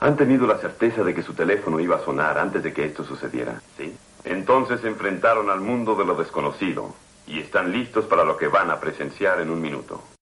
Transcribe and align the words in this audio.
Han 0.00 0.16
tenido 0.16 0.46
la 0.46 0.58
certeza 0.58 1.02
de 1.02 1.14
que 1.14 1.22
su 1.22 1.32
teléfono 1.32 1.80
iba 1.80 1.96
a 1.96 2.04
sonar 2.04 2.38
antes 2.38 2.62
de 2.62 2.72
que 2.72 2.84
esto 2.84 3.04
sucediera, 3.04 3.60
¿sí? 3.76 3.96
Entonces 4.24 4.80
se 4.80 4.88
enfrentaron 4.88 5.50
al 5.50 5.60
mundo 5.60 5.94
de 5.94 6.04
lo 6.04 6.14
desconocido 6.14 6.94
y 7.26 7.40
están 7.40 7.72
listos 7.72 8.04
para 8.06 8.24
lo 8.24 8.36
que 8.36 8.48
van 8.48 8.70
a 8.70 8.80
presenciar 8.80 9.40
en 9.40 9.50
un 9.50 9.60
minuto. 9.60 10.15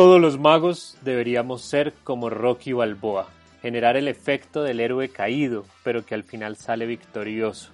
Todos 0.00 0.18
los 0.18 0.38
magos 0.38 0.96
deberíamos 1.02 1.60
ser 1.60 1.92
como 2.04 2.30
Rocky 2.30 2.72
Balboa, 2.72 3.28
generar 3.60 3.98
el 3.98 4.08
efecto 4.08 4.62
del 4.62 4.80
héroe 4.80 5.10
caído, 5.10 5.66
pero 5.84 6.06
que 6.06 6.14
al 6.14 6.24
final 6.24 6.56
sale 6.56 6.86
victorioso, 6.86 7.70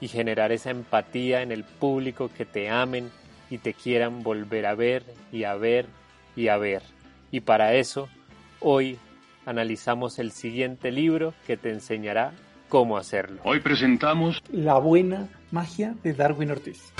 y 0.00 0.08
generar 0.08 0.50
esa 0.50 0.70
empatía 0.70 1.40
en 1.40 1.52
el 1.52 1.62
público 1.62 2.32
que 2.36 2.44
te 2.44 2.68
amen 2.68 3.12
y 3.48 3.58
te 3.58 3.74
quieran 3.74 4.24
volver 4.24 4.66
a 4.66 4.74
ver 4.74 5.04
y 5.30 5.44
a 5.44 5.54
ver 5.54 5.86
y 6.34 6.48
a 6.48 6.56
ver. 6.56 6.82
Y 7.30 7.42
para 7.42 7.74
eso, 7.74 8.08
hoy 8.58 8.98
analizamos 9.46 10.18
el 10.18 10.32
siguiente 10.32 10.90
libro 10.90 11.32
que 11.46 11.56
te 11.56 11.70
enseñará 11.70 12.32
cómo 12.68 12.96
hacerlo. 12.96 13.40
Hoy 13.44 13.60
presentamos 13.60 14.42
La 14.50 14.78
buena 14.78 15.28
magia 15.52 15.94
de 16.02 16.12
Darwin 16.12 16.50
Ortiz. 16.50 16.92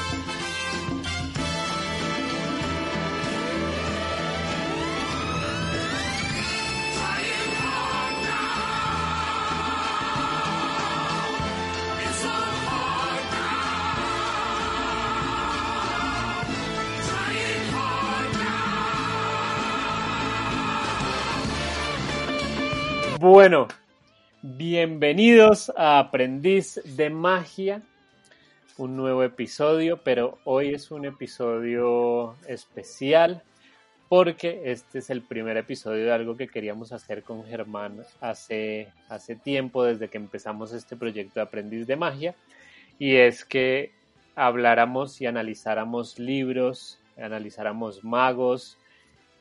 Bueno, 23.34 23.66
bienvenidos 24.42 25.72
a 25.74 25.98
Aprendiz 25.98 26.78
de 26.84 27.08
Magia, 27.08 27.80
un 28.76 28.94
nuevo 28.94 29.22
episodio, 29.22 30.02
pero 30.04 30.38
hoy 30.44 30.74
es 30.74 30.90
un 30.90 31.06
episodio 31.06 32.36
especial 32.46 33.42
porque 34.10 34.60
este 34.66 34.98
es 34.98 35.08
el 35.08 35.22
primer 35.22 35.56
episodio 35.56 36.04
de 36.04 36.12
algo 36.12 36.36
que 36.36 36.46
queríamos 36.46 36.92
hacer 36.92 37.22
con 37.22 37.46
Germán 37.46 38.02
hace, 38.20 38.92
hace 39.08 39.34
tiempo, 39.34 39.82
desde 39.82 40.08
que 40.08 40.18
empezamos 40.18 40.74
este 40.74 40.94
proyecto 40.94 41.40
de 41.40 41.44
Aprendiz 41.44 41.86
de 41.86 41.96
Magia, 41.96 42.34
y 42.98 43.16
es 43.16 43.46
que 43.46 43.92
habláramos 44.36 45.22
y 45.22 45.26
analizáramos 45.26 46.18
libros, 46.18 47.00
analizáramos 47.16 48.04
magos, 48.04 48.76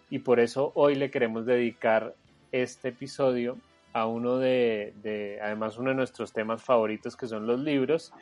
y 0.09 0.19
por 0.19 0.39
eso 0.39 0.71
hoy 0.75 0.95
le 0.95 1.11
queremos 1.11 1.45
dedicar 1.45 2.15
este 2.53 2.87
episodio 2.87 3.57
a 3.93 4.05
uno 4.05 4.37
de, 4.37 5.39
además 5.41 5.77
uno 5.77 5.89
de 5.89 5.95
nuestros 5.95 6.33
temas 6.33 6.63
favoritos 6.63 7.15
que 7.15 7.27
son 7.27 7.47
los 7.47 7.59
libros 7.59 8.13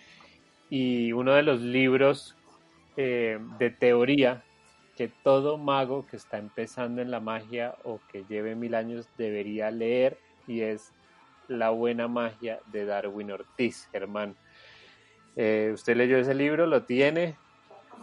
y 0.70 1.12
uno 1.12 1.34
de 1.34 1.44
los 1.44 1.62
libros 1.62 2.36
eh, 2.98 3.40
de 3.58 3.70
teoría 3.70 4.44
que 4.96 5.10
todo 5.24 5.58
mago 5.58 6.06
que 6.06 6.18
está 6.18 6.38
empezando 6.38 7.02
en 7.02 7.12
la 7.12 7.20
magia 7.20 7.76
o 7.84 8.00
que 8.12 8.26
lleve 8.28 8.56
mil 8.56 8.76
años 8.76 9.08
debería 9.18 9.72
leer 9.72 10.18
y 10.48 10.62
es 10.62 10.92
La 11.48 11.70
buena 11.70 12.08
magia 12.08 12.60
de 12.72 12.86
Darwin 12.86 13.32
Ortiz, 13.32 13.88
Germán. 13.92 14.36
Eh, 15.36 15.72
¿Usted 15.74 15.96
leyó 15.96 16.18
ese 16.18 16.36
libro? 16.36 16.68
¿Lo 16.68 16.84
tiene? 16.84 17.36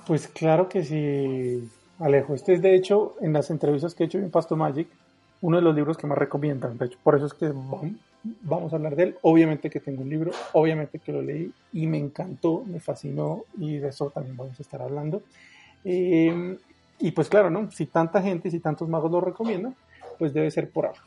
Pues 0.06 0.26
claro 0.26 0.68
que 0.68 0.82
sí, 0.82 1.70
Alejo. 1.98 2.34
Este 2.34 2.54
es 2.54 2.62
de 2.62 2.74
hecho 2.74 3.14
en 3.20 3.32
las 3.32 3.50
entrevistas 3.50 3.94
que 3.94 4.04
he 4.04 4.06
hecho 4.06 4.18
en 4.18 4.30
Pasto 4.30 4.56
Magic 4.56 4.88
uno 5.46 5.58
de 5.58 5.62
los 5.62 5.76
libros 5.76 5.96
que 5.96 6.08
más 6.08 6.18
recomiendan. 6.18 6.76
De 6.76 6.86
hecho, 6.86 6.98
por 7.04 7.14
eso 7.14 7.26
es 7.26 7.32
que 7.32 7.52
vamos 8.42 8.72
a 8.72 8.76
hablar 8.76 8.96
de 8.96 9.02
él. 9.04 9.16
Obviamente 9.22 9.70
que 9.70 9.78
tengo 9.78 10.02
un 10.02 10.10
libro, 10.10 10.32
obviamente 10.54 10.98
que 10.98 11.12
lo 11.12 11.22
leí 11.22 11.52
y 11.72 11.86
me 11.86 11.98
encantó, 11.98 12.64
me 12.66 12.80
fascinó 12.80 13.44
y 13.56 13.76
de 13.76 13.90
eso 13.90 14.10
también 14.10 14.36
vamos 14.36 14.58
a 14.58 14.62
estar 14.64 14.82
hablando. 14.82 15.22
Em, 15.84 16.58
y 16.98 17.12
pues 17.12 17.28
claro, 17.28 17.48
¿no? 17.48 17.70
Si 17.70 17.86
tanta 17.86 18.20
gente, 18.20 18.50
si 18.50 18.58
tantos 18.58 18.88
magos 18.88 19.08
lo 19.12 19.20
recomiendan, 19.20 19.76
pues 20.18 20.34
debe 20.34 20.50
ser 20.50 20.68
por 20.68 20.86
algo. 20.86 20.98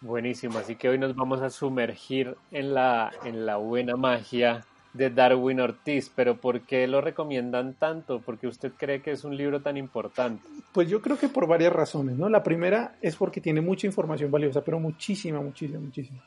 Buenísimo, 0.00 0.58
así 0.58 0.74
que 0.74 0.88
hoy 0.88 0.98
nos 0.98 1.14
vamos 1.14 1.42
a 1.42 1.50
sumergir 1.50 2.36
en 2.50 2.74
la, 2.74 3.12
en 3.22 3.46
la 3.46 3.58
buena 3.58 3.94
magia 3.94 4.64
de 4.96 5.10
Darwin 5.10 5.60
Ortiz, 5.60 6.10
pero 6.14 6.40
¿por 6.40 6.62
qué 6.62 6.86
lo 6.86 7.00
recomiendan 7.00 7.74
tanto? 7.74 8.20
¿Por 8.20 8.38
qué 8.38 8.46
usted 8.46 8.72
cree 8.76 9.02
que 9.02 9.12
es 9.12 9.24
un 9.24 9.36
libro 9.36 9.60
tan 9.60 9.76
importante? 9.76 10.42
Pues 10.72 10.88
yo 10.88 11.00
creo 11.02 11.18
que 11.18 11.28
por 11.28 11.46
varias 11.46 11.72
razones, 11.72 12.16
¿no? 12.16 12.28
La 12.28 12.42
primera 12.42 12.96
es 13.02 13.16
porque 13.16 13.40
tiene 13.40 13.60
mucha 13.60 13.86
información 13.86 14.30
valiosa, 14.30 14.62
pero 14.62 14.80
muchísima, 14.80 15.40
muchísima, 15.40 15.80
muchísima, 15.80 16.22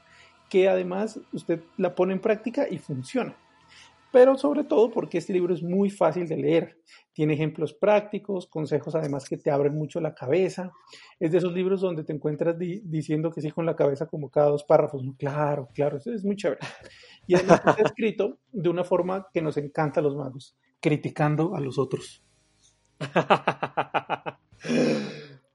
que 0.50 0.70
además 0.70 1.20
usted 1.34 1.62
la 1.78 1.96
pone 1.96 2.14
en 2.14 2.20
práctica 2.20 2.68
y 2.70 2.78
funciona. 2.78 3.36
Pero 4.12 4.38
sobre 4.38 4.64
todo 4.64 4.90
porque 4.90 5.20
este 5.20 5.34
libro 5.34 5.54
es 5.54 5.62
muy 5.62 5.90
fácil 5.90 6.28
de 6.28 6.38
leer. 6.38 6.80
Tiene 7.14 7.34
ejemplos 7.34 7.74
prácticos, 7.74 8.48
consejos 8.48 8.96
además 8.96 9.30
que 9.30 9.38
te 9.38 9.52
abren 9.52 9.76
mucho 9.76 10.02
la 10.02 10.16
cabeza. 10.16 10.72
Es 11.20 11.32
de 11.32 11.38
esos 11.38 11.54
libros 11.54 11.82
donde 11.82 12.04
te 12.04 12.14
encuentras 12.14 12.58
diciendo 12.58 13.32
que 13.32 13.42
sí 13.42 13.52
con 13.52 13.66
la 13.66 13.76
cabeza 13.76 14.08
como 14.08 14.30
cada 14.30 14.50
dos 14.50 14.64
párrafos. 14.64 15.04
Claro, 15.18 15.70
claro, 15.74 15.98
eso 15.98 16.12
es 16.12 16.26
muy 16.26 16.36
chévere. 16.36 16.60
Y 17.28 17.36
además 17.36 17.62
está 17.66 17.84
escrito 17.84 18.40
de 18.52 18.70
una 18.70 18.84
forma 18.84 19.28
que 19.32 19.42
nos 19.42 19.58
encanta 19.58 20.00
a 20.00 20.04
los 20.04 20.16
magos, 20.16 20.58
criticando 20.80 21.56
a 21.56 21.60
los 21.60 21.78
otros. 21.78 22.24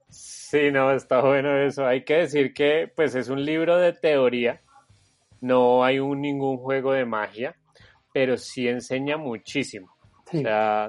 Sí, 0.08 0.70
no, 0.70 0.92
está 0.92 1.20
bueno 1.20 1.58
eso. 1.58 1.84
Hay 1.84 2.04
que 2.04 2.14
decir 2.14 2.54
que 2.54 2.86
pues 2.94 3.16
es 3.16 3.28
un 3.28 3.44
libro 3.44 3.76
de 3.76 3.92
teoría, 3.92 4.62
no 5.40 5.82
hay 5.82 5.98
un, 5.98 6.20
ningún 6.20 6.58
juego 6.58 6.92
de 6.92 7.04
magia, 7.04 7.56
pero 8.14 8.36
sí 8.36 8.68
enseña 8.68 9.16
muchísimo. 9.16 9.96
o 10.32 10.38
sea, 10.38 10.88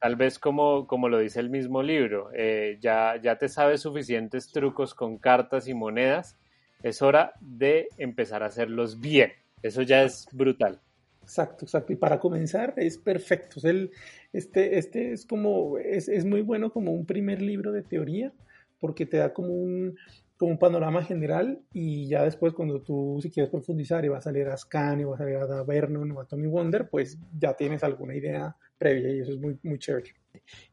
tal 0.00 0.16
vez 0.16 0.38
como, 0.38 0.86
como 0.86 1.10
lo 1.10 1.18
dice 1.18 1.40
el 1.40 1.50
mismo 1.50 1.82
libro, 1.82 2.30
eh, 2.34 2.78
ya, 2.80 3.20
ya 3.22 3.36
te 3.36 3.50
sabes 3.50 3.82
suficientes 3.82 4.50
trucos 4.50 4.94
con 4.94 5.18
cartas 5.18 5.68
y 5.68 5.74
monedas, 5.74 6.38
es 6.82 7.02
hora 7.02 7.34
de 7.40 7.88
empezar 7.98 8.42
a 8.42 8.46
hacerlos 8.46 8.98
bien. 8.98 9.32
Eso 9.62 9.82
ya 9.82 10.04
es 10.04 10.26
brutal. 10.32 10.80
Exacto, 11.22 11.66
exacto. 11.66 11.92
Y 11.92 11.96
para 11.96 12.18
comenzar 12.18 12.72
es 12.78 12.96
perfecto. 12.96 13.60
el, 13.68 13.90
este, 14.32 14.78
este 14.78 15.12
es 15.12 15.26
como, 15.26 15.76
es, 15.76 16.08
es, 16.08 16.24
muy 16.24 16.40
bueno 16.40 16.72
como 16.72 16.92
un 16.92 17.04
primer 17.04 17.42
libro 17.42 17.72
de 17.72 17.82
teoría, 17.82 18.32
porque 18.80 19.04
te 19.04 19.18
da 19.18 19.34
como 19.34 19.52
un, 19.52 19.98
como 20.44 20.52
un 20.52 20.58
panorama 20.58 21.02
general 21.02 21.62
y 21.72 22.06
ya 22.06 22.22
después 22.22 22.52
cuando 22.52 22.82
tú 22.82 23.18
si 23.22 23.30
quieres 23.30 23.50
profundizar 23.50 24.04
y 24.04 24.08
vas 24.08 24.26
a 24.26 24.32
leer 24.32 24.50
a 24.50 24.56
Scan 24.58 25.00
y 25.00 25.04
vas 25.04 25.18
a 25.20 25.24
leer 25.24 25.42
a 25.42 25.62
Vernon 25.62 26.12
o 26.12 26.20
a 26.20 26.26
Tommy 26.26 26.46
Wonder, 26.46 26.88
pues 26.90 27.18
ya 27.38 27.54
tienes 27.54 27.82
alguna 27.82 28.14
idea 28.14 28.54
previa 28.76 29.10
y 29.10 29.20
eso 29.20 29.32
es 29.32 29.38
muy, 29.38 29.58
muy 29.62 29.78
chévere. 29.78 30.14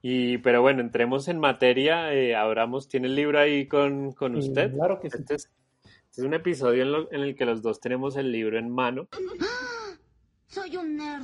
Y, 0.01 0.39
pero 0.39 0.61
bueno, 0.61 0.81
entremos 0.81 1.29
en 1.29 1.39
materia. 1.39 2.13
Eh, 2.13 2.35
Abramos, 2.35 2.89
¿tiene 2.89 3.07
el 3.07 3.15
libro 3.15 3.39
ahí 3.39 3.65
con, 3.67 4.11
con 4.11 4.35
usted? 4.35 4.73
claro 4.73 4.99
que 4.99 5.09
sí. 5.09 5.17
Este 5.19 5.35
este 5.35 6.23
es 6.23 6.27
un 6.27 6.33
episodio 6.33 7.09
en, 7.09 7.21
el 7.21 7.35
que 7.37 7.45
los 7.45 7.61
dos 7.61 7.79
tenemos 7.79 8.17
el 8.17 8.33
libro 8.33 8.59
en 8.59 8.69
mano. 8.69 9.07
Soy 10.47 10.75
un 10.75 10.97
nerd. 10.97 11.23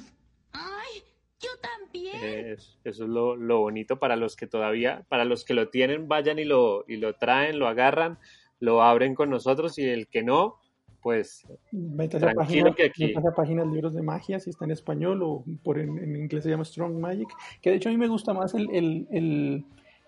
¡Ay! 0.53 1.03
Yo 1.41 1.49
también. 1.61 2.15
eso 2.55 2.77
es 2.83 2.99
lo, 2.99 3.35
bonito 3.59 3.99
para 3.99 4.15
los 4.15 4.35
que 4.35 4.47
todavía, 4.47 5.05
para 5.07 5.23
los 5.23 5.45
que 5.45 5.53
lo 5.53 5.69
tienen, 5.69 6.07
vayan 6.07 6.39
y 6.39 6.45
lo, 6.45 6.83
y 6.87 6.97
lo 6.97 7.15
traen, 7.15 7.59
lo 7.59 7.67
agarran, 7.67 8.17
lo 8.59 8.81
abren 8.81 9.15
con 9.15 9.29
nosotros 9.29 9.77
y 9.77 9.85
el 9.85 10.07
que 10.07 10.23
no, 10.23 10.55
pues 11.01 11.45
tranquilo 12.09 12.75
que 12.75 12.85
aquí. 12.85 13.13
a 13.15 13.35
páginas 13.35 13.67
libros 13.67 13.93
de 13.93 14.01
magia, 14.01 14.39
si 14.39 14.49
está 14.49 14.65
en 14.65 14.71
español 14.71 15.21
o 15.23 15.43
por 15.63 15.79
en, 15.79 16.15
inglés 16.15 16.43
se 16.43 16.49
llama 16.49 16.65
Strong 16.65 16.99
Magic, 16.99 17.29
que 17.61 17.69
de 17.69 17.77
hecho 17.77 17.89
a 17.89 17.91
mí 17.91 17.97
me 17.97 18.07
gusta 18.07 18.33
más 18.33 18.53
el, 18.53 18.69
el, 18.71 19.65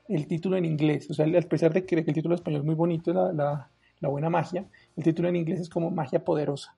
el, 0.07 0.27
título 0.27 0.57
en 0.57 0.65
inglés, 0.65 1.09
o 1.09 1.13
sea, 1.13 1.25
a 1.25 1.41
pesar 1.41 1.73
de 1.73 1.85
que 1.85 1.95
el 1.95 2.05
título 2.05 2.33
en 2.33 2.39
español 2.39 2.61
es 2.61 2.65
muy 2.65 2.75
bonito, 2.75 3.13
la 3.13 3.69
la 3.99 4.09
buena 4.09 4.29
magia. 4.29 4.65
El 4.95 5.03
título 5.03 5.29
en 5.29 5.35
inglés 5.35 5.59
es 5.59 5.69
como 5.69 5.91
magia 5.91 6.23
poderosa. 6.23 6.75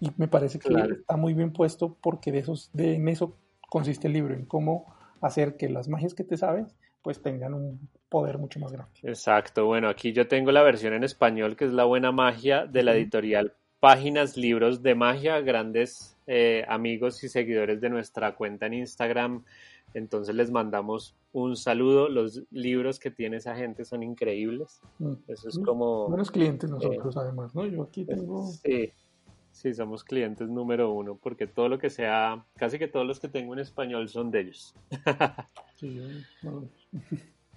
Y 0.00 0.10
me 0.16 0.28
parece 0.28 0.58
que 0.58 0.68
está 0.68 1.16
muy 1.16 1.34
bien 1.34 1.52
puesto 1.52 1.96
porque 2.00 2.32
de, 2.32 2.40
esos, 2.40 2.70
de 2.72 2.94
en 2.94 3.08
eso 3.08 3.36
consiste 3.68 4.08
el 4.08 4.14
libro, 4.14 4.34
en 4.34 4.44
cómo 4.46 4.92
hacer 5.20 5.56
que 5.56 5.68
las 5.68 5.88
magias 5.88 6.14
que 6.14 6.24
te 6.24 6.36
sabes 6.36 6.74
pues 7.02 7.20
tengan 7.20 7.54
un 7.54 7.88
poder 8.08 8.38
mucho 8.38 8.60
más 8.60 8.72
grande. 8.72 8.92
Exacto, 9.02 9.66
bueno, 9.66 9.88
aquí 9.88 10.12
yo 10.12 10.28
tengo 10.28 10.52
la 10.52 10.62
versión 10.62 10.94
en 10.94 11.04
español 11.04 11.56
que 11.56 11.64
es 11.64 11.72
La 11.72 11.84
Buena 11.84 12.12
Magia 12.12 12.66
de 12.66 12.82
la 12.82 12.94
editorial 12.94 13.54
Páginas 13.80 14.36
Libros 14.36 14.82
de 14.82 14.94
Magia, 14.94 15.40
grandes 15.40 16.16
eh, 16.28 16.64
amigos 16.68 17.24
y 17.24 17.28
seguidores 17.28 17.80
de 17.80 17.90
nuestra 17.90 18.36
cuenta 18.36 18.66
en 18.66 18.74
Instagram 18.74 19.44
Entonces 19.92 20.36
les 20.36 20.52
mandamos 20.52 21.16
un 21.32 21.56
saludo. 21.56 22.08
Los 22.08 22.44
libros 22.52 23.00
que 23.00 23.10
tiene 23.10 23.38
esa 23.38 23.56
gente 23.56 23.84
son 23.84 24.04
increíbles. 24.04 24.80
Mm. 25.00 25.14
Eso 25.26 25.48
es 25.48 25.58
como... 25.58 26.08
Buenos 26.08 26.30
clientes 26.30 26.70
nosotros, 26.70 27.16
además, 27.16 27.54
¿no? 27.56 27.66
Yo 27.66 27.82
aquí 27.82 28.04
tengo... 28.04 28.46
Sí, 28.46 28.92
sí, 29.52 29.72
somos 29.74 30.02
clientes 30.04 30.48
número 30.48 30.90
uno 30.92 31.16
porque 31.22 31.46
todo 31.46 31.68
lo 31.68 31.78
que 31.78 31.90
sea, 31.90 32.44
casi 32.56 32.78
que 32.78 32.88
todos 32.88 33.06
los 33.06 33.20
que 33.20 33.28
tengo 33.28 33.52
en 33.52 33.60
español 33.60 34.08
son 34.08 34.30
de 34.30 34.40
ellos. 34.40 34.74
Sí, 35.76 36.00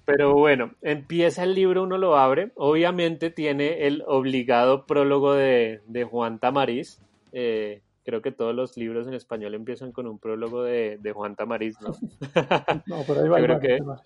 Pero 0.06 0.33
bueno, 0.33 0.71
empieza 0.81 1.44
el 1.44 1.53
libro, 1.56 1.83
uno 1.83 1.97
lo 1.97 2.18
abre. 2.18 2.51
Obviamente 2.56 3.30
tiene 3.31 3.86
el 3.88 4.03
obligado 4.07 4.86
prólogo 4.86 5.33
de, 5.33 5.81
de 5.88 6.03
Juan 6.06 6.39
Tamariz. 6.39 7.00
Eh, 7.31 7.81
creo 8.03 8.21
que 8.21 8.31
todos 8.31 8.53
los 8.56 8.77
libros 8.77 9.07
en 9.07 9.13
español 9.15 9.53
empiezan 9.56 9.91
con 9.91 10.06
un 10.07 10.19
prólogo 10.19 10.63
de, 10.63 10.98
de 11.00 11.12
Juan 11.12 11.36
Tamariz, 11.36 11.75
¿no? 11.81 11.89
no, 12.88 13.03
pero 13.07 13.21
ahí 13.21 13.30
va. 13.30 13.30
Yo 13.30 13.36
ahí 13.39 13.44
creo 13.44 13.56
va, 13.56 13.59
que- 13.62 13.74
ahí 13.74 13.80
va. 13.80 14.01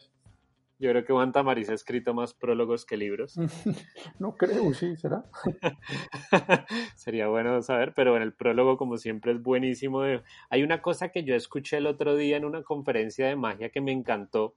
Yo 0.80 0.92
creo 0.92 1.04
que 1.04 1.12
Juan 1.12 1.34
Tamariz 1.34 1.70
ha 1.70 1.74
escrito 1.74 2.14
más 2.14 2.34
prólogos 2.34 2.86
que 2.86 2.96
libros. 2.96 3.36
No 4.20 4.36
creo, 4.36 4.74
sí, 4.74 4.96
¿será? 4.96 5.26
Sería 6.96 7.28
bueno 7.28 7.62
saber, 7.62 7.94
pero 7.94 8.16
en 8.16 8.24
el 8.24 8.34
prólogo, 8.34 8.78
como 8.78 8.98
siempre, 8.98 9.34
es 9.34 9.42
buenísimo. 9.42 10.04
Hay 10.50 10.64
una 10.64 10.82
cosa 10.82 11.10
que 11.10 11.24
yo 11.24 11.36
escuché 11.36 11.78
el 11.78 11.88
otro 11.88 12.16
día 12.16 12.38
en 12.38 12.46
una 12.46 12.64
conferencia 12.64 13.28
de 13.28 13.36
magia 13.36 13.70
que 13.70 13.82
me 13.82 13.92
encantó. 13.92 14.56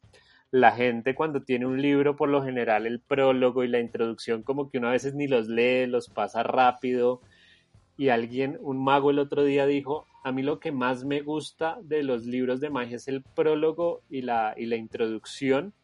La 0.51 0.73
gente 0.73 1.15
cuando 1.15 1.43
tiene 1.43 1.67
un 1.67 1.81
libro, 1.81 2.15
por 2.15 2.29
lo 2.29 2.43
general, 2.43 2.87
el 2.87 3.01
prólogo 3.01 3.65
y 3.65 3.69
la 3.69 3.81
introducción, 3.81 4.43
como 4.43 4.71
que 4.71 4.79
uno 4.79 4.89
a 4.89 4.93
veces 4.93 5.15
ni 5.15 5.27
los 5.27 5.49
lee, 5.49 5.87
los 5.87 6.09
pasa 6.09 6.43
rápido. 6.43 7.21
Y 7.97 8.09
alguien, 8.09 8.59
un 8.61 8.83
mago 8.83 9.11
el 9.11 9.19
otro 9.19 9.45
día 9.45 9.67
dijo, 9.67 10.07
a 10.23 10.31
mí 10.31 10.43
lo 10.43 10.61
que 10.61 10.71
más 10.71 11.05
me 11.05 11.21
gusta 11.21 11.79
de 11.83 12.03
los 12.03 12.27
libros 12.27 12.61
de 12.61 12.71
magia 12.71 12.97
es 12.97 13.09
el 13.09 13.23
prólogo 13.23 14.03
y 14.09 14.23
la, 14.23 14.55
y 14.57 14.67
la 14.67 14.77
introducción, 14.77 15.75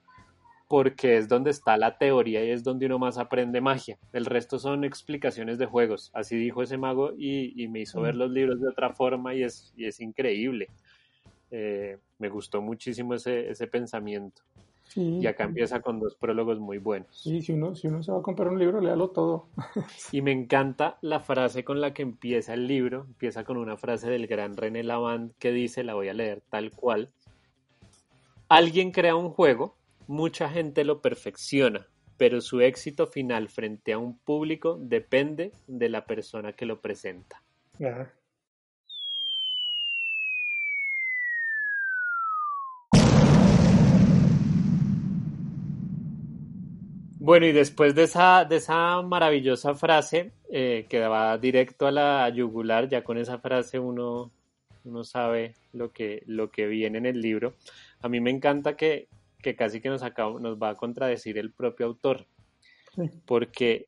porque 0.68 1.16
es 1.16 1.28
donde 1.28 1.50
está 1.50 1.78
la 1.78 1.96
teoría 1.96 2.44
y 2.44 2.50
es 2.50 2.62
donde 2.62 2.86
uno 2.86 2.98
más 2.98 3.16
aprende 3.16 3.60
magia. 3.62 3.98
El 4.12 4.26
resto 4.26 4.58
son 4.58 4.84
explicaciones 4.84 5.58
de 5.58 5.66
juegos. 5.66 6.10
Así 6.12 6.36
dijo 6.36 6.62
ese 6.62 6.76
mago 6.76 7.12
y, 7.16 7.60
y 7.60 7.68
me 7.68 7.80
hizo 7.80 8.02
ver 8.02 8.14
los 8.14 8.30
libros 8.30 8.60
de 8.60 8.68
otra 8.68 8.92
forma 8.92 9.34
y 9.34 9.42
es, 9.42 9.72
y 9.76 9.86
es 9.86 9.98
increíble. 10.00 10.68
Eh, 11.50 11.96
me 12.18 12.28
gustó 12.28 12.60
muchísimo 12.60 13.14
ese, 13.14 13.48
ese 13.48 13.66
pensamiento. 13.66 14.42
Sí. 14.84 15.18
Y 15.20 15.26
acá 15.26 15.44
empieza 15.44 15.80
con 15.80 16.00
dos 16.00 16.14
prólogos 16.16 16.58
muy 16.58 16.78
buenos. 16.78 17.08
Sí, 17.18 17.42
si 17.42 17.52
uno, 17.52 17.74
si 17.74 17.88
uno 17.88 18.02
se 18.02 18.12
va 18.12 18.18
a 18.18 18.22
comprar 18.22 18.48
un 18.48 18.58
libro, 18.58 18.80
léalo 18.80 19.10
todo. 19.10 19.48
Y 20.12 20.22
me 20.22 20.32
encanta 20.32 20.98
la 21.00 21.20
frase 21.20 21.64
con 21.64 21.80
la 21.80 21.94
que 21.94 22.02
empieza 22.02 22.54
el 22.54 22.66
libro. 22.66 23.04
Empieza 23.06 23.44
con 23.44 23.56
una 23.56 23.76
frase 23.76 24.10
del 24.10 24.26
gran 24.26 24.56
René 24.56 24.82
Lavand 24.82 25.32
que 25.38 25.52
dice, 25.52 25.82
la 25.82 25.94
voy 25.94 26.08
a 26.08 26.14
leer 26.14 26.42
tal 26.50 26.72
cual. 26.72 27.10
Alguien 28.48 28.92
crea 28.92 29.14
un 29.14 29.28
juego, 29.28 29.77
mucha 30.08 30.48
gente 30.48 30.84
lo 30.84 31.00
perfecciona, 31.00 31.86
pero 32.16 32.40
su 32.40 32.60
éxito 32.62 33.06
final 33.06 33.48
frente 33.48 33.92
a 33.92 33.98
un 33.98 34.18
público 34.18 34.78
depende 34.80 35.52
de 35.68 35.88
la 35.88 36.06
persona 36.06 36.54
que 36.54 36.66
lo 36.66 36.80
presenta. 36.80 37.42
Bueno, 47.20 47.44
y 47.44 47.52
después 47.52 47.94
de 47.94 48.04
esa, 48.04 48.46
de 48.46 48.56
esa 48.56 49.02
maravillosa 49.02 49.74
frase, 49.74 50.32
eh, 50.50 50.86
que 50.88 51.06
va 51.06 51.36
directo 51.36 51.86
a 51.86 51.92
la 51.92 52.28
yugular, 52.30 52.88
ya 52.88 53.04
con 53.04 53.18
esa 53.18 53.38
frase 53.38 53.78
uno, 53.78 54.32
uno 54.84 55.04
sabe 55.04 55.54
lo 55.74 55.92
que, 55.92 56.22
lo 56.26 56.50
que 56.50 56.66
viene 56.66 56.96
en 56.96 57.04
el 57.04 57.20
libro. 57.20 57.56
A 58.00 58.08
mí 58.08 58.20
me 58.20 58.30
encanta 58.30 58.76
que, 58.76 59.08
que 59.42 59.54
casi 59.56 59.80
que 59.80 59.88
nos, 59.88 60.02
acaba- 60.02 60.40
nos 60.40 60.58
va 60.60 60.70
a 60.70 60.74
contradecir 60.74 61.38
el 61.38 61.50
propio 61.52 61.86
autor, 61.86 62.26
Sí. 62.94 63.02
porque 63.26 63.86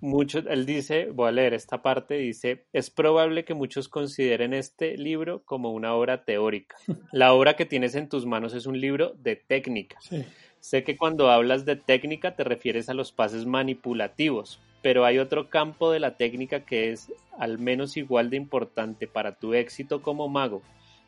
muchos, 0.00 0.44
él 0.48 0.64
dice, 0.66 1.06
voy 1.10 1.28
a 1.28 1.32
leer 1.32 1.54
esta 1.54 1.82
parte, 1.82 2.14
dice, 2.14 2.64
es 2.72 2.88
probable 2.90 3.44
que 3.44 3.54
muchos 3.54 3.88
consideren 3.88 4.54
este 4.54 4.96
libro 4.96 5.42
como 5.44 5.72
una 5.72 5.94
obra 5.94 6.24
teórica. 6.24 6.76
La 7.12 7.32
obra 7.32 7.56
que 7.56 7.66
tienes 7.66 7.94
en 7.96 8.08
tus 8.08 8.24
manos 8.26 8.54
es 8.54 8.66
un 8.66 8.80
libro 8.80 9.14
de 9.18 9.34
técnica. 9.36 9.96
Sí. 10.00 10.24
Sé 10.60 10.84
que 10.84 10.96
cuando 10.96 11.30
hablas 11.30 11.64
de 11.64 11.76
técnica 11.76 12.36
te 12.36 12.44
refieres 12.44 12.88
a 12.88 12.94
los 12.94 13.10
pases 13.12 13.46
manipulativos, 13.46 14.60
pero 14.82 15.04
hay 15.04 15.18
otro 15.18 15.48
campo 15.50 15.90
de 15.90 15.98
la 16.00 16.16
técnica 16.16 16.60
que 16.60 16.92
es 16.92 17.12
al 17.38 17.58
menos 17.58 17.96
igual 17.96 18.30
de 18.30 18.36
importante 18.36 19.06
para 19.08 19.32
tu 19.36 19.54
éxito 19.54 20.02
como 20.02 20.28
mago, 20.28 20.62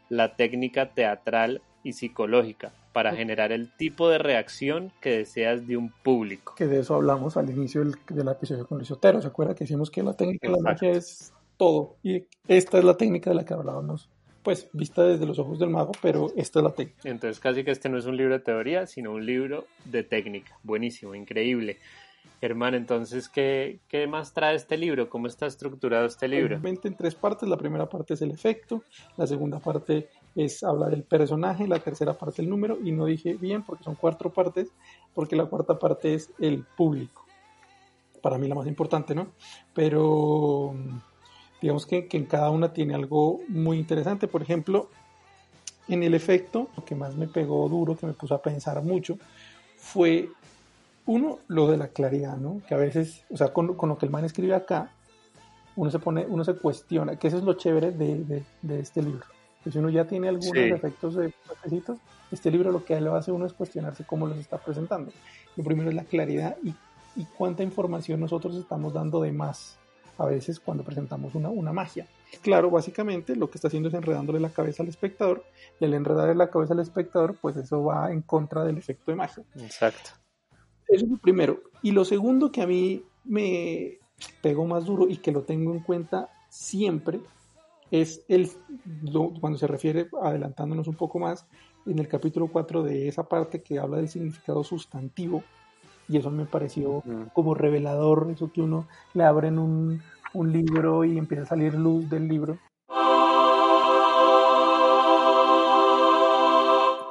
la 0.09 0.35
técnica 0.35 0.91
teatral 0.95 1.63
y 1.85 1.93
psicológica, 1.93 2.73
para 2.93 3.15
generar 3.15 3.53
el 3.53 3.71
tipo 3.77 4.09
de 4.09 4.19
reacción 4.19 4.93
que 5.01 5.19
deseas 5.19 5.67
de 5.67 5.77
un 5.77 5.91
público. 5.91 6.55
Que 6.57 6.67
de 6.67 6.81
eso 6.81 6.95
hablamos 6.95 7.37
al 7.37 7.51
inicio 7.51 7.85
del, 7.85 7.95
del 8.09 8.29
episodio 8.29 8.67
con 8.67 8.79
Luis 8.79 8.91
Otero. 8.91 9.21
¿Se 9.21 9.29
acuerda 9.29 9.55
que 9.55 9.65
decimos 9.65 9.91
que 9.91 10.03
la 10.03 10.15
técnica 10.15 10.49
de 10.49 10.53
la 10.53 10.59
Exacto. 10.59 10.87
magia 10.87 10.99
es 10.99 11.33
todo? 11.57 11.97
Y 12.03 12.25
esta 12.49 12.79
es 12.79 12.85
la 12.85 12.97
técnica 12.97 13.31
de 13.31 13.37
la 13.37 13.45
que 13.45 13.55
hablábamos. 13.55 14.09
Pues 14.43 14.69
vista 14.73 15.03
desde 15.05 15.27
los 15.27 15.39
ojos 15.39 15.59
del 15.59 15.69
mago, 15.69 15.93
pero 16.01 16.33
esta 16.35 16.61
es 16.61 16.65
la 16.65 16.73
técnica. 16.73 17.09
Entonces 17.09 17.39
casi 17.41 17.63
que 17.63 17.71
este 17.71 17.89
no 17.89 17.99
es 17.99 18.07
un 18.07 18.17
libro 18.17 18.35
de 18.35 18.41
teoría, 18.41 18.87
sino 18.87 19.13
un 19.13 19.25
libro 19.25 19.67
de 19.85 20.03
técnica. 20.03 20.59
Buenísimo, 20.63 21.15
increíble. 21.15 21.79
Germán, 22.41 22.75
entonces, 22.75 23.29
¿qué, 23.29 23.81
qué 23.87 24.07
más 24.07 24.33
trae 24.33 24.57
este 24.57 24.79
libro? 24.79 25.11
¿Cómo 25.11 25.27
está 25.27 25.45
estructurado 25.47 26.07
este 26.07 26.27
libro? 26.27 26.57
Obviamente 26.57 26.89
en 26.89 26.97
tres 26.97 27.15
partes. 27.15 27.47
La 27.47 27.59
primera 27.59 27.87
parte 27.87 28.15
es 28.15 28.23
el 28.23 28.31
efecto, 28.31 28.83
la 29.19 29.27
segunda 29.27 29.59
parte 29.59 30.09
es 30.35 30.63
hablar 30.63 30.91
del 30.91 31.03
personaje, 31.03 31.67
la 31.67 31.79
tercera 31.79 32.17
parte 32.17 32.43
el 32.43 32.49
número, 32.49 32.79
y 32.83 32.93
no 32.93 33.07
dije 33.07 33.35
bien 33.35 33.63
porque 33.63 33.85
son 33.85 33.95
cuatro 33.95 34.33
partes, 34.33 34.69
porque 35.15 35.37
la 35.37 35.47
cuarta 35.47 35.79
parte 35.79 36.15
es 36.15 36.31
el 36.39 36.65
público. 36.77 37.25
Para 38.23 38.39
mí 38.39 38.49
la 38.49 38.55
más 38.55 38.67
importante, 38.67 39.15
¿no? 39.15 39.29
Pero 39.75 40.75
digamos 41.61 41.87
que, 41.87 42.07
que 42.07 42.17
en 42.17 42.27
cada 42.27 42.51
una 42.51 42.73
tiene 42.73 42.95
algo 42.95 43.41
muy 43.49 43.79
interesante. 43.79 44.29
Por 44.29 44.43
ejemplo, 44.43 44.89
en 45.89 46.03
el 46.03 46.15
efecto, 46.15 46.69
lo 46.77 46.85
que 46.85 46.95
más 46.95 47.17
me 47.17 47.27
pegó 47.27 47.69
duro, 47.69 47.97
que 47.97 48.07
me 48.07 48.13
puso 48.13 48.35
a 48.35 48.43
pensar 48.43 48.83
mucho, 48.83 49.19
fue 49.77 50.29
uno, 51.07 51.39
lo 51.49 51.67
de 51.67 51.77
la 51.77 51.89
claridad, 51.89 52.37
¿no? 52.37 52.61
Que 52.69 52.75
a 52.75 52.79
veces, 52.79 53.25
o 53.31 53.37
sea, 53.37 53.53
con, 53.53 53.75
con 53.75 53.89
lo 53.89 53.99
que 53.99 54.07
el 54.07 54.13
man 54.13 54.25
escribe 54.25 54.55
acá, 54.55 54.93
uno 55.77 55.91
se 55.91 55.99
pone, 55.99 56.27
uno 56.29 56.45
se 56.45 56.55
cuestiona, 56.55 57.17
que 57.17 57.29
eso 57.29 57.39
es 57.39 57.45
lo 57.45 57.55
chévere 57.55 57.91
de, 57.91 58.45
de 58.63 58.81
este 58.81 59.03
libro. 59.03 59.25
Que 59.65 59.71
si 59.71 59.79
uno 59.79 59.91
ya 59.91 60.07
tiene 60.07 60.29
algunos 60.29 60.53
Sí. 60.53 60.61
efectos 60.71 61.15
de 61.15 61.33
fuertecitos, 61.45 61.99
este 62.31 62.51
libro 62.51 62.71
lo 62.73 62.85
que 62.85 63.01
le 63.01 63.11
hace 63.11 63.31
a 63.31 63.35
uno 63.35 63.47
es 63.47 63.53
cuestionarse 63.53 64.05
cómo 64.05 64.27
los 64.27 64.39
está 64.39 64.59
presentando. 64.59 65.13
Lo 65.57 65.65
primero 65.65 65.91
es 65.91 65.97
la 65.97 66.05
claridad 66.05 66.57
y, 66.63 66.75
y 67.17 67.25
cuánta 67.37 67.63
información 67.63 68.21
nosotros 68.21 68.55
estamos 68.57 68.93
dando 68.95 69.21
de 69.21 69.33
más 69.33 69.77
a 70.17 70.27
veces 70.27 70.61
cuando 70.61 70.85
presentamos 70.85 71.35
una, 71.35 71.49
una 71.49 71.73
magia. 71.73 72.07
Claro, 72.43 72.71
básicamente 72.71 73.35
lo 73.37 73.51
que 73.51 73.57
está 73.59 73.69
haciendo 73.69 73.89
es 73.89 73.95
enredándole 73.95 74.39
la 74.39 74.51
cabeza 74.51 74.83
al 74.83 74.89
espectador 74.91 75.43
y 75.81 75.85
al 75.87 75.95
enredarle 75.95 76.35
la 76.35 76.51
cabeza 76.51 76.75
al 76.75 76.81
espectador, 76.81 77.37
pues 77.41 77.57
eso 77.57 77.83
va 77.85 78.13
en 78.13 78.21
contra 78.23 78.63
del 78.65 78.77
efecto 78.79 79.11
de 79.11 79.17
magia. 79.17 79.43
Exacto. 79.57 80.11
Eso 80.89 81.05
es 81.07 81.11
lo 81.11 81.17
primero. 81.17 81.61
Y 81.83 81.93
lo 81.93 82.05
segundo 82.05 82.53
que 82.53 82.61
a 82.63 82.67
mí 82.67 83.03
me 83.25 83.99
pegó 84.43 84.67
más 84.67 84.85
duro 84.85 85.09
y 85.09 85.17
que 85.17 85.33
lo 85.33 85.43
tengo 85.43 85.73
en 85.73 85.81
cuenta 85.81 86.29
siempre 86.51 87.21
es 87.91 88.25
el 88.29 88.51
lo- 89.03 89.33
cuando 89.41 89.59
se 89.59 89.67
refiere, 89.67 90.09
adelantándonos 90.23 90.87
un 90.89 90.95
poco 90.95 91.19
más, 91.19 91.47
en 91.87 91.99
el 91.99 92.09
capítulo 92.09 92.49
4 92.49 92.83
de 92.83 93.09
esa 93.09 93.25
parte 93.25 93.63
que 93.63 93.79
habla 93.79 93.97
del 93.99 94.09
significado 94.09 94.63
sustantivo. 94.65 95.43
Y 96.09 96.17
eso 96.17 96.31
me 96.31 96.45
pareció 96.45 97.03
como 97.33 97.55
revelador, 97.55 98.29
eso 98.33 98.51
que 98.53 98.61
uno 98.63 98.87
le 99.15 99.23
abren 99.25 99.59
un, 99.59 100.03
un 100.35 100.53
libro 100.53 101.05
y 101.05 101.17
empieza 101.17 101.45
a 101.45 101.47
salir 101.47 101.75
luz 101.75 102.09
del 102.11 102.27
libro. 102.29 102.59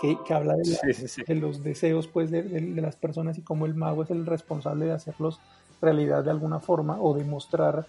Que, 0.02 0.18
que 0.26 0.34
habla 0.34 0.54
de, 0.56 0.60
la- 0.70 0.76
Sí, 0.78 0.94
sí, 0.94 1.08
sí. 1.10 1.24
de 1.28 1.36
los 1.36 1.62
deseos 1.62 2.08
pues 2.08 2.32
de, 2.32 2.44
de- 2.44 2.62
de 2.74 2.82
las 2.82 2.96
personas 2.96 3.38
y 3.38 3.42
cómo 3.42 3.66
el 3.66 3.76
mago 3.76 4.04
es 4.04 4.12
el 4.12 4.26
responsable 4.26 4.86
de 4.86 4.94
hacerlos 4.94 5.42
realidad 5.82 6.24
de 6.24 6.32
alguna 6.32 6.60
forma 6.60 7.02
o 7.02 7.14
de 7.14 7.24
mostrar 7.26 7.86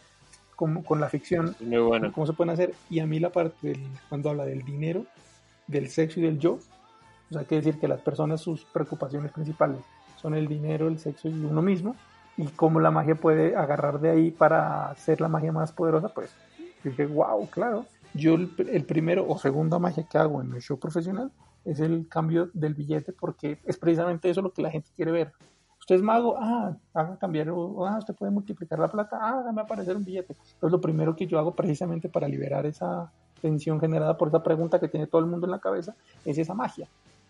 cómo- 0.60 0.84
con 0.84 1.00
la 1.00 1.08
ficción 1.08 1.56
Muy 1.60 1.78
bueno. 1.78 2.12
cómo 2.12 2.26
se 2.26 2.34
pueden 2.34 2.50
hacer. 2.52 2.74
Y 2.90 3.00
a 3.00 3.06
mí 3.06 3.18
la 3.18 3.30
parte 3.30 3.68
del, 3.68 3.80
cuando 4.10 4.28
habla 4.28 4.44
del 4.44 4.62
dinero, 4.62 5.06
del 5.66 5.88
sexo 5.88 6.20
y 6.20 6.22
del 6.24 6.38
yo, 6.38 6.58
o 7.30 7.32
sea, 7.32 7.44
quiere 7.44 7.64
decir 7.64 7.80
que 7.80 7.88
las 7.88 8.00
personas 8.00 8.42
sus 8.42 8.64
preocupaciones 8.66 9.32
principales 9.32 9.80
son 10.20 10.34
el 10.34 10.46
dinero, 10.48 10.86
el 10.88 10.98
sexo 10.98 11.28
y 11.28 11.32
uno 11.32 11.62
mismo, 11.62 11.96
y 12.36 12.46
cómo 12.48 12.78
la 12.78 12.90
magia 12.90 13.14
puede 13.14 13.56
agarrar 13.56 14.00
de 14.00 14.10
ahí 14.10 14.30
para 14.30 14.94
ser 14.96 15.20
la 15.22 15.28
magia 15.28 15.50
más 15.52 15.72
poderosa, 15.72 16.08
pues 16.10 16.30
dije, 16.84 17.06
wow, 17.06 17.48
claro. 17.48 17.86
Yo 18.12 18.34
el, 18.34 18.50
el 18.70 18.84
primero 18.84 19.24
o 19.26 19.38
segunda 19.38 19.78
magia 19.78 20.04
que 20.10 20.18
hago 20.18 20.42
en 20.42 20.50
mi 20.50 20.60
show 20.60 20.78
profesional 20.78 21.30
es 21.64 21.80
el 21.80 22.06
cambio 22.08 22.50
del 22.52 22.74
billete 22.74 23.12
porque 23.12 23.58
es 23.64 23.78
precisamente 23.78 24.28
eso 24.28 24.42
lo 24.42 24.52
que 24.52 24.62
la 24.62 24.70
gente 24.70 24.90
quiere 24.96 25.12
ver. 25.12 25.32
Usted 25.90 25.96
es 25.96 26.02
mago, 26.02 26.36
ah, 26.38 26.72
haga 26.94 27.18
cambiar, 27.18 27.48
ah, 27.48 27.96
usted 27.98 28.14
puede 28.14 28.30
multiplicar 28.30 28.78
la 28.78 28.86
plata, 28.86 29.18
ah, 29.20 29.40
hágame 29.40 29.62
aparecer 29.62 29.96
un 29.96 30.04
billete. 30.04 30.34
Entonces 30.34 30.70
lo 30.70 30.80
primero 30.80 31.16
que 31.16 31.26
yo 31.26 31.36
hago 31.36 31.56
precisamente 31.56 32.08
para 32.08 32.28
liberar 32.28 32.64
esa 32.64 33.10
tensión 33.42 33.80
generada 33.80 34.16
por 34.16 34.28
esa 34.28 34.40
pregunta 34.40 34.78
que 34.78 34.86
tiene 34.86 35.08
todo 35.08 35.20
el 35.20 35.26
mundo 35.26 35.48
en 35.48 35.50
la 35.50 35.58
cabeza 35.58 35.96
es 36.24 36.38
esa 36.38 36.54
magia. 36.54 36.86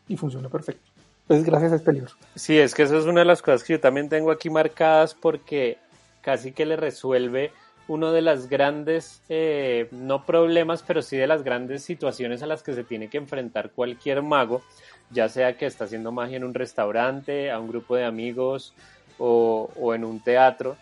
y 0.08 0.16
funciona 0.18 0.50
perfecto. 0.50 0.90
Pues 1.26 1.42
gracias 1.42 1.72
a 1.72 1.76
este 1.76 1.90
libro. 1.90 2.10
Sí, 2.34 2.58
es 2.58 2.74
que 2.74 2.82
eso 2.82 2.98
es 2.98 3.06
una 3.06 3.20
de 3.20 3.24
las 3.24 3.40
cosas 3.40 3.64
que 3.64 3.72
yo 3.72 3.80
también 3.80 4.10
tengo 4.10 4.30
aquí 4.30 4.50
marcadas 4.50 5.14
porque 5.14 5.78
casi 6.20 6.52
que 6.52 6.66
le 6.66 6.76
resuelve 6.76 7.52
uno 7.88 8.12
de 8.12 8.20
las 8.20 8.48
grandes, 8.48 9.22
eh, 9.30 9.88
no 9.90 10.26
problemas, 10.26 10.84
pero 10.86 11.00
sí 11.00 11.16
de 11.16 11.26
las 11.26 11.42
grandes 11.42 11.82
situaciones 11.82 12.42
a 12.42 12.46
las 12.46 12.62
que 12.62 12.74
se 12.74 12.84
tiene 12.84 13.08
que 13.08 13.16
enfrentar 13.16 13.70
cualquier 13.70 14.22
mago, 14.22 14.62
ya 15.10 15.28
sea 15.28 15.56
que 15.56 15.66
está 15.66 15.84
haciendo 15.84 16.12
magia 16.12 16.36
en 16.36 16.44
un 16.44 16.54
restaurante, 16.54 17.50
a 17.50 17.58
un 17.58 17.68
grupo 17.68 17.96
de 17.96 18.04
amigos 18.04 18.74
o, 19.18 19.70
o 19.76 19.94
en 19.94 20.04
un 20.04 20.20
teatro. 20.20 20.76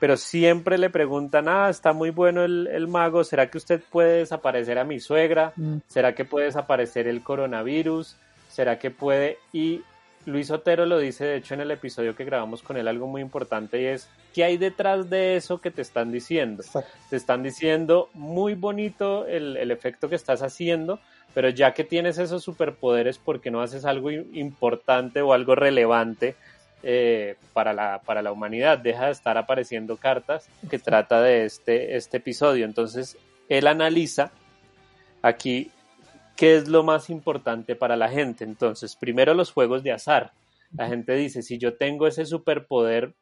Pero 0.00 0.16
siempre 0.16 0.76
le 0.76 0.90
preguntan, 0.90 1.48
ah, 1.48 1.70
está 1.70 1.92
muy 1.92 2.10
bueno 2.10 2.44
el, 2.44 2.66
el, 2.66 2.88
mago, 2.88 3.24
¿será 3.24 3.48
que 3.50 3.58
usted 3.58 3.80
puede 3.90 4.18
desaparecer 4.18 4.78
a 4.78 4.84
mi 4.84 5.00
suegra? 5.00 5.52
Mm. 5.56 5.76
¿Será 5.86 6.14
que 6.14 6.24
puede 6.24 6.46
desaparecer 6.46 7.06
el 7.06 7.22
coronavirus? 7.22 8.16
¿Será 8.48 8.78
que 8.78 8.90
puede? 8.90 9.38
Y 9.52 9.82
Luis 10.26 10.50
Otero 10.50 10.86
lo 10.86 10.98
dice, 10.98 11.24
de 11.24 11.36
hecho, 11.36 11.54
en 11.54 11.60
el 11.60 11.70
episodio 11.70 12.14
que 12.14 12.24
grabamos 12.24 12.62
con 12.62 12.76
él, 12.76 12.88
algo 12.88 13.06
muy 13.06 13.20
importante 13.20 13.80
y 13.80 13.86
es, 13.86 14.08
¿qué 14.32 14.44
hay 14.44 14.56
detrás 14.56 15.10
de 15.10 15.36
eso 15.36 15.60
que 15.60 15.70
te 15.70 15.82
están 15.82 16.10
diciendo? 16.12 16.62
Te 17.10 17.16
están 17.16 17.42
diciendo, 17.42 18.08
muy 18.14 18.54
bonito 18.54 19.26
el, 19.26 19.56
el, 19.56 19.70
efecto 19.70 20.08
que 20.08 20.16
estás 20.16 20.42
haciendo, 20.42 20.98
pero 21.34 21.48
ya 21.50 21.74
que 21.74 21.84
tienes 21.84 22.18
esos 22.18 22.42
superpoderes, 22.42 23.18
¿por 23.18 23.40
qué 23.40 23.50
no 23.50 23.60
haces 23.60 23.84
algo 23.84 24.10
importante 24.10 25.20
o 25.20 25.32
algo 25.32 25.54
relevante 25.54 26.36
eh, 26.82 27.36
para, 27.52 27.72
la, 27.72 28.00
para 28.04 28.22
la 28.22 28.32
humanidad? 28.32 28.78
Deja 28.78 29.06
de 29.06 29.12
estar 29.12 29.36
apareciendo 29.36 29.96
cartas 29.96 30.48
que 30.70 30.78
trata 30.78 31.20
de 31.20 31.44
este, 31.44 31.96
este 31.96 32.18
episodio. 32.18 32.64
Entonces, 32.64 33.18
él 33.48 33.66
analiza 33.66 34.30
aquí 35.20 35.70
¿qué 36.36 36.56
es 36.56 36.68
lo 36.68 36.82
más 36.82 37.10
importante 37.10 37.76
para 37.76 37.96
la 37.96 38.08
gente? 38.08 38.44
Entonces, 38.44 38.96
primero 38.96 39.34
los 39.34 39.52
juegos 39.52 39.82
de 39.82 39.92
azar. 39.92 40.32
La 40.76 40.88
gente 40.88 41.14
dice, 41.14 41.42
si 41.42 41.58
yo 41.58 41.74
tengo 41.74 42.08
ese 42.08 42.26
superpoder, 42.26 43.14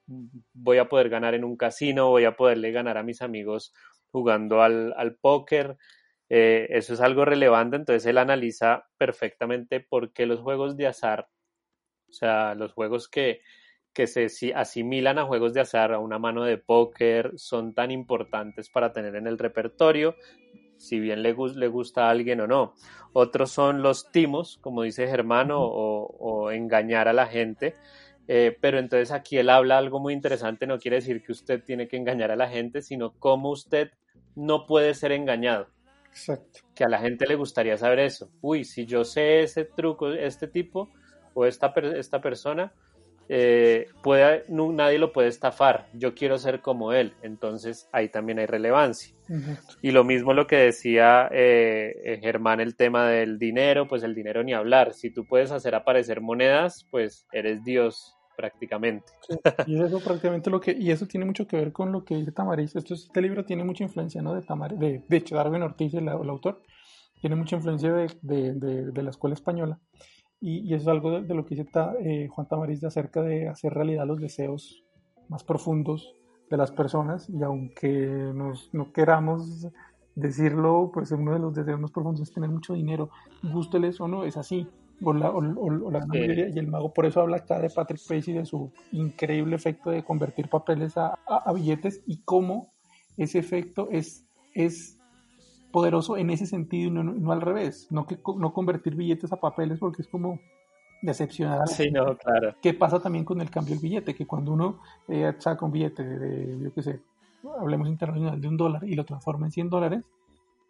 voy 0.54 0.78
a 0.78 0.88
poder 0.88 1.11
ganar 1.11 1.35
en 1.35 1.45
un 1.45 1.57
casino, 1.57 2.09
voy 2.09 2.25
a 2.25 2.35
poderle 2.35 2.73
ganar 2.73 2.97
a 2.97 3.02
mis 3.02 3.21
amigos 3.21 3.75
jugando 4.11 4.62
al, 4.62 4.95
al 4.97 5.14
póker. 5.16 5.76
Eh, 6.35 6.67
eso 6.71 6.95
es 6.95 7.03
algo 7.03 7.27
relevante, 7.27 7.77
entonces 7.77 8.07
él 8.07 8.17
analiza 8.17 8.87
perfectamente 8.97 9.81
por 9.81 10.15
qué 10.15 10.25
los 10.25 10.41
juegos 10.41 10.79
de 10.79 10.87
azar, 10.87 11.29
o 12.09 12.12
sea, 12.15 12.55
los 12.55 12.73
juegos 12.73 13.07
que, 13.07 13.43
que 13.93 14.07
se 14.07 14.31
asimilan 14.55 15.19
a 15.19 15.27
juegos 15.27 15.53
de 15.53 15.61
azar, 15.61 15.93
a 15.93 15.99
una 15.99 16.19
mano 16.19 16.45
de 16.45 16.57
póker, 16.57 17.33
son 17.37 17.75
tan 17.75 17.91
importantes 17.91 18.71
para 18.71 18.95
tener 18.95 19.15
en 19.17 19.27
el 19.27 19.39
repertorio 19.39 20.17
si 20.79 21.01
bien 21.01 21.23
le, 21.23 21.37
le, 21.55 21.69
gusta 21.69 22.07
a 22.07 22.11
alguien 22.11 22.41
o 22.41 22.47
no. 22.47 22.73
Otros 23.12 23.51
son 23.51 23.83
los 23.83 24.11
timos, 24.11 24.59
como 24.62 24.85
dice 24.85 25.07
Germano, 25.09 25.61
o, 25.61 26.07
o 26.19 26.51
engañar 26.51 27.09
a 27.09 27.12
la 27.12 27.27
gente. 27.27 27.77
Eh, 28.27 28.57
pero 28.59 28.79
entonces 28.79 29.12
aquí 29.12 29.37
él 29.37 29.51
habla 29.51 29.77
algo 29.77 30.01
muy 30.01 30.15
interesante, 30.15 30.67
no 30.67 30.79
quiere 30.79 30.97
decir 30.97 31.23
que 31.23 31.33
usted 31.33 31.62
tiene 31.62 31.89
que 31.89 31.99
engañar 31.99 32.31
a 32.31 32.37
la 32.37 32.49
gente, 32.49 32.81
sino 32.81 33.12
cómo 33.19 33.51
usted 33.51 33.91
no 34.35 34.67
puede 34.67 34.95
ser 34.95 35.12
engañado. 35.12 35.69
Exacto. 36.12 36.61
Que 36.75 36.85
a 36.85 36.88
la 36.88 36.99
gente 36.99 37.26
le 37.26 37.35
gustaría 37.35 37.76
saber 37.76 38.00
eso. 38.00 38.31
Uy, 38.40 38.64
si 38.64 38.87
yo 38.87 39.04
sé 39.04 39.40
ese 39.42 39.64
truco, 39.64 40.12
este 40.12 40.47
tipo 40.47 40.90
o 41.35 41.47
esta, 41.47 41.73
esta 41.97 42.21
persona, 42.21 42.73
eh, 43.28 43.88
puede, 44.02 44.45
no, 44.49 44.73
nadie 44.73 44.99
lo 44.99 45.12
puede 45.12 45.28
estafar, 45.28 45.87
yo 45.95 46.14
quiero 46.14 46.37
ser 46.37 46.61
como 46.61 46.92
él, 46.92 47.14
entonces 47.23 47.88
ahí 47.92 48.11
también 48.11 48.38
hay 48.38 48.47
relevancia. 48.47 49.14
Uh 49.28 49.35
-huh. 49.35 49.59
Y 49.81 49.92
lo 49.92 50.04
mismo 50.04 50.35
lo 50.35 50.47
que 50.47 50.57
decía 50.57 51.28
eh, 51.33 52.19
Germán, 52.21 52.61
el 52.61 52.76
tema 52.76 53.09
del 53.09 53.38
dinero, 53.38 53.88
pues 53.88 54.02
el 54.02 54.14
dinero 54.14 54.42
ni 54.42 54.52
hablar, 54.52 54.92
si 54.92 55.11
tú 55.11 55.25
puedes 55.25 55.50
hacer 55.50 55.75
aparecer 55.75 56.21
monedas, 56.21 56.87
pues 56.90 57.26
eres 57.33 57.64
Dios 57.64 58.19
prácticamente. 58.42 59.12
Y 59.66 59.80
eso 59.80 60.00
prácticamente 60.00 60.50
lo 60.50 60.61
que, 60.61 60.72
y 60.72 60.90
eso 60.90 61.06
tiene 61.06 61.25
mucho 61.25 61.46
que 61.46 61.56
ver 61.56 61.72
con 61.72 61.92
lo 61.92 62.04
que 62.04 62.16
dice 62.16 62.32
Tamariz, 62.32 62.75
este 62.75 63.22
libro 63.22 63.44
tiene 63.44 63.62
mucha 63.62 63.84
influencia, 63.84 64.20
¿no? 64.20 64.34
De, 64.34 64.42
Tamar, 64.42 64.76
de, 64.76 65.04
de 65.08 65.16
hecho, 65.16 65.37
Darwin 65.37 65.62
Ortiz, 65.62 65.94
el, 65.94 66.08
autor, 66.08 66.61
tiene 67.20 67.37
mucha 67.37 67.54
influencia 67.54 67.92
de, 67.92 68.08
de, 68.20 68.90
de, 68.90 69.02
la 69.02 69.11
escuela 69.11 69.34
española. 69.34 69.78
Y, 70.40 70.75
eso 70.75 70.82
es 70.82 70.88
algo 70.88 71.12
de, 71.12 71.22
de 71.22 71.34
lo 71.34 71.46
que 71.46 71.54
dice 71.54 71.70
ta, 71.70 71.94
eh, 72.00 72.26
Juan 72.28 72.49
Tamariz 72.49 72.82
acerca 72.82 73.22
de 73.22 73.49
hacer 73.49 73.72
realidad 73.72 74.06
los 74.06 74.20
deseos 74.20 74.82
más 75.28 75.44
profundos 75.44 76.16
de 76.50 76.56
las 76.56 76.72
personas 76.72 77.30
y 77.30 77.44
aunque 77.44 77.88
nos, 78.34 78.75
no 78.75 78.92
queramos 78.92 79.68
decirlo, 80.16 80.90
pues 80.92 81.12
uno 81.12 81.32
de 81.32 81.38
los 81.38 81.54
deseos 81.54 81.78
más 81.78 81.92
profundos 81.92 82.22
es 82.22 82.34
tener 82.34 82.50
mucho 82.50 82.75
dinero, 82.75 83.08
gústeles 83.42 84.00
o 84.00 84.08
no, 84.08 84.25
es 84.25 84.37
así. 84.37 84.66
O 85.02 85.12
la, 85.12 85.30
o, 85.30 85.38
o, 85.38 85.87
o 85.87 85.90
la 85.90 86.02
sí. 86.02 86.18
y 86.54 86.58
el 86.58 86.68
mago 86.68 86.92
por 86.92 87.06
eso 87.06 87.20
habla 87.20 87.38
acá 87.38 87.58
de 87.58 87.70
Patrick 87.70 87.99
Swayze 87.99 88.30
y 88.30 88.34
de 88.34 88.46
su 88.46 88.70
increíble 88.92 89.56
efecto 89.56 89.90
de 89.90 90.04
convertir 90.04 90.49
papeles 90.49 90.96
a, 90.96 91.18
a, 91.26 91.37
a 91.44 91.52
billetes 91.52 92.02
y 92.06 92.18
cómo 92.18 92.72
ese 93.16 93.38
efecto 93.38 93.88
es, 93.90 94.25
es 94.54 94.99
poderoso 95.72 96.16
en 96.16 96.30
ese 96.30 96.46
sentido 96.46 96.88
y 96.88 96.90
no, 96.92 97.02
no, 97.02 97.12
no, 97.14 97.32
al 97.32 97.40
revés, 97.40 97.88
no 97.90 98.06
que 98.06 98.18
no 98.37 98.52
convertir 98.52 98.94
billetes 98.94 99.32
a 99.32 99.37
papeles 99.37 99.78
porque 99.78 100.02
es 100.02 100.08
como 100.08 100.38
decepcionar 101.02 101.66
sí, 101.66 101.90
no, 101.90 102.16
claro. 102.16 102.54
¿Qué 102.62 102.75
pasa 102.75 103.00
también 103.00 103.25
con 103.25 103.40
el 103.40 103.50
cambio 103.50 103.75
del 103.75 103.82
billete? 103.82 104.14
Que 104.14 104.26
cuando 104.26 104.52
uno 104.52 104.80
eh, 105.08 105.32
saca 105.38 105.64
un 105.64 105.72
billete 105.72 106.04
de, 106.04 106.18
de, 106.18 106.64
yo 106.64 106.72
qué 106.72 106.82
sé, 106.82 107.00
hablemos 107.58 107.88
internacional 107.88 108.40
de 108.40 108.49
un 108.49 108.56
dólar 108.56 108.84
y 108.84 108.94
lo 108.94 109.04
transforma 109.04 109.46
en 109.46 109.52
100 109.52 109.70
dólares, 109.70 110.04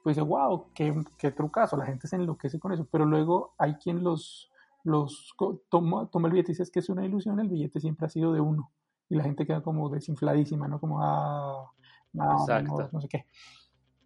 pues 0.03 0.17
dice, 0.17 0.27
wow, 0.27 0.67
qué, 0.75 0.95
qué 1.19 1.31
trucazo, 1.31 1.77
la 1.77 1.87
gente 1.87 2.09
se 2.09 2.17
enloquece 2.17 2.59
con 2.59 2.73
eso, 2.73 2.87
pero 2.91 3.05
luego 3.05 3.55
hay 3.59 3.75
quien 3.75 4.03
los, 4.03 4.51
los 4.85 5.35
toma, 5.69 6.09
toma 6.11 6.29
el 6.29 6.35
billete 6.35 6.53
y 6.53 6.55
dice, 6.55 6.65
es 6.65 6.71
que 6.71 6.81
es 6.81 6.89
una 6.89 7.05
ilusión, 7.05 7.39
el 7.41 7.49
billete 7.49 7.81
siempre 7.81 8.07
ha 8.07 8.11
sido 8.11 8.33
de 8.33 8.41
uno, 8.41 8.71
y 9.09 9.15
la 9.15 9.25
gente 9.25 9.47
queda 9.47 9.63
como 9.63 9.89
desinfladísima, 9.89 10.69
¿no? 10.69 10.81
Como, 10.81 11.03
ah, 11.03 11.71
no, 12.13 12.47
no, 12.47 12.89
no 12.93 13.01
sé 13.01 13.09
qué. 13.09 13.27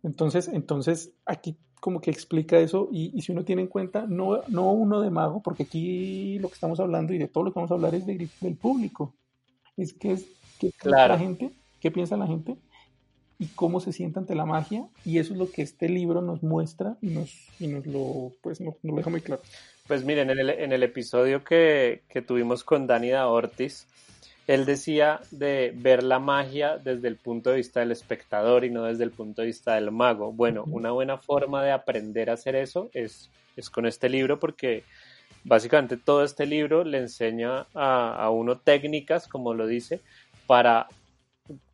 Entonces, 0.03 0.49
entonces 0.49 1.13
aquí 1.25 1.57
como 1.81 2.01
que 2.01 2.11
explica 2.11 2.59
eso 2.59 2.89
y, 2.91 3.17
y, 3.17 3.23
si 3.23 3.33
uno 3.33 3.45
tiene 3.45 3.63
en 3.63 3.69
cuenta, 3.69 4.07
no, 4.07 4.41
no 4.49 4.73
uno 4.73 5.01
de 5.01 5.11
mago, 5.11 5.43
porque 5.43 5.65
aquí 5.65 6.39
lo 6.39 6.49
que 6.49 6.55
estamos 6.55 6.81
hablando 6.81 7.13
y 7.13 7.19
de 7.19 7.29
todo 7.29 7.45
lo 7.45 7.53
que 7.53 7.59
vamos 7.59 7.71
a 7.71 7.75
hablar 7.75 7.95
es 7.95 8.07
de, 8.07 8.29
del 8.41 8.57
público. 8.57 9.15
Es 9.77 9.93
que 9.93 10.13
es 10.13 10.27
que 10.59 10.73
claro. 10.73 11.15
la 11.15 11.19
gente, 11.19 11.53
qué 11.81 11.91
piensa 11.91 12.17
la 12.17 12.27
gente 12.27 12.57
y 13.39 13.47
cómo 13.47 13.81
se 13.81 13.93
siente 13.93 14.19
ante 14.19 14.35
la 14.35 14.47
magia 14.47 14.87
y 15.05 15.19
eso 15.19 15.33
es 15.33 15.39
lo 15.39 15.51
que 15.51 15.63
este 15.63 15.89
libro 15.89 16.23
nos 16.23 16.43
muestra 16.43 16.97
y 17.03 17.09
nos, 17.09 17.35
y 17.61 17.67
nos 17.67 17.87
lo 17.87 18.33
pues 18.41 18.61
nos, 18.61 18.75
nos 18.83 18.93
lo 18.93 18.97
deja 18.97 19.11
muy 19.11 19.21
claro. 19.21 19.43
Pues 19.87 20.05
miren, 20.05 20.31
en 20.31 20.39
el, 20.39 20.51
en 20.51 20.73
el 20.73 20.83
episodio 20.83 21.45
que, 21.45 22.03
que 22.09 22.23
tuvimos 22.23 22.65
con 22.65 22.87
Dani 22.87 23.11
da 23.11 23.29
Ortiz, 23.29 23.87
él 24.47 24.65
decía 24.65 25.21
de 25.31 25.73
ver 25.77 26.03
la 26.03 26.19
magia 26.19 26.79
desde 26.79 27.09
el 27.09 27.17
punto 27.17 27.51
de 27.51 27.57
vista 27.57 27.81
del 27.81 27.93
espectador 27.93 28.65
y 28.65 28.71
no 28.71 28.85
desde 28.85 29.05
el 29.05 29.11
punto 29.11 29.43
de 29.43 29.49
vista 29.49 29.75
del 29.75 29.91
mago. 29.91 30.33
Bueno, 30.33 30.65
una 30.67 30.93
buena 30.93 31.19
forma 31.19 31.63
de 31.65 31.73
aprender 31.73 32.31
a 32.31 32.35
hacer 32.35 32.57
eso 32.57 32.89
es, 32.95 33.29
es 33.57 33.71
con 33.71 33.87
este 33.87 34.09
libro 34.09 34.39
porque 34.39 34.85
básicamente 35.45 35.97
todo 35.97 36.25
este 36.25 36.47
libro 36.47 36.85
le 36.85 36.99
enseña 36.99 37.67
a, 37.75 38.17
a 38.17 38.31
uno 38.31 38.59
técnicas, 38.59 39.29
como 39.29 39.55
lo 39.55 39.67
dice, 39.67 40.01
para 40.47 40.89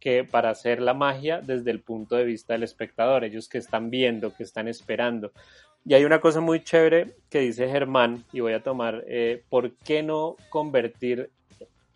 que 0.00 0.24
para 0.24 0.50
hacer 0.50 0.80
la 0.80 0.94
magia 0.94 1.40
desde 1.40 1.70
el 1.70 1.80
punto 1.80 2.16
de 2.16 2.24
vista 2.24 2.52
del 2.52 2.62
espectador, 2.62 3.24
ellos 3.24 3.48
que 3.48 3.58
están 3.58 3.90
viendo, 3.90 4.34
que 4.34 4.42
están 4.42 4.68
esperando. 4.68 5.32
Y 5.84 5.94
hay 5.94 6.04
una 6.04 6.20
cosa 6.20 6.40
muy 6.40 6.62
chévere 6.62 7.14
que 7.28 7.40
dice 7.40 7.68
Germán, 7.68 8.24
y 8.32 8.40
voy 8.40 8.52
a 8.52 8.62
tomar, 8.62 9.04
eh, 9.08 9.42
¿por 9.48 9.72
qué 9.78 10.02
no 10.02 10.36
convertir 10.48 11.30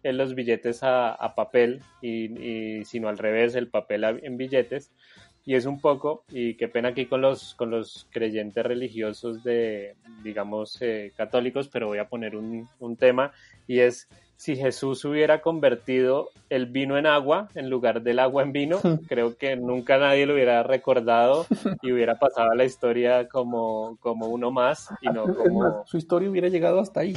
en 0.03 0.17
los 0.17 0.35
billetes 0.35 0.83
a, 0.83 1.13
a 1.13 1.35
papel 1.35 1.81
y, 2.03 2.85
sino 2.85 3.09
al 3.09 3.19
revés, 3.19 3.55
el 3.55 3.69
papel 3.69 4.05
en 4.05 4.37
billetes? 4.37 4.91
Y 5.45 5.55
es 5.55 5.65
un 5.65 5.81
poco, 5.81 6.25
y 6.31 6.55
qué 6.55 6.67
pena 6.67 6.89
aquí 6.89 7.07
con 7.07 7.21
los, 7.21 7.55
con 7.55 7.71
los 7.71 8.09
creyentes 8.11 8.67
religiosos 8.67 9.45
de, 9.45 9.95
digamos, 10.25 10.83
eh, 10.83 11.13
católicos, 11.17 11.69
pero 11.69 11.87
voy 11.87 11.99
a 11.99 12.09
poner 12.09 12.35
un, 12.35 12.69
un 12.81 12.97
tema, 12.97 13.31
y 13.69 13.79
es 13.79 14.09
si 14.37 14.55
Jesús 14.55 15.05
hubiera 15.05 15.41
convertido 15.41 16.31
el 16.51 16.67
vino 16.67 16.99
en 16.99 17.07
agua 17.07 17.49
en 17.55 17.71
lugar 17.71 18.03
del 18.03 18.19
agua 18.19 18.43
en 18.43 18.53
vino, 18.53 18.81
creo 19.09 19.37
que 19.37 19.57
nunca 19.57 19.99
nadie 19.99 20.27
lo 20.27 20.35
hubiera 20.35 20.63
recordado 20.63 21.47
y 21.83 21.93
hubiera 21.93 22.19
pasado 22.19 22.51
a 22.53 22.55
la 22.55 22.65
historia 22.65 23.29
como, 23.29 23.97
como 24.01 24.27
uno 24.29 24.51
más 24.51 24.89
y 25.01 25.09
no 25.09 25.35
como... 25.35 25.85
Su 25.87 25.97
historia 25.97 26.31
hubiera 26.31 26.49
llegado 26.49 26.81
hasta 26.81 27.01
ahí. 27.01 27.15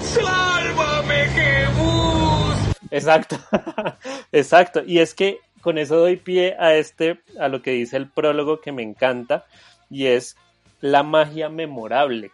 ¡Sálvame, 0.00 1.24
Jesús! 1.34 2.76
Exacto, 2.90 3.36
exacto. 4.32 4.82
Y 4.86 4.98
es 4.98 5.14
que 5.14 5.40
con 5.62 5.78
eso 5.78 5.96
doy 5.96 6.16
pie 6.16 6.56
a 6.58 6.74
este, 6.74 7.20
a 7.38 7.48
lo 7.48 7.62
que 7.62 7.72
dice 7.72 7.96
el 7.96 8.08
prólogo 8.08 8.60
que 8.60 8.72
me 8.72 8.82
encanta, 8.82 9.46
y 9.90 10.06
es 10.06 10.36
la 10.80 11.02
magia 11.02 11.48
memorable 11.48 12.30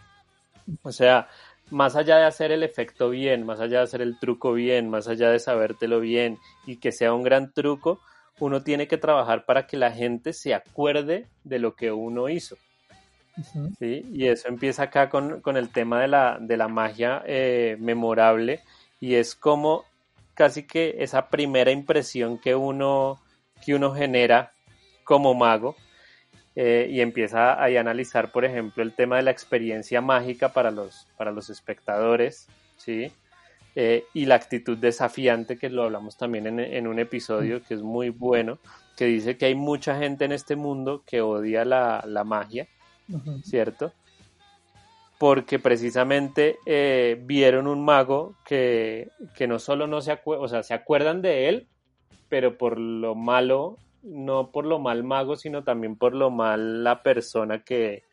o 0.82 0.92
sea, 0.92 1.28
más 1.70 1.96
allá 1.96 2.16
de 2.16 2.24
hacer 2.24 2.52
el 2.52 2.62
efecto 2.62 3.10
bien, 3.10 3.44
más 3.44 3.60
allá 3.60 3.78
de 3.78 3.84
hacer 3.84 4.02
el 4.02 4.18
truco 4.18 4.52
bien, 4.52 4.88
más 4.88 5.08
allá 5.08 5.30
de 5.30 5.38
sabértelo 5.38 6.00
bien 6.00 6.38
y 6.66 6.76
que 6.76 6.92
sea 6.92 7.12
un 7.12 7.22
gran 7.22 7.52
truco, 7.52 8.00
uno 8.40 8.62
tiene 8.62 8.88
que 8.88 8.98
trabajar 8.98 9.44
para 9.44 9.66
que 9.66 9.76
la 9.76 9.90
gente 9.90 10.32
se 10.32 10.54
acuerde 10.54 11.26
de 11.44 11.58
lo 11.58 11.74
que 11.74 11.92
uno 11.92 12.28
hizo. 12.28 12.56
¿sí? 13.78 14.04
Y 14.12 14.26
eso 14.26 14.48
empieza 14.48 14.84
acá 14.84 15.08
con, 15.08 15.40
con 15.40 15.56
el 15.56 15.70
tema 15.70 16.00
de 16.00 16.08
la, 16.08 16.38
de 16.40 16.56
la 16.56 16.68
magia 16.68 17.22
eh, 17.26 17.76
memorable 17.78 18.60
y 19.00 19.14
es 19.14 19.34
como 19.36 19.84
casi 20.34 20.66
que 20.66 20.96
esa 20.98 21.28
primera 21.28 21.70
impresión 21.70 22.38
que 22.38 22.54
uno, 22.54 23.20
que 23.64 23.74
uno 23.74 23.92
genera 23.92 24.52
como 25.04 25.34
mago 25.34 25.76
eh, 26.60 26.88
y 26.90 27.00
empieza 27.00 27.62
ahí 27.62 27.76
a 27.76 27.80
analizar, 27.80 28.32
por 28.32 28.44
ejemplo, 28.44 28.82
el 28.82 28.92
tema 28.92 29.16
de 29.16 29.22
la 29.22 29.30
experiencia 29.30 30.00
mágica 30.00 30.48
para 30.48 30.72
los, 30.72 31.06
para 31.16 31.30
los 31.30 31.50
espectadores, 31.50 32.48
¿sí? 32.76 33.12
Eh, 33.76 34.04
y 34.12 34.26
la 34.26 34.34
actitud 34.34 34.76
desafiante, 34.76 35.56
que 35.56 35.70
lo 35.70 35.84
hablamos 35.84 36.16
también 36.16 36.48
en, 36.48 36.58
en 36.58 36.88
un 36.88 36.98
episodio 36.98 37.62
que 37.62 37.74
es 37.74 37.82
muy 37.82 38.08
bueno, 38.08 38.58
que 38.96 39.04
dice 39.04 39.36
que 39.36 39.46
hay 39.46 39.54
mucha 39.54 39.96
gente 39.98 40.24
en 40.24 40.32
este 40.32 40.56
mundo 40.56 41.04
que 41.06 41.20
odia 41.20 41.64
la, 41.64 42.02
la 42.06 42.24
magia. 42.24 42.66
¿cierto? 43.42 43.92
Porque 45.18 45.58
precisamente 45.58 46.58
eh, 46.66 47.20
vieron 47.24 47.66
un 47.66 47.84
mago 47.84 48.34
que, 48.44 49.10
que 49.34 49.46
no 49.46 49.58
solo 49.58 49.86
no 49.86 50.00
se 50.00 50.18
o 50.24 50.48
sea, 50.48 50.62
se 50.62 50.74
acuerdan 50.74 51.22
de 51.22 51.48
él, 51.48 51.68
pero 52.28 52.56
por 52.56 52.78
lo 52.78 53.14
malo, 53.14 53.78
no 54.02 54.50
por 54.50 54.66
lo 54.66 54.78
mal 54.78 55.04
mago, 55.04 55.36
sino 55.36 55.64
también 55.64 55.96
por 55.96 56.14
lo 56.14 56.30
mal 56.30 56.84
la 56.84 57.02
persona 57.02 57.62
que, 57.62 58.04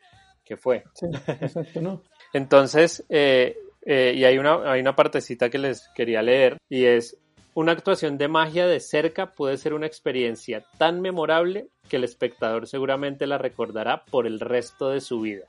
que 0.44 0.58
fue. 0.58 0.84
Sí, 0.94 1.08
exacto, 1.42 1.82
¿no? 1.82 2.02
Entonces, 2.34 3.06
eh, 3.10 3.58
eh, 3.86 4.14
y 4.16 4.24
hay 4.24 4.38
una, 4.38 4.72
hay 4.72 4.82
una 4.82 4.96
partecita 4.96 5.50
que 5.50 5.58
les 5.58 5.88
quería 5.96 6.22
leer, 6.22 6.58
y 6.70 6.86
es, 6.86 7.18
una 7.56 7.72
actuación 7.72 8.18
de 8.18 8.28
magia 8.28 8.68
de 8.68 8.82
cerca 8.82 9.32
puede 9.32 9.58
ser 9.58 9.74
una 9.74 9.88
experiencia 9.88 10.66
tan 10.78 11.00
memorable 11.00 11.70
que 11.88 11.96
el 11.96 12.04
espectador 12.04 12.68
seguramente 12.68 13.28
la 13.28 13.38
recordará 13.38 14.04
por 14.04 14.28
el 14.28 14.42
resto 14.42 14.90
de 14.90 15.00
su 15.00 15.22
vida. 15.22 15.46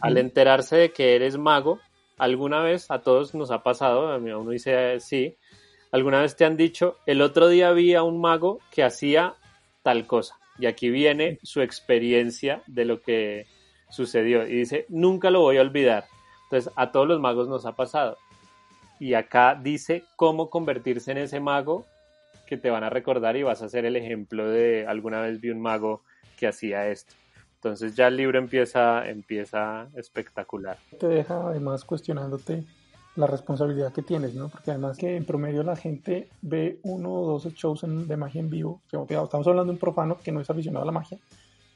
Al 0.00 0.16
enterarse 0.16 0.76
de 0.76 0.92
que 0.92 1.16
eres 1.16 1.36
mago, 1.36 1.80
alguna 2.18 2.62
vez 2.62 2.88
a 2.90 3.00
todos 3.00 3.34
nos 3.34 3.50
ha 3.50 3.64
pasado, 3.64 4.12
a 4.12 4.20
mí 4.20 4.30
uno 4.30 4.50
dice 4.50 5.00
sí, 5.00 5.36
alguna 5.90 6.20
vez 6.20 6.36
te 6.36 6.44
han 6.44 6.56
dicho, 6.56 6.98
el 7.04 7.20
otro 7.20 7.48
día 7.48 7.72
vi 7.72 7.94
a 7.94 8.04
un 8.04 8.20
mago 8.20 8.60
que 8.70 8.84
hacía 8.84 9.34
tal 9.88 10.06
cosa. 10.06 10.36
Y 10.58 10.66
aquí 10.66 10.90
viene 10.90 11.38
su 11.42 11.62
experiencia 11.62 12.62
de 12.66 12.84
lo 12.84 13.00
que 13.00 13.46
sucedió. 13.88 14.46
Y 14.46 14.52
dice, 14.52 14.84
nunca 14.90 15.30
lo 15.30 15.40
voy 15.40 15.56
a 15.56 15.62
olvidar. 15.62 16.04
Entonces, 16.44 16.70
a 16.76 16.92
todos 16.92 17.08
los 17.08 17.20
magos 17.20 17.48
nos 17.48 17.64
ha 17.64 17.74
pasado. 17.74 18.18
Y 19.00 19.14
acá 19.14 19.58
dice 19.58 20.04
cómo 20.14 20.50
convertirse 20.50 21.12
en 21.12 21.18
ese 21.18 21.40
mago 21.40 21.86
que 22.46 22.58
te 22.58 22.68
van 22.68 22.84
a 22.84 22.90
recordar 22.90 23.38
y 23.38 23.44
vas 23.44 23.62
a 23.62 23.70
ser 23.70 23.86
el 23.86 23.96
ejemplo 23.96 24.46
de 24.50 24.86
alguna 24.86 25.22
vez 25.22 25.40
vi 25.40 25.48
un 25.48 25.62
mago 25.62 26.02
que 26.38 26.46
hacía 26.46 26.88
esto. 26.88 27.14
Entonces 27.54 27.96
ya 27.96 28.08
el 28.08 28.18
libro 28.18 28.38
empieza, 28.38 29.08
empieza 29.08 29.88
espectacular. 29.96 30.76
te 31.00 31.08
deja 31.08 31.48
además 31.48 31.82
cuestionándote 31.86 32.62
la 33.18 33.26
responsabilidad 33.26 33.92
que 33.92 34.02
tienes, 34.02 34.34
¿no? 34.34 34.48
Porque 34.48 34.70
además 34.70 34.96
que 34.96 35.16
en 35.16 35.24
promedio 35.24 35.62
la 35.64 35.76
gente 35.76 36.28
ve 36.40 36.78
uno 36.84 37.12
o 37.12 37.26
dos 37.26 37.52
shows 37.54 37.82
en- 37.84 38.06
de 38.06 38.16
magia 38.16 38.40
en 38.40 38.48
vivo, 38.48 38.80
estamos 38.86 39.46
hablando 39.46 39.64
de 39.64 39.70
un 39.72 39.78
profano 39.78 40.18
que 40.22 40.30
no 40.32 40.40
es 40.40 40.48
aficionado 40.48 40.84
a 40.84 40.86
la 40.86 40.92
magia, 40.92 41.18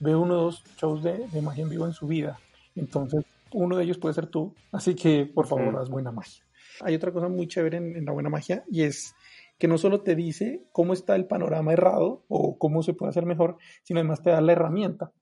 ve 0.01 0.15
uno 0.15 0.35
o 0.39 0.43
dos 0.45 0.63
shows 0.81 1.03
de, 1.03 1.27
de 1.29 1.43
magia 1.43 1.65
en 1.65 1.71
vivo 1.71 1.85
en 1.87 1.93
su 1.93 2.07
vida. 2.07 2.39
Entonces, 2.77 3.25
uno 3.53 3.77
de 3.77 3.85
ellos 3.85 3.99
puede 3.99 4.15
ser 4.15 4.29
tú, 4.29 4.55
así 4.71 4.95
que 4.95 5.27
por 5.27 5.47
favor, 5.47 5.77
haz 5.83 5.91
buena 5.91 6.13
magia. 6.13 6.43
Hay 6.81 6.95
otra 6.95 7.13
cosa 7.13 7.29
muy 7.29 7.47
chévere 7.49 7.77
en, 7.77 7.97
en 7.97 8.05
la 8.05 8.13
buena 8.13 8.31
magia 8.31 8.65
y 8.71 8.83
es 8.83 9.15
que 9.59 9.69
no 9.69 9.79
solo 9.79 10.01
te 10.01 10.15
dice 10.15 10.63
cómo 10.73 10.93
está 10.93 11.15
el 11.17 11.27
panorama 11.27 11.73
errado 11.73 12.25
o 12.29 12.57
cómo 12.57 12.83
se 12.83 12.95
puede 12.95 13.11
hacer 13.11 13.27
mejor, 13.27 13.59
sino 13.83 14.01
además 14.01 14.23
te 14.23 14.31
da 14.31 14.41
la 14.41 14.53
herramienta. 14.53 15.13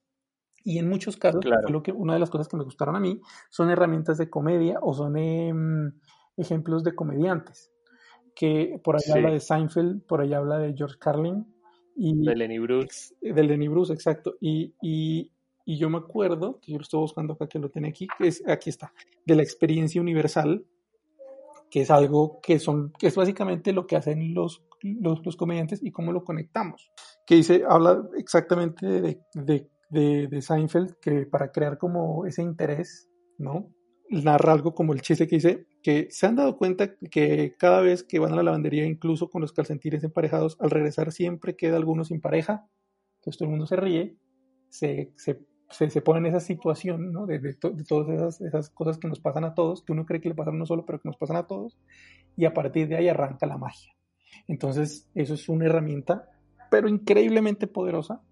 Y 0.65 0.79
en 0.79 0.89
muchos 0.89 1.17
casos, 1.17 1.41
Claro. 1.41 1.83
que, 1.83 1.93
una 1.93 2.15
de 2.15 2.19
las 2.21 2.31
cosas 2.31 2.49
que 2.49 2.57
me 2.57 2.65
gustaron 2.65 2.97
a 2.97 3.01
mí 3.01 3.21
son 3.49 3.71
herramientas 3.71 4.19
de 4.19 4.29
comedia 4.29 4.79
o 4.83 4.93
son 4.95 5.17
em, 5.17 5.93
ejemplos 6.37 6.85
de 6.85 6.95
comediantes. 6.95 7.71
Que 8.35 8.81
por 8.85 8.97
ahí 8.97 9.03
Sí. 9.03 9.13
habla 9.13 9.31
de 9.33 9.41
Seinfeld, 9.41 10.03
por 10.07 10.21
ahí 10.21 10.33
habla 10.35 10.59
de 10.59 10.75
George 10.75 10.97
Carlin 10.99 11.47
y 11.97 12.25
De 12.25 12.37
Lenny 12.37 12.59
Bruce. 12.59 13.15
del 13.21 13.47
Lenny 13.49 13.69
Bruce, 13.69 13.93
exacto. 13.93 14.37
Y, 14.41 14.75
y, 14.81 15.33
y 15.65 15.79
yo 15.79 15.91
me 15.91 15.99
acuerdo, 15.99 16.59
que 16.61 16.73
yo 16.73 16.79
lo 16.79 16.83
estoy 16.83 17.01
buscando 17.01 17.35
acá, 17.35 17.47
que 17.49 17.59
lo 17.59 17.71
tenía 17.71 17.91
aquí, 17.91 18.07
que 18.19 18.29
es, 18.29 18.43
aquí 18.49 18.71
está, 18.71 18.93
de 19.27 19.35
la 19.35 19.43
experiencia 19.43 20.01
universal, 20.01 20.65
que 21.71 21.83
es 21.83 21.91
algo 21.91 22.41
que 22.43 22.59
son, 22.59 22.93
que 22.99 23.07
es 23.09 23.15
básicamente 23.17 23.73
lo 23.73 23.87
que 23.87 23.97
hacen 23.97 24.35
los, 24.35 24.63
los, 24.83 25.25
los 25.25 25.37
comediantes 25.37 25.83
y 25.83 25.91
cómo 25.93 26.13
lo 26.13 26.25
conectamos. 26.25 26.91
Que 27.27 27.37
dice, 27.37 27.63
habla 27.69 28.03
exactamente 28.17 28.87
de, 28.87 29.21
de, 29.35 29.69
de, 29.91 30.41
Seinfeld, 30.41 30.97
que 31.01 31.27
para 31.27 31.51
crear 31.51 31.79
como 31.79 32.25
ese 32.27 32.43
interés, 32.43 33.09
¿no? 33.39 33.71
Narra 34.09 34.53
algo 34.53 34.75
como 34.75 34.93
el 34.93 35.03
chiste 35.03 35.29
que 35.29 35.37
dice 35.37 35.67
que 35.83 36.09
se 36.11 36.27
han 36.27 36.37
dado 36.37 36.57
cuenta 36.57 36.97
que 36.97 37.55
cada 37.59 37.81
vez 37.81 38.03
que 38.03 38.19
van 38.19 38.33
a 38.33 38.37
la 38.37 38.43
lavandería, 38.43 38.85
incluso 38.85 39.31
con 39.31 39.41
los 39.41 39.53
calcetines 39.53 40.03
emparejados, 40.05 40.57
al 40.61 40.71
regresar 40.71 41.13
siempre 41.13 41.57
queda 41.57 41.77
alguno 41.77 42.05
sin 42.05 42.21
pareja. 42.21 42.67
Entonces 43.17 43.39
todo 43.39 43.47
el 43.47 43.51
mundo 43.51 43.67
se 43.67 43.77
ríe, 43.77 44.17
se, 44.69 45.13
se, 45.17 45.47
se, 45.71 45.91
se 45.91 46.03
pone 46.03 46.21
en 46.21 46.35
esa 46.35 46.41
situación, 46.41 47.13
¿no? 47.13 47.27
De 47.27 47.55
todas 47.55 48.09
esas, 48.09 48.41
esas 48.41 48.71
cosas 48.71 48.99
que 48.99 49.09
nos 49.09 49.21
pasan 49.21 49.45
a 49.45 49.55
todos, 49.55 49.83
que 49.83 49.93
uno 49.93 50.07
cree 50.07 50.21
que 50.21 50.29
le 50.29 50.35
pasan 50.35 50.55
a 50.55 50.57
uno 50.57 50.67
solo, 50.67 50.85
pero 50.85 51.01
que 51.01 51.09
nos 51.09 51.17
pasan 51.17 51.37
a 51.37 51.47
todos, 51.47 51.79
y 52.37 52.45
a 52.45 52.55
partir 52.55 52.89
de 52.89 52.97
ahí 52.97 53.09
arranca 53.09 53.47
la 53.47 53.59
magia. 53.59 53.95
Entonces, 54.49 55.09
eso 55.15 55.35
es 55.35 55.49
una 55.49 55.67
herramienta, 55.67 56.29
pero 56.71 56.89
increíblemente 56.89 57.67
poderosa 57.67 58.23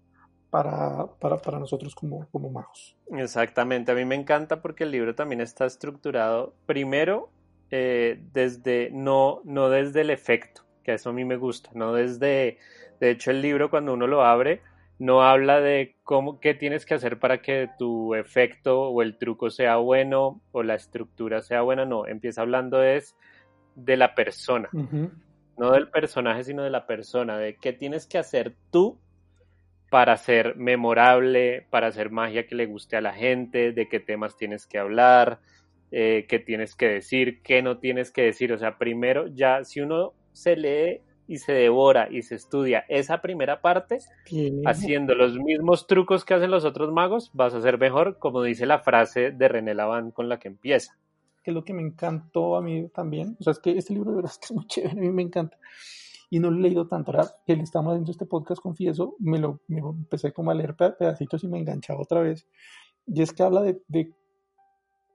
para, 0.49 1.07
para, 1.19 1.37
para 1.37 1.59
nosotros 1.59 1.93
como, 1.95 2.27
como 2.29 2.49
magos. 2.49 2.95
Exactamente, 3.11 3.91
a 3.91 3.95
mí 3.95 4.05
me 4.05 4.15
encanta 4.15 4.61
porque 4.61 4.83
el 4.83 4.91
libro 4.91 5.15
también 5.15 5.41
está 5.41 5.65
estructurado 5.65 6.53
primero 6.65 7.29
eh, 7.71 8.19
desde, 8.33 8.89
no, 8.91 9.41
no 9.43 9.69
desde 9.69 10.01
el 10.01 10.09
efecto, 10.09 10.63
que 10.83 10.93
eso 10.93 11.09
a 11.11 11.13
mí 11.13 11.25
me 11.25 11.37
gusta, 11.37 11.69
no 11.73 11.93
desde, 11.93 12.57
de 12.99 13.11
hecho 13.11 13.31
el 13.31 13.41
libro 13.41 13.69
cuando 13.69 13.93
uno 13.93 14.07
lo 14.07 14.23
abre 14.23 14.61
no 14.99 15.23
habla 15.23 15.61
de 15.61 15.95
cómo, 16.03 16.41
qué 16.41 16.53
tienes 16.53 16.85
que 16.85 16.93
hacer 16.93 17.19
para 17.19 17.41
que 17.41 17.69
tu 17.77 18.15
efecto 18.15 18.89
o 18.89 19.01
el 19.01 19.17
truco 19.17 19.49
sea 19.49 19.77
bueno 19.77 20.41
o 20.51 20.61
la 20.61 20.75
estructura 20.75 21.41
sea 21.41 21.61
buena, 21.61 21.85
no, 21.85 22.05
empieza 22.05 22.41
hablando 22.41 22.83
es 22.83 23.15
de 23.75 23.95
la 23.95 24.13
persona, 24.13 24.69
Ujú. 24.73 25.09
no 25.57 25.71
del 25.71 25.89
personaje, 25.89 26.43
sino 26.43 26.63
de 26.63 26.69
la 26.69 26.85
persona, 26.85 27.37
de 27.37 27.55
qué 27.55 27.71
tienes 27.71 28.07
que 28.07 28.17
hacer 28.17 28.55
tú 28.71 28.99
para 29.89 30.15
ser 30.17 30.55
memorable, 30.55 31.65
para 31.69 31.87
hacer 31.87 32.11
magia 32.11 32.45
que 32.45 32.55
le 32.55 32.65
guste 32.65 32.95
a 32.95 33.01
la 33.01 33.13
gente, 33.13 33.71
de 33.71 33.87
qué 33.87 33.99
temas 33.99 34.37
tienes 34.37 34.67
que 34.67 34.77
hablar, 34.77 35.39
eh, 35.91 36.25
qué 36.29 36.39
tienes 36.39 36.75
que 36.75 36.87
decir, 36.87 37.41
qué 37.41 37.61
no 37.61 37.79
tienes 37.79 38.11
que 38.11 38.21
decir. 38.21 38.53
O 38.53 38.57
sea, 38.57 38.77
primero 38.77 39.27
ya 39.27 39.63
si 39.63 39.81
uno 39.81 40.13
se 40.31 40.55
lee 40.55 41.01
y 41.27 41.37
se 41.37 41.53
devora 41.53 42.07
y 42.09 42.23
se 42.23 42.35
estudia 42.35 42.85
esa 42.87 43.21
primera 43.21 43.61
parte, 43.61 43.99
haciendo 44.65 45.13
los 45.15 45.37
mismos 45.37 45.85
trucos 45.85 46.25
que 46.25 46.33
hacen 46.33 46.51
los 46.51 46.65
otros 46.65 46.91
magos, 46.91 47.29
vas 47.33 47.53
a 47.53 47.61
ser 47.61 47.77
mejor, 47.77 48.17
como 48.17 48.41
dice 48.41 48.65
la 48.65 48.79
frase 48.79 49.31
de 49.31 49.47
René 49.47 49.75
Laván 49.75 50.11
con 50.11 50.27
la 50.27 50.39
que 50.39 50.47
empieza. 50.47 50.97
que 51.43 51.51
es 51.51 51.55
lo 51.55 51.63
que 51.63 51.73
me 51.73 51.81
encantó 51.81 52.57
a 52.57 52.61
mí 52.61 52.89
también. 52.89 53.37
O 53.39 53.43
sea, 53.43 53.51
es 53.51 53.59
que 53.59 53.77
este 53.77 53.93
libro 53.93 54.11
de 54.11 54.17
verdad 54.17 54.31
es 54.31 54.39
que 54.39 54.45
es 54.45 54.51
muy 54.51 54.67
chévere, 54.67 54.91
a 54.91 55.01
mí 55.01 55.09
me 55.09 55.21
encanta. 55.21 55.57
Y 56.29 56.39
no 56.39 56.51
lo 56.51 56.57
he 56.57 56.61
leído 56.61 56.87
tanto. 56.87 57.11
Ahora 57.11 57.27
que 57.45 57.55
le 57.55 57.63
estamos 57.63 57.91
haciendo 57.91 58.11
este 58.11 58.25
podcast, 58.25 58.61
confieso, 58.61 59.15
me 59.19 59.39
lo, 59.39 59.61
me 59.67 59.81
lo 59.81 59.89
empecé 59.91 60.31
como 60.31 60.51
a 60.51 60.53
leer 60.53 60.75
pe- 60.75 60.91
pedacitos 60.91 61.43
y 61.43 61.47
me 61.47 61.57
enganchaba 61.59 62.01
otra 62.01 62.21
vez. 62.21 62.47
Y 63.07 63.21
es 63.21 63.33
que 63.33 63.41
habla 63.43 63.61
de, 63.61 63.81
de, 63.87 64.13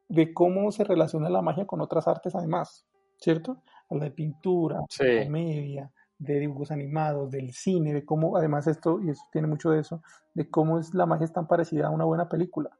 de 0.09 0.35
cómo 0.35 0.71
se 0.73 0.85
relaciona 0.85 1.31
la 1.31 1.43
magia 1.43 1.67
con 1.67 1.81
otras 1.81 2.09
artes 2.09 2.35
además, 2.35 2.85
¿cierto? 3.19 3.63
Habla 3.91 4.05
de 4.05 4.11
pintura, 4.11 4.81
Sí. 4.89 5.05
de 5.05 5.25
comedia, 5.27 5.93
de 6.19 6.39
dibujos 6.41 6.71
animados, 6.71 7.31
del 7.31 7.53
cine, 7.53 7.93
de 7.93 8.05
cómo, 8.05 8.37
además 8.37 8.67
esto, 8.67 9.01
y 9.03 9.11
eso 9.11 9.23
tiene 9.33 9.47
mucho 9.47 9.71
de 9.71 9.81
eso, 9.81 10.03
de 10.35 10.49
cómo 10.51 10.79
es 10.79 10.95
la 10.95 11.07
magia 11.07 11.25
es 11.27 11.33
tan 11.33 11.47
parecida 11.47 11.87
a 11.87 11.91
una 11.91 12.05
buena 12.05 12.29
película. 12.29 12.71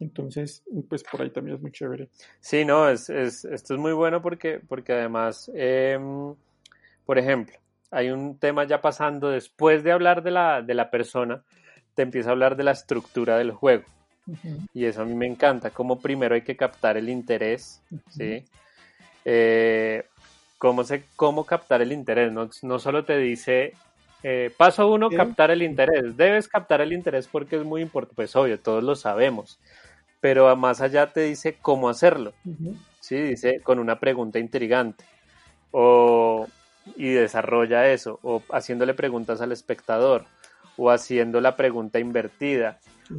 Entonces, 0.00 0.64
pues 0.88 1.04
por 1.04 1.22
ahí 1.22 1.30
también 1.30 1.56
es 1.56 1.62
muy 1.62 1.70
chévere. 1.70 2.10
Sí, 2.40 2.64
no, 2.64 2.88
es, 2.88 3.08
es, 3.10 3.44
esto 3.44 3.74
es 3.74 3.80
muy 3.80 3.92
bueno 3.92 4.20
porque, 4.20 4.60
porque 4.68 4.92
además, 4.92 5.50
em, 5.54 6.34
por 7.06 7.16
ejemplo, 7.18 7.54
hay 7.94 8.10
un 8.10 8.38
tema 8.38 8.64
ya 8.64 8.80
pasando, 8.80 9.30
después 9.30 9.82
de 9.84 9.92
hablar 9.92 10.22
de 10.22 10.30
la, 10.30 10.62
de 10.62 10.74
la 10.74 10.90
persona, 10.90 11.42
te 11.94 12.02
empieza 12.02 12.30
a 12.30 12.32
hablar 12.32 12.56
de 12.56 12.64
la 12.64 12.72
estructura 12.72 13.38
del 13.38 13.52
juego. 13.52 13.84
Y 14.72 14.86
eso 14.86 15.02
a 15.02 15.04
mí 15.04 15.14
me 15.14 15.26
encanta, 15.26 15.70
como 15.70 16.00
primero 16.00 16.34
hay 16.34 16.42
que 16.42 16.56
captar 16.56 16.96
el 16.96 17.08
interés, 17.08 17.82
¿sí? 18.08 18.44
Eh, 19.24 20.04
cómo, 20.58 20.82
se, 20.84 21.04
cómo 21.14 21.44
captar 21.44 21.82
el 21.82 21.92
interés, 21.92 22.32
no, 22.32 22.48
no 22.62 22.78
solo 22.78 23.04
te 23.04 23.18
dice, 23.18 23.74
eh, 24.22 24.50
paso 24.56 24.90
uno, 24.90 25.10
Sí. 25.10 25.16
captar 25.16 25.50
el 25.50 25.62
interés, 25.62 26.16
debes 26.16 26.48
captar 26.48 26.80
el 26.80 26.92
interés 26.92 27.28
porque 27.28 27.56
es 27.56 27.64
muy 27.64 27.82
importante, 27.82 28.16
pues 28.16 28.34
obvio, 28.34 28.58
todos 28.58 28.82
lo 28.82 28.96
sabemos, 28.96 29.60
pero 30.20 30.54
más 30.56 30.80
allá 30.80 31.12
te 31.12 31.20
dice 31.20 31.56
cómo 31.60 31.90
hacerlo. 31.90 32.32
Sí, 33.00 33.16
dice 33.16 33.60
con 33.60 33.78
una 33.78 34.00
pregunta 34.00 34.38
intrigante. 34.38 35.04
O, 35.70 36.46
y 36.96 37.10
desarrolla 37.12 37.88
eso. 37.90 38.18
O 38.22 38.42
haciéndole 38.52 38.94
preguntas 38.94 39.40
al 39.40 39.52
espectador. 39.52 40.24
O 40.76 40.90
haciendo 40.90 41.40
la 41.40 41.56
pregunta 41.56 41.98
invertida. 41.98 42.78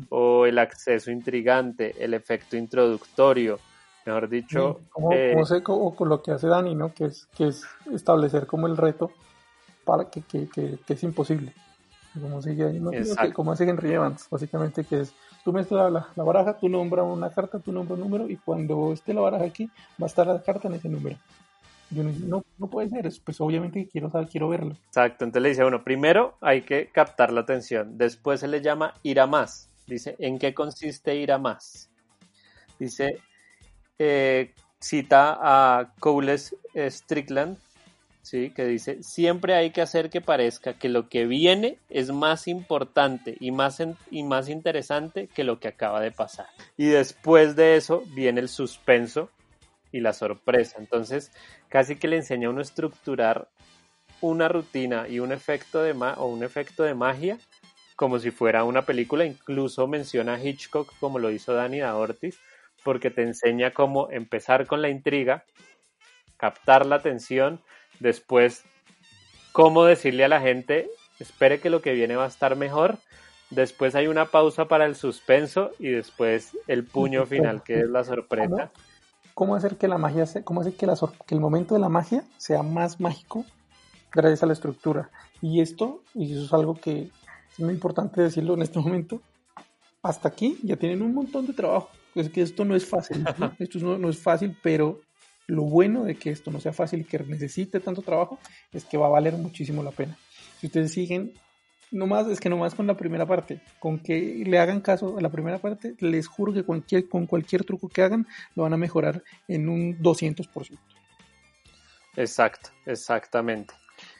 o 0.10 0.47
el 0.47 0.58
acceso 0.58 1.12
intrigante, 1.12 2.04
el 2.04 2.15
efecto 2.15 2.58
introductorio, 2.58 3.60
mejor 4.06 4.28
dicho. 4.30 4.80
Como, 4.89 5.12
eh, 5.13 5.30
como 5.32 5.45
se- 5.45 5.62
con 5.62 6.10
lo 6.10 6.23
que 6.23 6.32
hace 6.32 6.47
Dani, 6.47 6.73
¿no? 6.73 6.91
Que 6.93 7.06
es, 7.06 7.28
que 7.38 7.47
es 7.49 7.63
establecer 7.93 8.47
como 8.47 8.65
el 8.65 8.78
reto 8.78 9.12
para 9.86 10.10
que, 10.10 10.21
que, 10.23 10.49
que, 10.49 10.80
que 10.86 10.93
es 10.93 11.04
imposible. 11.04 11.54
Como 12.19 12.41
sigue 12.41 12.65
ahí, 12.65 12.80
¿no? 12.80 12.91
Como 13.34 13.51
hace 13.51 13.69
Henry 13.69 13.93
Evans, 13.93 14.28
básicamente, 14.32 14.84
que 14.86 15.01
es, 15.01 15.13
tú 15.43 15.54
mezclas 15.54 15.91
la, 15.91 16.08
la 16.15 16.23
baraja, 16.23 16.58
tú 16.58 16.67
nombras 16.67 17.06
una 17.06 17.30
carta, 17.30 17.60
tú 17.60 17.71
nombras 17.71 17.99
un 17.99 18.06
número, 18.06 18.28
y 18.30 18.38
cuando 18.38 18.91
esté 18.91 19.13
la 19.13 19.21
baraja 19.21 19.45
aquí, 19.45 19.69
va 20.01 20.06
a 20.06 20.08
estar 20.08 20.25
la 20.25 20.41
carta 20.41 20.67
en 20.67 20.73
ese 20.75 20.89
número. 20.89 21.17
Dice, 22.03 22.25
no, 22.25 22.43
no 22.58 22.67
puede 22.69 22.89
ser, 22.89 23.08
es- 23.08 23.19
pues 23.19 23.39
obviamente 23.41 23.88
quiero 23.91 24.10
saber, 24.10 24.27
quiero 24.27 24.49
verlo. 24.49 24.75
Exacto, 24.88 25.23
entonces 25.25 25.43
le 25.43 25.49
dice 25.49 25.62
a 25.62 25.65
uno, 25.67 25.84
primero 25.84 26.36
hay 26.41 26.62
que 26.62 26.88
captar 26.88 27.31
la 27.31 27.41
atención, 27.41 27.97
después 27.97 28.39
se 28.39 28.47
le 28.47 28.62
llama 28.62 28.93
ir 29.03 29.19
a 29.19 29.27
más. 29.27 29.69
Dice, 29.88 30.15
¿en 30.19 30.39
qué 30.39 30.53
consiste 30.53 31.15
ir 31.15 31.31
a 31.31 31.38
más? 31.38 31.89
Dice, 32.79 33.19
eh, 33.99 34.51
cita 34.79 35.38
a 35.41 35.93
Cowles 35.99 36.55
Strickland, 36.75 37.58
¿sí? 38.21 38.49
que 38.49 38.65
dice, 38.65 39.03
siempre 39.03 39.53
hay 39.55 39.69
que 39.71 39.81
hacer 39.81 40.10
que 40.10 40.21
parezca 40.21 40.73
que 40.73 40.89
lo 40.89 41.08
que 41.08 41.25
viene 41.25 41.77
es 41.89 42.12
más 42.12 42.47
importante 42.47 43.38
y 43.39 43.51
más, 43.51 43.81
y 44.12 44.23
más 44.23 44.49
interesante 44.49 45.27
que 45.27 45.43
lo 45.43 45.60
que 45.60 45.67
acaba 45.67 46.01
de 46.01 46.12
pasar. 46.12 46.47
Y 46.77 46.88
después 46.88 47.55
de 47.55 47.75
eso 47.77 48.03
viene 48.15 48.41
el 48.41 48.49
suspenso 48.49 49.29
y 49.95 50.01
la 50.01 50.13
sorpresa. 50.13 50.77
Entonces, 50.79 51.31
casi 51.69 51.95
que 51.95 52.08
le 52.08 52.17
enseña 52.17 52.47
a 52.47 52.51
uno 52.51 52.60
a 52.60 52.63
estructurar 52.63 53.47
una 54.21 54.47
rutina 54.47 55.08
y 55.08 55.19
un 55.19 55.31
efecto 55.31 55.81
de 55.81 55.93
ma- 55.93 56.15
o 56.17 56.27
un 56.27 56.43
efecto 56.43 56.84
de 56.84 56.93
magia 56.93 57.38
como 57.95 58.19
si 58.19 58.29
fuera 58.31 58.65
una 58.65 58.86
película, 58.86 59.23
incluso 59.23 59.88
menciona 59.88 60.34
a 60.34 60.43
Hitchcock 60.43 60.91
como 60.99 61.17
lo 61.17 61.31
hizo 61.31 61.53
Danny 61.53 61.79
da 61.79 61.95
Ortiz, 61.95 62.38
porque 62.84 63.10
te 63.10 63.21
enseña 63.21 63.71
cómo 63.71 64.10
empezar 64.12 64.67
con 64.67 64.81
la 64.81 64.89
intriga, 64.89 65.45
captar 66.38 66.86
la 66.86 66.97
atención, 66.97 67.62
después 67.99 68.63
cómo 69.53 69.86
decirle 69.86 70.25
a 70.25 70.27
la 70.27 70.41
gente, 70.41 70.89
espere 71.19 71.62
que 71.62 71.69
lo 71.69 71.81
que 71.81 71.93
viene 71.93 72.17
va 72.17 72.25
a 72.25 72.27
estar 72.27 72.58
mejor, 72.58 72.97
después 73.49 73.95
hay 73.95 74.08
una 74.08 74.25
pausa 74.25 74.65
para 74.67 74.86
el 74.86 74.95
suspenso 74.95 75.71
y 75.79 75.89
después 75.91 76.58
el 76.67 76.84
puño 76.84 77.25
final 77.27 77.63
que 77.63 77.79
es 77.79 77.88
la 77.89 78.03
sorpresa. 78.03 78.71
¿Cómo 79.36 79.56
hacer 79.56 79.78
que 79.78 79.88
la 79.88 79.98
magia, 80.00 80.26
se- 80.26 80.43
cómo 80.43 80.62
hacer 80.62 80.74
que, 80.74 80.88
la, 80.88 80.95
que 81.28 81.36
el 81.36 81.41
momento 81.41 81.76
de 81.76 81.82
la 81.82 81.89
magia 81.89 82.24
sea 82.38 82.63
más 82.63 83.00
mágico 83.00 83.45
gracias 84.12 84.41
a 84.41 84.45
la 84.48 84.54
estructura? 84.54 85.12
Y 85.41 85.62
esto, 85.62 86.02
y 86.15 86.34
eso 86.34 86.45
es 86.45 86.54
algo 86.54 86.74
que 86.76 87.12
es 87.52 87.60
muy 87.60 87.74
importante 87.74 88.21
decirlo 88.21 88.54
en 88.56 88.63
este 88.63 88.80
momento, 88.86 89.21
hasta 90.02 90.30
aquí 90.30 90.58
ya 90.63 90.78
tienen 90.78 91.02
un 91.04 91.13
montón 91.13 91.45
de 91.45 91.54
trabajo. 91.54 91.89
Es 92.15 92.30
que 92.30 92.41
esto 92.41 92.63
no 92.65 92.76
es 92.76 92.86
fácil, 92.88 93.24
¿no? 93.38 93.52
esto 93.60 93.78
no, 93.80 93.98
no 93.98 94.10
es 94.10 94.17
fácil, 94.17 94.58
pero 94.63 95.02
lo 95.48 95.63
bueno 95.63 96.06
de 96.06 96.15
que 96.15 96.32
esto 96.32 96.50
no 96.50 96.60
sea 96.62 96.71
fácil 96.74 97.02
y 97.02 97.04
que 97.04 97.19
necesite 97.19 97.80
tanto 97.82 98.02
trabajo 98.02 98.39
es 98.71 98.86
que 98.86 98.98
va 98.98 99.08
a 99.08 99.10
valer 99.10 99.34
muchísimo 99.34 99.84
la 99.84 99.91
pena. 99.91 100.17
Si 100.62 100.67
ustedes 100.67 100.93
siguen, 100.93 101.34
nomás, 101.95 102.27
es 102.27 102.39
que 102.39 102.49
nomás 102.49 102.75
con 102.75 102.86
la 102.88 102.95
primera 102.95 103.25
parte, 103.25 103.62
con 103.79 103.99
que 103.99 104.43
le 104.45 104.60
hagan 104.60 104.81
caso 104.81 105.17
a 105.17 105.21
la 105.21 105.29
primera 105.31 105.58
parte, 105.60 105.95
les 105.99 106.27
juro 106.27 106.53
que 106.53 106.63
cualquier, 106.63 107.10
con 107.10 107.25
cualquier 107.25 107.63
truco 107.63 107.89
que 107.89 108.01
hagan, 108.03 108.27
lo 108.55 108.63
van 108.63 108.73
a 108.73 108.77
mejorar 108.77 109.23
en 109.47 109.69
un 109.69 109.97
200%. 109.99 110.77
Exacto, 112.17 112.69
exactamente. 112.86 113.73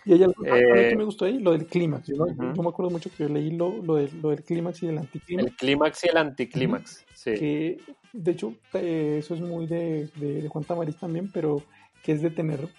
Y 0.06 0.14
hay 0.14 0.24
algo 0.24 0.46
Eh, 0.46 0.90
que 0.90 0.96
me 0.96 1.04
gustó 1.04 1.26
ahí, 1.26 1.40
lo 1.40 1.52
del 1.52 1.66
clímax. 1.66 2.10
No- 2.10 2.28
yo 2.28 2.64
me 2.64 2.70
acuerdo 2.70 2.90
mucho 2.92 3.10
que 3.10 3.24
yo 3.24 3.30
leí 3.30 3.52
lo, 3.52 3.82
lo, 3.82 3.96
del, 3.96 4.22
lo 4.22 4.30
del 4.30 4.44
clímax 4.44 4.84
y 4.84 4.88
del 4.88 4.98
anticlímax. 5.00 5.48
El 5.48 5.56
clímax 5.56 6.04
y 6.04 6.08
el 6.10 6.18
anticlímax. 6.18 7.06
Sí. 7.14 7.34
que 7.34 7.78
de 8.14 8.32
hecho 8.32 8.54
eh, 8.74 9.18
eso 9.20 9.34
es 9.36 9.42
muy 9.42 9.66
de, 9.68 10.10
de, 10.16 10.42
de 10.44 10.48
Juan 10.48 10.64
Tamariz 10.64 10.96
también, 10.98 11.30
pero 11.32 11.62
que 12.04 12.14
es 12.14 12.22
de 12.22 12.30
tener 12.30 12.70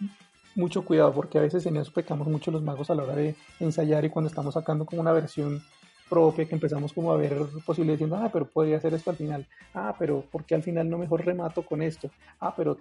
mucho 0.56 0.84
cuidado, 0.84 1.12
porque 1.12 1.38
a 1.38 1.42
veces 1.42 1.64
en 1.66 1.76
eso 1.76 1.92
pecamos 1.92 2.26
mucho 2.26 2.50
los 2.50 2.62
magos 2.62 2.90
a 2.90 2.94
la 2.94 3.04
hora 3.04 3.14
de 3.14 3.36
ensayar 3.60 4.04
y 4.04 4.10
cuando 4.10 4.28
estamos 4.28 4.54
sacando 4.54 4.84
como 4.84 5.02
una 5.02 5.12
versión 5.12 5.62
propia 6.08 6.46
que 6.46 6.54
empezamos 6.54 6.92
como 6.92 7.12
a 7.12 7.16
ver 7.16 7.36
posibilidades 7.64 7.98
diciendo, 7.98 8.16
ah, 8.16 8.30
pero 8.32 8.46
podría 8.46 8.76
hacer 8.78 8.94
esto 8.94 9.10
al 9.10 9.16
final, 9.16 9.46
ah, 9.74 9.94
pero 9.98 10.22
¿por 10.32 10.44
qué 10.44 10.54
al 10.54 10.62
final 10.62 10.88
no 10.88 10.98
mejor 10.98 11.24
remato 11.24 11.62
con 11.62 11.82
esto? 11.82 12.10
Ah, 12.40 12.54
pero 12.56 12.78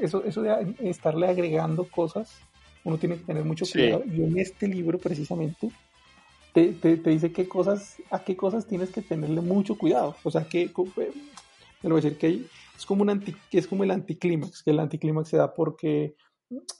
eso, 0.00 0.22
eso 0.24 0.42
de 0.42 0.74
estarle 0.80 1.28
agregando 1.28 1.84
cosas, 1.88 2.30
uno 2.84 2.98
tiene 2.98 3.16
que 3.16 3.24
tener 3.24 3.44
mucho 3.44 3.64
Sí. 3.64 3.78
cuidado. 3.80 4.02
Y 4.06 4.22
en 4.22 4.38
este 4.38 4.68
libro 4.68 4.98
precisamente 4.98 5.70
te, 6.52 6.72
te, 6.72 6.96
te 6.96 7.10
dice 7.10 7.32
qué 7.32 7.48
cosas, 7.48 7.96
a 8.10 8.22
qué 8.22 8.36
cosas 8.36 8.66
tienes 8.66 8.90
que 8.90 9.02
tenerle 9.02 9.40
mucho 9.40 9.76
cuidado. 9.76 10.16
O 10.22 10.30
sea, 10.30 10.44
que 10.44 10.62
eh, 10.62 10.72
te 10.74 11.88
lo 11.88 11.94
voy 11.94 12.00
a 12.00 12.02
decir 12.02 12.18
que 12.18 12.42
es 12.76 12.84
como 12.86 13.02
un 13.02 13.10
anti, 13.10 13.34
que 13.50 13.58
es 13.58 13.66
como 13.66 13.84
el 13.84 13.90
anticlímax, 13.90 14.62
que 14.62 14.70
el 14.72 14.80
anticlímax 14.80 15.28
se 15.28 15.36
da 15.36 15.54
porque 15.54 16.14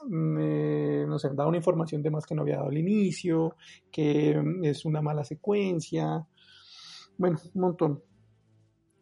mm, 0.09 0.39
eh, 0.41 1.05
no 1.07 1.19
sé, 1.19 1.31
da 1.35 1.47
una 1.47 1.57
información 1.57 2.03
de 2.03 2.11
más 2.11 2.27
que 2.27 2.35
no 2.35 2.43
había 2.43 2.57
dado 2.57 2.69
al 2.69 2.79
inicio, 2.79 3.57
que 3.91 4.35
mm, 4.37 4.65
es 4.65 4.85
una 4.85 5.01
mala 5.03 5.25
secuencia. 5.25 6.27
Bueno, 7.17 7.39
un 7.55 7.61
montón. 7.61 8.03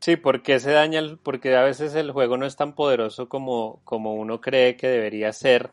Sí, 0.01 0.17
porque 0.17 0.59
se 0.59 0.73
daña, 0.73 0.99
el- 0.99 1.19
porque 1.19 1.55
a 1.57 1.63
veces 1.63 1.95
el 1.95 2.11
juego 2.11 2.37
no 2.37 2.45
es 2.47 2.57
tan 2.57 2.75
poderoso 2.75 3.29
como, 3.29 3.81
como 3.85 4.15
uno 4.15 4.41
cree 4.41 4.77
que 4.77 4.89
debería 4.89 5.33
ser. 5.33 5.71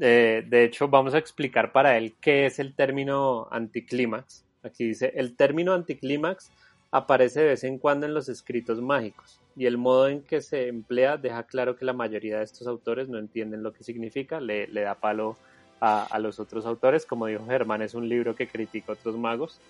Eh, 0.00 0.44
de 0.48 0.64
hecho, 0.64 0.88
vamos 0.88 1.14
a 1.14 1.18
explicar 1.18 1.70
para 1.72 1.96
él 1.96 2.16
qué 2.20 2.46
es 2.46 2.58
el 2.58 2.74
término 2.74 3.46
anticlímax. 3.52 4.44
Aquí 4.64 4.88
dice, 4.88 5.12
el 5.14 5.36
término 5.36 5.72
anticlímax 5.72 6.50
aparece 6.90 7.40
de 7.40 7.46
vez 7.46 7.64
en 7.64 7.78
cuando 7.78 8.06
en 8.06 8.14
los 8.14 8.28
escritos 8.28 8.80
mágicos 8.80 9.40
y 9.56 9.66
el 9.66 9.78
modo 9.78 10.08
en 10.08 10.22
que 10.22 10.40
se 10.40 10.68
emplea 10.68 11.16
deja 11.16 11.44
claro 11.44 11.76
que 11.76 11.84
la 11.84 11.92
mayoría 11.92 12.38
de 12.38 12.44
estos 12.44 12.66
autores 12.66 13.08
no 13.08 13.18
entienden 13.18 13.62
lo 13.62 13.72
que 13.72 13.84
significa, 13.84 14.40
le, 14.40 14.66
le 14.66 14.80
da 14.82 14.96
palo 14.96 15.36
a, 15.80 16.04
a 16.04 16.18
los 16.18 16.40
otros 16.40 16.66
autores. 16.66 17.06
Como 17.06 17.26
dijo 17.26 17.46
Germán, 17.46 17.82
es 17.82 17.94
un 17.94 18.08
libro 18.08 18.34
que 18.34 18.48
critica 18.48 18.92
a 18.92 18.94
otros 18.94 19.16
magos, 19.16 19.60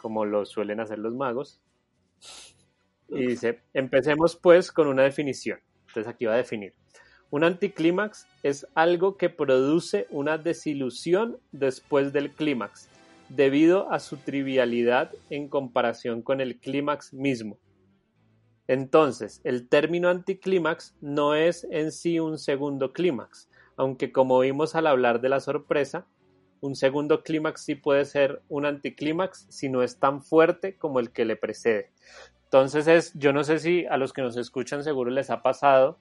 como 0.00 0.24
lo 0.24 0.44
suelen 0.46 0.80
hacer 0.80 0.98
los 0.98 1.14
magos. 1.14 1.60
Y 3.08 3.26
dice, 3.26 3.60
empecemos 3.74 4.36
pues 4.36 4.72
con 4.72 4.86
una 4.88 5.02
definición. 5.02 5.60
Entonces 5.88 6.12
aquí 6.12 6.24
va 6.26 6.34
a 6.34 6.38
definir. 6.38 6.74
Un 7.30 7.44
anticlímax 7.44 8.26
es 8.42 8.66
algo 8.74 9.16
que 9.16 9.30
produce 9.30 10.06
una 10.10 10.38
desilusión 10.38 11.38
después 11.52 12.12
del 12.12 12.32
clímax, 12.32 12.88
debido 13.28 13.92
a 13.92 14.00
su 14.00 14.16
trivialidad 14.16 15.12
en 15.30 15.48
comparación 15.48 16.22
con 16.22 16.40
el 16.40 16.58
clímax 16.58 17.14
mismo. 17.14 17.58
Entonces, 18.70 19.40
el 19.42 19.68
término 19.68 20.10
anticlímax 20.10 20.94
no 21.00 21.34
es 21.34 21.66
en 21.72 21.90
sí 21.90 22.20
un 22.20 22.38
segundo 22.38 22.92
clímax, 22.92 23.50
aunque 23.76 24.12
como 24.12 24.38
vimos 24.38 24.76
al 24.76 24.86
hablar 24.86 25.20
de 25.20 25.28
la 25.28 25.40
sorpresa, 25.40 26.06
un 26.60 26.76
segundo 26.76 27.24
clímax 27.24 27.64
sí 27.64 27.74
puede 27.74 28.04
ser 28.04 28.42
un 28.48 28.66
anticlímax 28.66 29.46
si 29.48 29.68
no 29.68 29.82
es 29.82 29.98
tan 29.98 30.22
fuerte 30.22 30.76
como 30.76 31.00
el 31.00 31.10
que 31.10 31.24
le 31.24 31.34
precede. 31.34 31.90
Entonces 32.44 32.86
es, 32.86 33.12
yo 33.14 33.32
no 33.32 33.42
sé 33.42 33.58
si 33.58 33.86
a 33.86 33.96
los 33.96 34.12
que 34.12 34.22
nos 34.22 34.36
escuchan 34.36 34.84
seguro 34.84 35.10
les 35.10 35.30
ha 35.30 35.42
pasado 35.42 35.98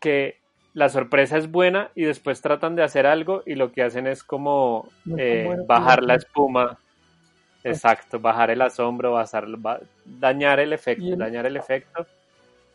que 0.00 0.40
la 0.72 0.88
sorpresa 0.88 1.38
es 1.38 1.48
buena 1.48 1.92
y 1.94 2.02
después 2.02 2.40
tratan 2.40 2.74
de 2.74 2.82
hacer 2.82 3.06
algo 3.06 3.44
y 3.46 3.54
lo 3.54 3.70
que 3.70 3.84
hacen 3.84 4.08
es 4.08 4.24
como 4.24 4.88
eh, 5.16 5.48
bajar 5.68 6.02
la 6.02 6.16
espuma. 6.16 6.76
Exacto, 7.64 8.20
bajar 8.20 8.50
el 8.50 8.60
asombro, 8.62 9.12
basar- 9.12 9.56
ba- 9.58 9.80
dañar 10.04 10.60
el 10.60 10.72
efecto, 10.72 11.04
Y 11.04 11.12
el- 11.12 11.18
dañar 11.18 11.46
el 11.46 11.56
efecto. 11.56 12.06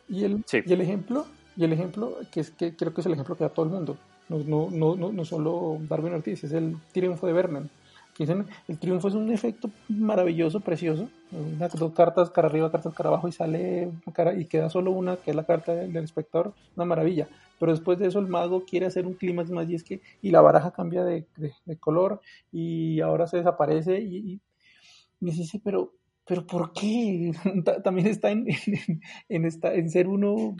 Y 0.08 0.24
el, 0.24 0.42
Sí. 0.46 0.60
y 0.66 0.72
el 0.72 0.80
ejemplo, 0.80 1.26
y 1.56 1.64
el 1.64 1.72
ejemplo 1.72 2.16
que 2.32 2.40
es 2.40 2.50
que 2.50 2.74
creo 2.76 2.92
que 2.92 3.00
es 3.00 3.06
el 3.06 3.12
ejemplo 3.12 3.36
que 3.36 3.44
da 3.44 3.50
todo 3.50 3.66
el 3.66 3.72
mundo. 3.72 3.96
No, 4.28 4.38
no, 4.38 4.68
no, 4.70 4.96
no, 4.96 5.12
no 5.12 5.24
solo 5.24 5.78
Darwin 5.88 6.14
Ortiz, 6.14 6.44
es 6.44 6.52
el 6.52 6.76
triunfo 6.92 7.26
de 7.26 7.32
Vernon. 7.32 7.70
Dicen, 8.18 8.44
el 8.68 8.78
triunfo 8.78 9.08
es 9.08 9.14
un 9.14 9.32
efecto 9.32 9.70
maravilloso, 9.88 10.60
precioso. 10.60 11.08
Una, 11.32 11.68
dos 11.68 11.92
cartas 11.94 12.28
cara 12.30 12.48
arriba, 12.48 12.70
cartas 12.70 12.92
cara 12.92 13.08
abajo 13.08 13.28
y 13.28 13.32
sale 13.32 13.90
cara, 14.12 14.34
y 14.34 14.44
queda 14.44 14.68
solo 14.68 14.90
una, 14.90 15.16
que 15.16 15.30
es 15.30 15.36
la 15.36 15.44
carta 15.44 15.72
del, 15.74 15.90
del 15.92 16.04
espectador, 16.04 16.52
una 16.76 16.84
maravilla. 16.84 17.28
Pero 17.58 17.72
después 17.72 17.98
de 17.98 18.08
eso 18.08 18.18
el 18.18 18.26
mago 18.26 18.64
quiere 18.66 18.84
hacer 18.86 19.06
un 19.06 19.14
clímax 19.14 19.50
más 19.50 19.68
y 19.70 19.74
es 19.74 19.82
que, 19.84 20.02
y 20.20 20.30
la 20.32 20.42
baraja 20.42 20.70
cambia 20.70 21.02
de, 21.04 21.24
de- 21.36 21.54
de 21.64 21.76
color 21.78 22.20
y 22.52 23.00
ahora 23.00 23.26
se 23.26 23.38
desaparece 23.38 23.98
y, 24.00 24.16
y, 24.16 24.40
y 25.20 25.30
dice, 25.32 25.60
pero, 25.62 25.94
pero 26.26 26.46
¿por 26.46 26.72
qué? 26.72 27.32
Ta- 27.64 27.82
También 27.82 28.06
está 28.08 28.30
en, 28.30 28.46
en, 28.48 29.00
en 29.28 29.44
en 29.64 29.90
ser 29.90 30.08
uno 30.08 30.56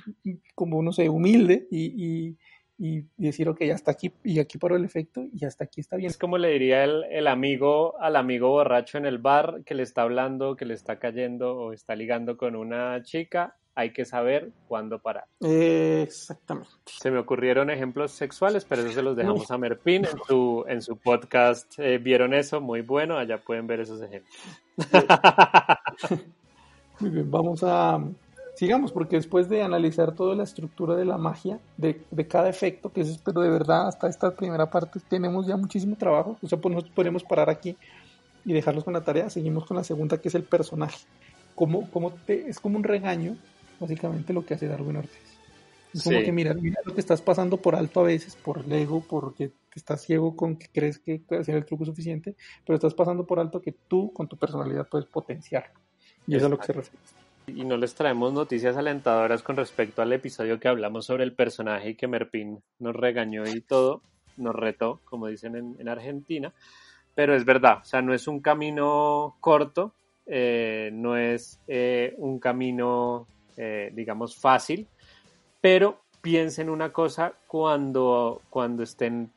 como, 0.54 0.82
no 0.82 0.92
sé, 0.92 1.08
humilde 1.08 1.66
y, 1.70 2.28
y, 2.28 2.36
y 2.78 3.04
decir, 3.16 3.48
ok, 3.48 3.62
hasta 3.72 3.90
aquí, 3.90 4.12
y 4.24 4.38
aquí 4.38 4.58
paró 4.58 4.76
el 4.76 4.84
efecto 4.84 5.26
y 5.32 5.44
hasta 5.44 5.64
aquí 5.64 5.80
está 5.80 5.96
bien. 5.96 6.08
Es 6.10 6.18
como 6.18 6.38
le 6.38 6.48
diría 6.50 6.84
el, 6.84 7.04
el 7.10 7.26
amigo 7.26 8.00
al 8.00 8.16
amigo 8.16 8.48
borracho 8.50 8.98
en 8.98 9.06
el 9.06 9.18
bar 9.18 9.62
que 9.64 9.74
le 9.74 9.82
está 9.82 10.02
hablando, 10.02 10.56
que 10.56 10.64
le 10.64 10.74
está 10.74 10.98
cayendo 10.98 11.56
o 11.56 11.72
está 11.72 11.94
ligando 11.96 12.36
con 12.36 12.56
una 12.56 13.02
chica. 13.02 13.56
Hay 13.80 13.92
que 13.94 14.04
saber 14.04 14.50
cuándo 14.68 14.98
parar. 14.98 15.24
Exactamente. 15.40 16.68
Se 16.84 17.10
me 17.10 17.18
ocurrieron 17.18 17.70
ejemplos 17.70 18.12
sexuales, 18.12 18.66
pero 18.66 18.82
eso 18.82 18.92
se 18.92 19.02
los 19.02 19.16
dejamos 19.16 19.50
a 19.50 19.56
Merpin 19.56 20.04
en 20.04 20.18
su, 20.26 20.64
en 20.68 20.82
su 20.82 20.96
podcast. 20.96 21.78
eh, 21.78 21.96
¿Vieron 21.96 22.34
eso? 22.34 22.60
Muy 22.60 22.82
bueno, 22.82 23.16
allá 23.16 23.38
pueden 23.38 23.66
ver 23.66 23.80
esos 23.80 24.02
ejemplos. 24.02 24.34
Muy 27.00 27.10
bien, 27.10 27.30
vamos 27.30 27.62
a 27.62 27.98
sigamos, 28.54 28.92
porque 28.92 29.16
después 29.16 29.48
de 29.48 29.62
analizar 29.62 30.14
toda 30.14 30.34
la 30.34 30.42
estructura 30.42 30.94
de 30.94 31.06
la 31.06 31.16
magia, 31.16 31.58
de, 31.78 32.02
de 32.10 32.28
cada 32.28 32.50
efecto, 32.50 32.92
que 32.92 33.00
es, 33.00 33.16
pero 33.16 33.40
de 33.40 33.48
verdad, 33.48 33.88
hasta 33.88 34.06
esta 34.06 34.36
primera 34.36 34.70
parte 34.70 35.00
tenemos 35.08 35.46
ya 35.46 35.56
muchísimo 35.56 35.96
trabajo, 35.96 36.36
o 36.42 36.46
sea, 36.46 36.60
pues 36.60 36.74
nos 36.74 36.84
podemos 36.90 37.24
parar 37.24 37.48
aquí 37.48 37.78
y 38.44 38.52
dejarlos 38.52 38.84
con 38.84 38.92
la 38.92 39.02
tarea, 39.02 39.30
seguimos 39.30 39.64
con 39.64 39.78
la 39.78 39.84
segunda, 39.84 40.18
que 40.18 40.28
es 40.28 40.34
el 40.34 40.42
personaje. 40.44 40.98
Como, 41.54 41.90
como 41.90 42.10
te, 42.10 42.48
es 42.50 42.60
como 42.60 42.76
un 42.76 42.84
regaño, 42.84 43.36
básicamente, 43.80 44.32
lo 44.32 44.44
que 44.44 44.54
hace 44.54 44.68
Darwin 44.68 44.98
Ortiz. 44.98 45.38
Es 45.92 46.04
como 46.04 46.18
Sí. 46.18 46.24
que 46.24 46.30
mira, 46.32 46.54
mira 46.54 46.80
lo 46.84 46.94
que 46.94 47.00
estás 47.00 47.20
pasando 47.20 47.56
por 47.56 47.74
alto 47.74 48.00
a 48.00 48.04
veces, 48.04 48.36
por 48.36 48.58
el 48.58 48.72
ego, 48.72 49.02
porque 49.08 49.50
estás 49.74 50.02
ciego 50.02 50.36
con 50.36 50.56
que 50.56 50.68
crees 50.72 51.00
que 51.00 51.20
puedes 51.26 51.42
hacer 51.42 51.56
el 51.56 51.64
truco 51.64 51.84
suficiente, 51.84 52.36
pero 52.64 52.76
estás 52.76 52.94
pasando 52.94 53.26
por 53.26 53.40
alto 53.40 53.60
que 53.60 53.72
tú 53.88 54.12
con 54.12 54.28
tu 54.28 54.36
personalidad 54.36 54.86
puedes 54.88 55.08
potenciar. 55.08 55.72
Y 56.28 56.36
eso 56.36 56.44
es 56.44 56.46
a 56.46 56.48
lo 56.48 56.58
que 56.58 56.66
se 56.66 56.72
refiere. 56.74 57.04
Y 57.48 57.64
no 57.64 57.76
les 57.76 57.94
traemos 57.94 58.32
noticias 58.32 58.76
alentadoras 58.76 59.42
con 59.42 59.56
respecto 59.56 60.02
al 60.02 60.12
episodio 60.12 60.60
que 60.60 60.68
hablamos 60.68 61.06
sobre 61.06 61.24
el 61.24 61.32
personaje 61.32 61.90
y 61.90 61.94
que 61.96 62.06
Merpin 62.06 62.62
nos 62.78 62.94
regañó 62.94 63.44
y 63.48 63.60
todo, 63.60 64.02
nos 64.36 64.54
retó, 64.54 65.00
como 65.04 65.26
dicen 65.26 65.56
en, 65.56 65.74
en 65.80 65.88
Argentina. 65.88 66.52
Pero 67.16 67.34
es 67.34 67.44
verdad, 67.44 67.78
o 67.82 67.84
sea, 67.84 68.02
no 68.02 68.14
es 68.14 68.28
un 68.28 68.40
camino 68.40 69.36
corto, 69.40 69.94
eh, 70.26 70.90
no 70.92 71.16
es 71.16 71.58
eh, 71.66 72.14
un 72.18 72.38
camino, 72.38 73.26
eh, 73.62 73.90
digamos, 73.94 74.36
fácil, 74.36 74.86
pero 75.60 76.00
piensen 76.22 76.70
una 76.70 76.92
cosa 76.92 77.34
cuando, 77.46 78.40
cuando 78.48 78.82
estén 78.82 79.30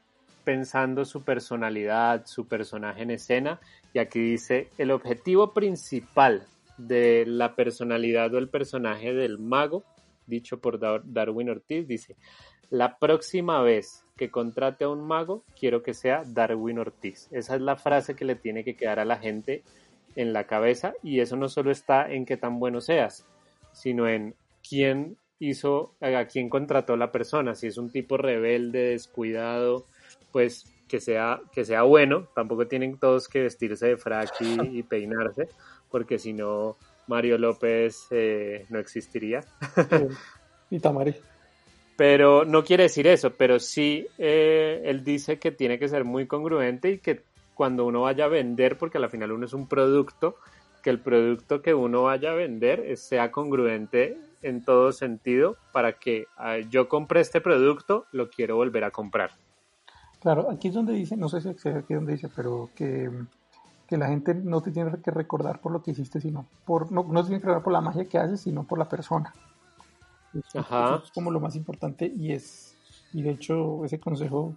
pensando 0.46 1.04
su 1.06 1.24
personalidad, 1.24 2.26
su 2.26 2.48
personaje 2.48 3.04
en 3.04 3.12
escena, 3.12 3.60
y 3.94 4.00
aquí 4.00 4.20
dice, 4.20 4.70
el 4.78 4.92
objetivo 4.92 5.54
principal 5.54 6.44
de 6.78 7.26
la 7.28 7.56
personalidad 7.56 8.34
o 8.34 8.38
el 8.38 8.48
personaje 8.48 9.14
del 9.14 9.38
mago, 9.40 9.84
dicho 10.26 10.60
por 10.60 10.80
Dar- 10.80 11.04
Darwin 11.04 11.50
Ortiz, 11.50 11.88
dice, 11.88 12.16
la 12.70 12.98
próxima 12.98 13.62
vez 13.62 14.06
que 14.18 14.32
contrate 14.32 14.86
a 14.86 14.90
un 14.90 15.06
mago, 15.06 15.44
quiero 15.60 15.84
que 15.84 15.94
sea 15.94 16.24
Darwin 16.26 16.80
Ortiz. 16.80 17.28
Esa 17.32 17.56
es 17.56 17.62
la 17.62 17.76
frase 17.76 18.16
que 18.16 18.26
le 18.26 18.36
tiene 18.36 18.64
que 18.64 18.76
quedar 18.76 19.00
a 19.00 19.06
la 19.06 19.18
gente 19.18 19.64
en 20.16 20.34
la 20.34 20.46
cabeza 20.46 20.94
y 21.04 21.20
eso 21.20 21.36
no 21.36 21.50
solo 21.50 21.72
está 21.72 22.12
en 22.12 22.26
qué 22.26 22.38
tan 22.38 22.60
bueno 22.60 22.82
seas, 22.82 23.26
sino 23.74 24.08
en 24.08 24.36
quién 24.68 25.18
hizo, 25.40 25.96
a 26.00 26.26
quién 26.26 26.50
contrató 26.50 26.96
la 26.96 27.12
persona, 27.12 27.56
si 27.56 27.68
es 27.68 27.78
un 27.78 27.92
tipo 27.92 28.18
rebelde, 28.18 28.90
descuidado, 28.90 29.86
pues 30.32 30.66
que 30.88 31.02
sea, 31.02 31.42
que 31.52 31.66
sea 31.66 31.84
bueno, 31.84 32.30
tampoco 32.36 32.68
tienen 32.68 32.98
todos 32.98 33.28
que 33.28 33.42
vestirse 33.42 33.88
de 33.88 33.98
frac 33.98 34.40
y, 34.42 34.80
y 34.80 34.84
peinarse, 34.84 35.50
porque 35.90 36.18
si 36.18 36.34
no, 36.34 36.78
Mario 37.08 37.38
López 37.38 38.08
eh, 38.12 38.66
no 38.70 38.80
existiría. 38.80 39.42
Y 40.70 40.80
Tamari. 40.80 41.16
Pero 41.96 42.46
no 42.46 42.64
quiere 42.64 42.84
decir 42.84 43.06
eso, 43.06 43.32
pero 43.34 43.60
sí 43.60 44.08
eh, 44.18 44.82
él 44.86 45.04
dice 45.04 45.38
que 45.38 45.52
tiene 45.52 45.78
que 45.78 45.88
ser 45.88 46.04
muy 46.04 46.26
congruente 46.26 46.90
y 46.90 46.98
que 46.98 47.22
cuando 47.54 47.86
uno 47.86 48.02
vaya 48.02 48.26
a 48.26 48.30
vender, 48.30 48.78
porque 48.78 48.98
al 48.98 49.10
final 49.12 49.32
uno 49.32 49.46
es 49.46 49.54
un 49.54 49.68
producto, 49.68 50.38
que 50.84 50.90
el 50.92 51.00
producto 51.00 51.62
que 51.62 51.74
uno 51.74 52.04
vaya 52.04 52.32
a 52.32 52.36
vender 52.36 52.96
sea 52.98 53.32
congruente 53.32 54.20
en 54.42 54.64
todo 54.64 54.92
sentido 54.92 55.56
para 55.72 55.94
que 55.94 56.28
ah, 56.38 56.58
yo 56.70 56.90
compré 56.90 57.22
este 57.22 57.40
producto, 57.42 58.06
lo 58.12 58.30
quiero 58.30 58.58
volver 58.58 58.84
a 58.84 58.92
comprar. 58.92 59.32
Claro, 60.20 60.52
aquí 60.52 60.68
es 60.68 60.74
donde 60.74 60.94
dice, 60.94 61.18
no 61.18 61.30
sé 61.30 61.42
si 61.42 61.50
aquí 61.50 61.94
es 61.94 62.00
donde 62.00 62.14
dice, 62.14 62.30
pero 62.36 62.70
que, 62.76 63.10
que 63.88 63.98
la 63.98 64.08
gente 64.08 64.34
no 64.36 64.62
te 64.62 64.72
tiene 64.72 64.92
que 65.02 65.12
recordar 65.12 65.60
por 65.60 65.72
lo 65.72 65.82
que 65.82 65.92
hiciste, 65.92 66.20
sino 66.22 66.46
por, 66.66 66.92
no, 66.92 67.04
no 67.04 67.22
te 67.22 67.28
tiene 67.30 67.42
que 67.42 67.48
recordar 67.48 67.64
por 67.64 67.74
la 67.74 67.82
magia 67.82 68.06
que 68.06 68.18
haces, 68.18 68.42
sino 68.42 68.64
por 68.64 68.78
la 68.78 68.88
persona. 68.90 69.34
Eso, 70.34 70.60
Ajá. 70.60 70.96
eso 70.96 71.04
es 71.06 71.12
como 71.12 71.32
lo 71.32 71.40
más 71.40 71.56
importante 71.56 72.12
y 72.14 72.32
es, 72.34 72.76
y 73.14 73.22
de 73.22 73.32
hecho 73.32 73.86
ese 73.86 74.00
consejo 74.00 74.56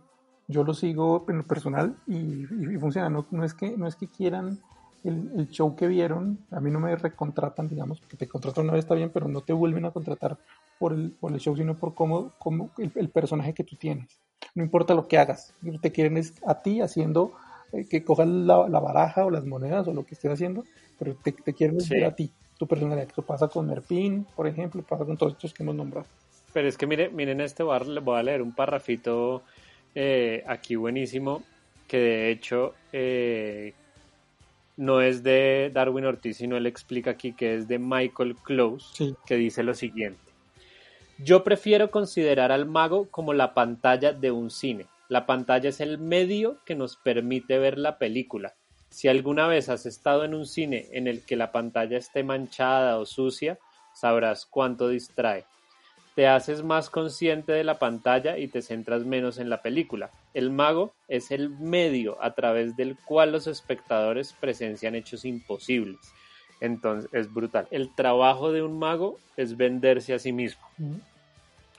yo 0.48 0.64
lo 0.64 0.72
sigo 0.74 1.24
en 1.28 1.38
lo 1.38 1.44
personal 1.44 1.96
y, 2.06 2.16
y- 2.16 2.74
y 2.74 2.78
funciona. 2.78 3.10
No, 3.10 3.26
no 3.30 3.44
es 3.44 3.54
que, 3.54 3.76
no 3.76 3.86
es 3.86 3.94
que 3.96 4.08
quieran 4.08 4.58
el, 5.06 5.30
el 5.36 5.48
show 5.48 5.74
que 5.76 5.86
vieron, 5.86 6.38
a 6.50 6.60
mí 6.60 6.70
no 6.70 6.80
me 6.80 6.94
recontratan, 6.96 7.68
digamos, 7.68 8.00
porque 8.00 8.16
te 8.16 8.28
contratan 8.28 8.64
una 8.64 8.72
vez 8.74 8.84
está 8.84 8.94
bien, 8.94 9.10
pero 9.10 9.28
no 9.28 9.40
te 9.40 9.52
vuelven 9.52 9.84
a 9.84 9.90
contratar 9.90 10.36
por 10.78 10.92
el, 10.92 11.12
por 11.12 11.32
el 11.32 11.38
show, 11.40 11.56
sino 11.56 11.74
por 11.76 11.94
cómo, 11.94 12.32
cómo 12.38 12.70
el, 12.78 12.92
el 12.94 13.08
personaje 13.08 13.54
que 13.54 13.64
tú 13.64 13.76
tienes. 13.76 14.08
No 14.54 14.62
importa 14.62 14.94
lo 14.94 15.06
que 15.08 15.18
hagas, 15.18 15.54
te 15.80 15.92
quieren 15.92 16.16
es 16.16 16.34
a 16.46 16.62
ti 16.62 16.80
haciendo 16.80 17.32
eh, 17.72 17.86
que 17.88 18.04
cojas 18.04 18.28
la, 18.28 18.68
la 18.68 18.80
baraja 18.80 19.24
o 19.24 19.30
las 19.30 19.44
monedas 19.44 19.86
o 19.88 19.92
lo 19.92 20.04
que 20.04 20.14
estés 20.14 20.32
haciendo, 20.32 20.64
pero 20.98 21.14
te, 21.22 21.32
te 21.32 21.52
quieren 21.52 21.80
Sí. 21.80 21.94
ver 21.94 22.04
a 22.04 22.14
ti, 22.14 22.30
tu 22.58 22.66
personalidad. 22.66 23.08
Eso 23.10 23.22
pasa 23.22 23.48
con 23.48 23.66
Merpin, 23.66 24.26
por 24.36 24.46
ejemplo, 24.46 24.82
pasa 24.82 25.04
con 25.04 25.16
todos 25.16 25.32
estos 25.32 25.52
que 25.52 25.62
hemos 25.62 25.74
nombrado. 25.74 26.06
Pero 26.52 26.68
es 26.68 26.78
que 26.78 26.86
mire, 26.86 27.10
miren 27.10 27.40
este 27.40 27.62
bar, 27.62 27.86
le 27.86 28.00
voy 28.00 28.18
a 28.18 28.22
leer 28.22 28.40
un 28.40 28.52
parrafito 28.54 29.42
eh, 29.94 30.42
aquí 30.46 30.74
buenísimo, 30.76 31.42
que 31.86 31.98
de 31.98 32.30
hecho 32.30 32.72
eh, 32.92 33.74
no 34.76 35.00
es 35.00 35.22
de 35.22 35.70
Darwin 35.72 36.04
Ortiz, 36.04 36.36
sino 36.38 36.56
él 36.56 36.66
explica 36.66 37.12
aquí 37.12 37.32
que 37.32 37.54
es 37.54 37.68
de 37.68 37.78
Michael 37.78 38.36
Close, 38.36 38.86
Sí. 38.94 39.14
que 39.26 39.36
dice 39.36 39.62
lo 39.62 39.74
siguiente. 39.74 40.20
Yo 41.18 41.44
prefiero 41.44 41.90
considerar 41.90 42.52
al 42.52 42.66
mago 42.66 43.08
como 43.10 43.32
la 43.32 43.54
pantalla 43.54 44.12
de 44.12 44.30
un 44.30 44.50
cine. 44.50 44.86
La 45.08 45.24
pantalla 45.24 45.70
es 45.70 45.80
el 45.80 45.98
medio 45.98 46.58
que 46.66 46.74
nos 46.74 46.96
permite 46.96 47.58
ver 47.58 47.78
la 47.78 47.96
película. 47.98 48.54
Si 48.90 49.08
alguna 49.08 49.46
vez 49.46 49.68
has 49.68 49.86
estado 49.86 50.24
en 50.24 50.34
un 50.34 50.46
cine 50.46 50.88
en 50.92 51.06
el 51.06 51.22
que 51.24 51.36
la 51.36 51.52
pantalla 51.52 51.96
esté 51.96 52.22
manchada 52.22 52.98
o 52.98 53.06
sucia, 53.06 53.58
sabrás 53.94 54.44
cuánto 54.46 54.88
distrae. 54.88 55.44
Te 56.16 56.26
haces 56.26 56.64
más 56.64 56.90
consciente 56.90 57.52
de 57.52 57.62
la 57.62 57.78
pantalla 57.78 58.38
y 58.38 58.48
te 58.48 58.62
centras 58.62 59.04
menos 59.04 59.38
en 59.38 59.50
la 59.50 59.62
película. 59.62 60.10
El 60.34 60.50
mago 60.50 60.94
es 61.08 61.30
el 61.30 61.50
medio 61.50 62.16
a 62.22 62.34
través 62.34 62.74
del 62.74 62.96
cual 62.96 63.30
los 63.32 63.46
espectadores 63.46 64.32
presencian 64.40 64.94
hechos 64.96 65.24
imposibles. 65.24 65.98
Entonces 66.60 67.08
es 67.12 67.32
brutal. 67.32 67.68
El 67.70 67.94
trabajo 67.94 68.50
de 68.50 68.62
un 68.62 68.78
mago 68.78 69.18
es 69.36 69.58
venderse 69.58 70.14
a 70.14 70.18
sí 70.18 70.32
mismo. 70.32 70.62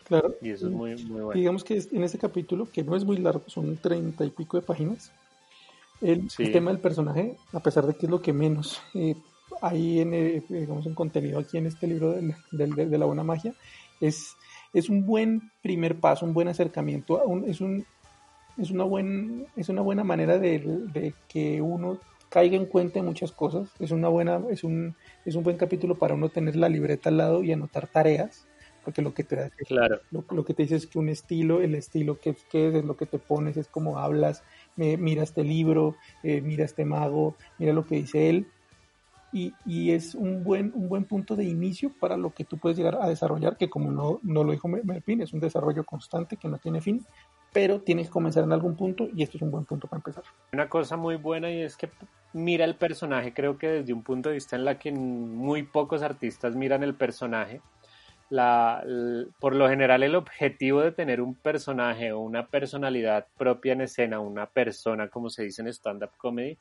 Claro. 0.08 0.36
Y 0.40 0.52
eso 0.52 0.68
es 0.68 0.72
muy, 0.74 0.96
muy 1.06 1.22
bueno. 1.22 1.32
Digamos 1.38 1.64
que 1.64 1.84
en 1.92 2.04
ese 2.04 2.20
capítulo, 2.20 2.70
que 2.72 2.84
no 2.84 2.96
es 2.96 3.04
muy 3.04 3.18
largo, 3.18 3.44
son 3.48 3.76
treinta 3.78 4.24
y 4.24 4.30
pico 4.30 4.56
de 4.58 4.64
páginas, 4.64 5.12
el, 6.00 6.30
Sí. 6.30 6.44
el 6.44 6.52
tema 6.52 6.70
del 6.72 6.80
personaje, 6.80 7.36
a 7.54 7.60
pesar 7.60 7.88
de 7.88 7.96
que 7.96 8.06
es 8.06 8.10
lo 8.12 8.22
que 8.22 8.32
menos 8.34 8.80
eh, 8.94 9.16
hay 9.64 10.00
en, 10.02 10.14
eh, 10.14 10.44
digamos, 10.48 10.86
en 10.86 10.94
contenido 10.94 11.40
aquí 11.40 11.58
en 11.58 11.66
este 11.66 11.88
libro 11.88 12.12
del- 12.12 12.36
del- 12.52 12.76
de, 12.76 12.86
de 12.86 12.98
la 13.00 13.06
buena 13.08 13.24
magia, 13.24 13.56
es, 14.00 14.36
es 14.74 14.90
un 14.90 15.06
buen 15.06 15.52
primer 15.62 16.00
paso, 16.00 16.26
un 16.26 16.34
buen 16.34 16.48
acercamiento, 16.48 17.22
un- 17.26 17.50
es, 17.50 17.62
un, 17.62 17.86
es, 18.58 18.72
una 18.72 18.84
buen, 18.86 19.48
es 19.56 19.70
una 19.70 19.82
buena 19.82 20.04
manera 20.04 20.40
de, 20.40 20.60
de 20.60 21.16
que 21.28 21.62
uno 21.62 22.00
caiga 22.30 22.58
en 22.58 22.66
cuenta 22.66 23.00
de 23.00 23.06
muchas 23.06 23.32
cosas, 23.32 23.74
es, 23.80 23.92
una 23.92 24.10
buena, 24.10 24.42
es, 24.52 24.64
un, 24.64 24.96
es 25.26 25.36
un 25.36 25.44
buen 25.44 25.58
capítulo 25.58 25.98
para 25.98 26.16
uno 26.16 26.30
tener 26.30 26.56
la 26.56 26.70
libreta 26.70 27.10
al 27.10 27.18
lado 27.18 27.44
y 27.44 27.52
anotar 27.52 27.88
tareas, 27.88 28.48
porque 28.84 29.02
lo 29.02 29.14
que 29.14 29.24
te 29.24 29.36
da 29.38 29.50
Claro. 29.68 30.02
lo, 30.10 30.26
lo 30.32 30.46
que 30.46 30.54
te 30.54 30.64
dice 30.64 30.76
es 30.76 30.88
que 30.88 31.00
un 31.00 31.10
estilo, 31.10 31.62
el 31.62 31.76
estilo 31.76 32.20
que, 32.20 32.36
que 32.50 32.70
es, 32.70 32.86
lo 32.86 32.96
que 32.96 33.06
te 33.06 33.20
pones, 33.20 33.58
es 33.58 33.68
como 33.68 34.00
hablas, 34.00 34.42
me- 34.76 34.98
mira 34.98 35.24
este 35.24 35.44
libro, 35.44 35.98
eh, 36.24 36.42
mira 36.42 36.64
este 36.66 36.86
mago, 36.86 37.38
mira 37.58 37.74
lo 37.74 37.86
que 37.86 37.96
dice 37.96 38.30
él. 38.30 38.48
Y, 39.40 39.54
y 39.66 39.92
es 39.92 40.16
un 40.16 40.44
buen, 40.44 40.72
un 40.74 40.90
buen 40.90 41.06
punto 41.06 41.36
de 41.36 41.44
inicio 41.44 41.92
para 42.00 42.18
lo 42.18 42.32
que 42.32 42.44
tú 42.44 42.58
puedes 42.58 42.76
llegar 42.76 42.98
a 43.00 43.08
desarrollar, 43.08 43.56
que 43.56 43.70
como 43.70 43.92
no, 43.92 44.20
no 44.24 44.44
lo 44.44 44.52
dijo 44.52 44.68
Mer- 44.68 44.84
Merpin, 44.84 45.22
es 45.22 45.32
un 45.32 45.40
desarrollo 45.40 45.84
constante 45.84 46.38
que 46.38 46.48
no 46.48 46.58
tiene 46.58 46.82
fin, 46.82 47.06
pero 47.54 47.80
tienes 47.82 48.08
que 48.08 48.14
comenzar 48.14 48.46
en 48.46 48.52
algún 48.52 48.76
punto 48.76 49.08
y 49.14 49.22
esto 49.22 49.38
es 49.38 49.44
un 49.44 49.52
buen 49.52 49.66
punto 49.66 49.88
para 49.88 50.00
empezar. 50.00 50.24
Una 50.54 50.68
cosa 50.68 50.98
muy 50.98 51.18
buena 51.18 51.52
y 51.52 51.62
es 51.62 51.78
que 51.78 51.88
mira 52.34 52.66
el 52.66 52.78
personaje, 52.78 53.32
creo 53.32 53.60
que 53.60 53.68
desde 53.68 53.94
un 53.94 54.02
punto 54.02 54.30
de 54.30 54.36
vista 54.36 54.56
en 54.56 54.66
la 54.66 54.80
que 54.80 54.92
muy 54.92 55.62
pocos 55.62 56.02
artistas 56.02 56.56
miran 56.56 56.82
el 56.82 56.96
personaje. 56.96 57.62
La, 58.30 58.84
por 59.40 59.56
lo 59.56 59.70
general 59.70 60.02
el 60.02 60.16
objetivo 60.16 60.82
de 60.82 60.92
tener 60.92 61.22
un 61.22 61.36
personaje 61.36 62.12
o 62.12 62.22
una 62.22 62.48
personalidad 62.48 63.28
propia 63.38 63.74
en 63.74 63.82
escena, 63.82 64.20
una 64.20 64.48
persona 64.48 65.10
como 65.10 65.30
se 65.30 65.44
dice 65.44 65.62
en 65.62 65.68
stand-up 65.68 66.10
comedy, 66.18 66.58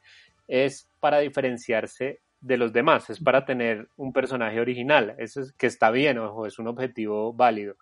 es 0.47 0.87
para 1.01 1.21
diferenciarse 1.21 2.21
de 2.41 2.57
los 2.57 2.73
demás, 2.73 3.11
es 3.11 3.21
para 3.21 3.45
tener 3.45 3.89
un 3.97 4.13
personaje 4.13 4.61
original, 4.61 5.15
eso 5.19 5.41
es 5.41 5.53
que 5.53 5.67
está 5.67 5.91
bien, 5.91 6.19
ojo, 6.19 6.47
es 6.47 6.59
un 6.59 6.69
objetivo 6.69 7.33
válido. 7.33 7.77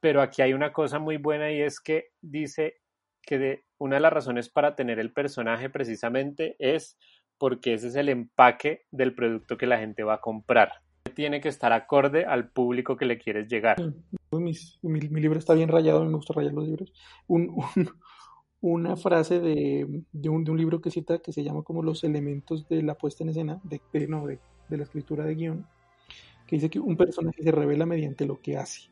Pero 0.00 0.20
aquí 0.22 0.42
hay 0.42 0.52
una 0.52 0.72
cosa 0.72 0.98
muy 0.98 1.16
buena 1.16 1.50
y 1.50 1.60
es 1.60 1.80
que 1.80 2.10
dice 2.20 2.80
que 3.22 3.64
una 3.78 3.96
de 3.96 4.00
las 4.00 4.12
razones 4.12 4.48
para 4.48 4.76
tener 4.76 4.98
el 4.98 5.12
personaje 5.12 5.68
precisamente 5.70 6.56
es 6.58 6.98
porque 7.38 7.74
ese 7.74 7.88
es 7.88 7.96
el 7.96 8.08
empaque 8.08 8.86
del 8.90 9.14
producto 9.14 9.56
que 9.56 9.66
la 9.66 9.78
gente 9.78 10.02
va 10.02 10.14
a 10.14 10.20
comprar. 10.20 10.72
Tiene 11.14 11.40
que 11.40 11.48
estar 11.48 11.72
acorde 11.72 12.24
al 12.24 12.50
público 12.50 12.96
que 12.96 13.06
le 13.06 13.18
quieres 13.18 13.48
llegar. 13.48 13.76
Mi, 14.30 14.52
mi 14.82 15.20
libro 15.20 15.38
está 15.38 15.54
bien 15.54 15.68
rayado, 15.68 16.04
me 16.04 16.12
gusta 16.12 16.34
rayar 16.34 16.52
los 16.52 16.66
libros. 16.66 16.92
Una 18.60 18.96
frase 18.96 19.40
de, 19.40 20.02
de, 20.12 20.28
un, 20.28 20.44
de 20.44 20.50
un 20.50 20.58
libro 20.58 20.80
que 20.80 20.90
cita 20.90 21.18
que 21.20 21.32
se 21.32 21.44
llama 21.44 21.62
como 21.62 21.82
los 21.82 22.04
elementos 22.04 22.68
de 22.68 22.82
la 22.82 22.96
puesta 22.96 23.24
en 23.24 23.30
escena, 23.30 23.60
de, 23.64 23.80
de- 23.92 24.08
no, 24.08 24.26
de, 24.26 24.38
la 24.70 24.82
escritura 24.82 25.24
de 25.24 25.34
guion, 25.34 25.66
que 26.46 26.56
dice 26.56 26.70
que 26.70 26.80
un 26.80 26.96
personaje 26.96 27.42
se 27.42 27.50
revela 27.52 27.86
mediante 27.86 28.26
lo 28.26 28.40
que 28.40 28.56
hace. 28.56 28.90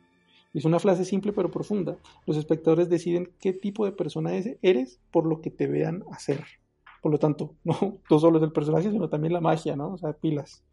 Es 0.53 0.65
una 0.65 0.79
frase 0.79 1.05
simple 1.05 1.33
pero 1.33 1.51
profunda. 1.51 1.97
Los 2.25 2.37
espectadores 2.37 2.89
deciden 2.89 3.31
qué 3.39 3.53
tipo 3.53 3.85
de 3.85 3.91
persona 3.91 4.31
eres 4.61 4.99
por 5.11 5.25
lo 5.25 5.41
que 5.41 5.51
te 5.51 5.67
vean 5.67 6.03
hacer. 6.11 6.43
Por 7.01 7.11
lo 7.11 7.19
tanto, 7.19 7.55
no, 7.63 7.99
no 8.09 8.19
solo 8.19 8.37
es 8.39 8.43
el 8.43 8.51
personaje, 8.53 8.91
sino 8.91 9.09
también 9.09 9.33
la 9.33 9.41
magia, 9.41 9.75
¿no? 9.75 9.93
O 9.93 9.97
sea, 9.97 10.13
pilas. 10.13 10.63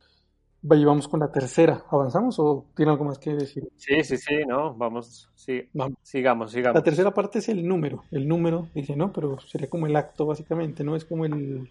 Vamos 0.63 1.09
con 1.09 1.21
la 1.21 1.31
tercera. 1.31 1.85
¿Avanzamos 1.91 2.39
o 2.39 2.67
tiene 2.77 2.93
algo 2.93 3.05
más 3.05 3.19
que 3.19 3.35
decir? 3.35 3.69
Sí, 3.77 4.03
sí, 4.05 4.17
sí, 4.17 4.45
no, 4.47 4.75
vamos, 4.75 5.29
sí, 5.35 5.69
vamos. 5.73 5.99
sigamos, 6.03 6.53
sigamos. 6.53 6.77
La 6.77 6.85
tercera 6.85 7.13
parte 7.13 7.41
es 7.41 7.49
el 7.49 7.67
número. 7.67 8.05
El 8.13 8.29
número, 8.29 8.69
dice, 8.75 8.95
no, 8.95 9.13
pero 9.13 9.41
sería 9.41 9.69
como 9.69 9.87
el 9.87 9.97
acto, 9.97 10.25
básicamente, 10.27 10.85
¿no? 10.85 10.95
Es 10.95 11.05
como 11.05 11.25
el. 11.25 11.69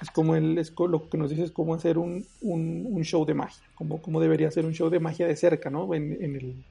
Es 0.00 0.10
como 0.12 0.36
el, 0.36 0.58
es 0.58 0.72
lo 0.78 1.08
que 1.08 1.18
nos 1.18 1.30
dice 1.30 1.42
es 1.42 1.50
cómo 1.50 1.74
hacer 1.74 1.98
un, 1.98 2.24
un, 2.42 2.86
un 2.88 3.02
show 3.02 3.24
de 3.24 3.34
magia, 3.34 3.66
como, 3.74 4.00
como 4.00 4.20
debería 4.20 4.48
ser 4.52 4.64
un 4.64 4.72
show 4.72 4.88
de 4.88 5.00
magia 5.00 5.26
de 5.26 5.34
cerca, 5.34 5.70
¿no? 5.70 5.92
En, 5.92 6.12
en 6.22 6.36
el, 6.36 6.64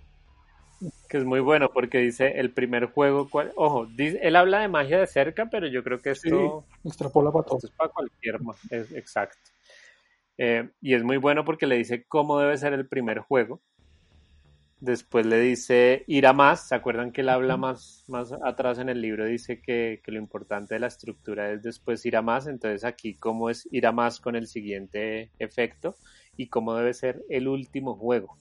que 1.09 1.17
es 1.17 1.25
muy 1.25 1.41
bueno 1.41 1.69
porque 1.73 1.99
dice 1.99 2.39
el 2.39 2.51
primer 2.51 2.85
juego, 2.85 3.29
cual, 3.29 3.51
ojo, 3.55 3.87
él 3.97 4.35
habla 4.37 4.59
de 4.59 4.69
magia 4.69 4.99
de 4.99 5.07
cerca, 5.07 5.47
pero 5.49 5.67
yo 5.67 5.83
creo 5.83 6.01
que 6.01 6.11
esto 6.11 6.63
extrapola 6.85 7.31
para 7.31 7.45
todo. 7.45 7.59
es 7.61 7.69
para 7.71 7.91
cualquier, 7.91 8.39
es, 8.69 8.91
exacto. 8.93 9.54
Eh, 10.37 10.69
y 10.81 10.93
es 10.93 11.03
muy 11.03 11.17
bueno 11.17 11.45
porque 11.45 11.67
le 11.67 11.77
dice 11.77 12.05
cómo 12.07 12.39
debe 12.39 12.57
ser 12.57 12.73
el 12.73 12.87
primer 12.87 13.19
juego. 13.19 13.61
Después 14.79 15.25
le 15.25 15.39
dice 15.39 16.03
ir 16.07 16.27
a 16.27 16.33
más. 16.33 16.67
¿Se 16.67 16.75
acuerdan 16.75 17.11
que 17.11 17.21
él 17.21 17.29
habla 17.29 17.57
más, 17.57 18.03
más 18.07 18.33
atrás 18.43 18.79
en 18.79 18.89
el 18.89 19.01
libro? 19.01 19.25
Dice 19.25 19.61
que, 19.61 20.01
que, 20.03 20.11
lo 20.11 20.19
importante 20.19 20.75
de 20.75 20.79
la 20.79 20.87
estructura 20.87 21.51
es 21.51 21.63
después 21.63 22.05
ir 22.05 22.17
a 22.17 22.21
más. 22.21 22.47
Entonces 22.47 22.83
aquí 22.83 23.15
cómo 23.15 23.49
es 23.49 23.67
ir 23.71 23.87
a 23.87 23.91
más 23.91 24.19
con 24.19 24.35
el 24.35 24.47
siguiente 24.47 25.31
efecto 25.39 25.95
y 26.35 26.47
cómo 26.47 26.75
debe 26.75 26.93
ser 26.93 27.23
el 27.29 27.47
último 27.47 27.95
juego 27.95 28.37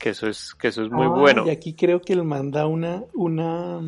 que 0.00 0.10
eso 0.10 0.26
es, 0.28 0.54
que 0.54 0.68
eso 0.68 0.82
es 0.82 0.90
muy 0.90 1.06
bueno. 1.06 1.46
Y 1.46 1.50
aquí 1.50 1.74
creo 1.74 2.00
que 2.00 2.14
él 2.14 2.24
manda 2.24 2.66
una, 2.66 3.04
una, 3.12 3.80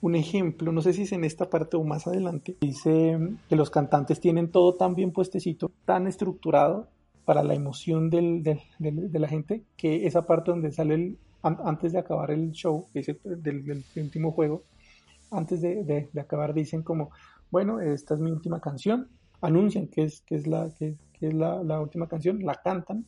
un 0.00 0.14
ejemplo, 0.14 0.72
no 0.72 0.80
sé 0.82 0.92
si 0.92 1.02
es 1.02 1.12
en 1.12 1.24
esta 1.24 1.50
parte 1.50 1.76
o 1.76 1.84
más 1.84 2.06
adelante, 2.06 2.56
dice 2.60 3.18
que 3.48 3.56
los 3.56 3.70
cantantes 3.70 4.20
tienen 4.20 4.50
todo 4.50 4.74
tan 4.74 4.94
bien 4.94 5.12
puestecito, 5.12 5.70
tan 5.84 6.06
estructurado 6.06 6.88
para 7.24 7.42
la 7.42 7.54
emoción 7.54 8.08
del, 8.10 8.42
de 8.42 9.18
la 9.18 9.28
gente, 9.28 9.62
que 9.76 10.06
esa 10.06 10.26
parte 10.26 10.50
donde 10.50 10.72
sale 10.72 10.94
el, 10.94 11.18
antes 11.42 11.92
de 11.92 11.98
acabar 11.98 12.30
el 12.30 12.52
show, 12.52 12.88
del, 12.92 13.84
último 13.96 14.32
juego, 14.32 14.64
antes 15.30 15.60
de, 15.60 16.08
acabar 16.18 16.54
dicen 16.54 16.82
como, 16.82 17.10
bueno, 17.50 17.80
esta 17.80 18.14
es 18.14 18.20
mi 18.20 18.30
última 18.30 18.60
canción, 18.60 19.08
anuncian 19.40 19.86
que 19.86 20.04
es, 20.04 20.22
que 20.22 20.34
es, 20.34 20.46
la, 20.46 20.70
que, 20.78 20.96
es 21.20 21.34
la 21.34 21.80
última 21.80 22.08
canción, 22.08 22.40
la 22.42 22.54
cantan, 22.54 23.04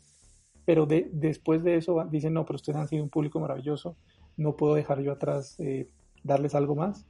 pero 0.64 0.86
de, 0.86 1.08
después 1.12 1.62
de 1.64 1.76
eso 1.76 2.04
dicen, 2.10 2.34
no, 2.34 2.44
pero 2.44 2.56
ustedes 2.56 2.78
han 2.78 2.88
sido 2.88 3.02
un 3.02 3.10
público 3.10 3.40
maravilloso, 3.40 3.96
no 4.36 4.56
puedo 4.56 4.74
dejar 4.74 5.00
yo 5.00 5.12
atrás 5.12 5.58
eh, 5.58 5.88
darles 6.22 6.54
algo 6.54 6.74
más, 6.74 7.06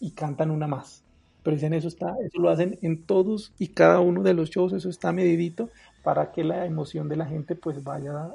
y 0.00 0.10
cantan 0.12 0.50
una 0.50 0.66
más. 0.66 1.02
Pero 1.42 1.56
dicen, 1.56 1.74
eso, 1.74 1.88
está, 1.88 2.14
eso 2.22 2.40
lo 2.40 2.48
hacen 2.48 2.78
en 2.82 3.04
todos 3.04 3.52
y 3.58 3.68
cada 3.68 4.00
uno 4.00 4.22
de 4.22 4.34
los 4.34 4.50
shows, 4.50 4.72
eso 4.72 4.88
está 4.88 5.12
medidito 5.12 5.68
para 6.02 6.32
que 6.32 6.42
la 6.44 6.66
emoción 6.66 7.08
de 7.08 7.16
la 7.16 7.26
gente 7.26 7.54
pues 7.54 7.82
vaya 7.82 8.30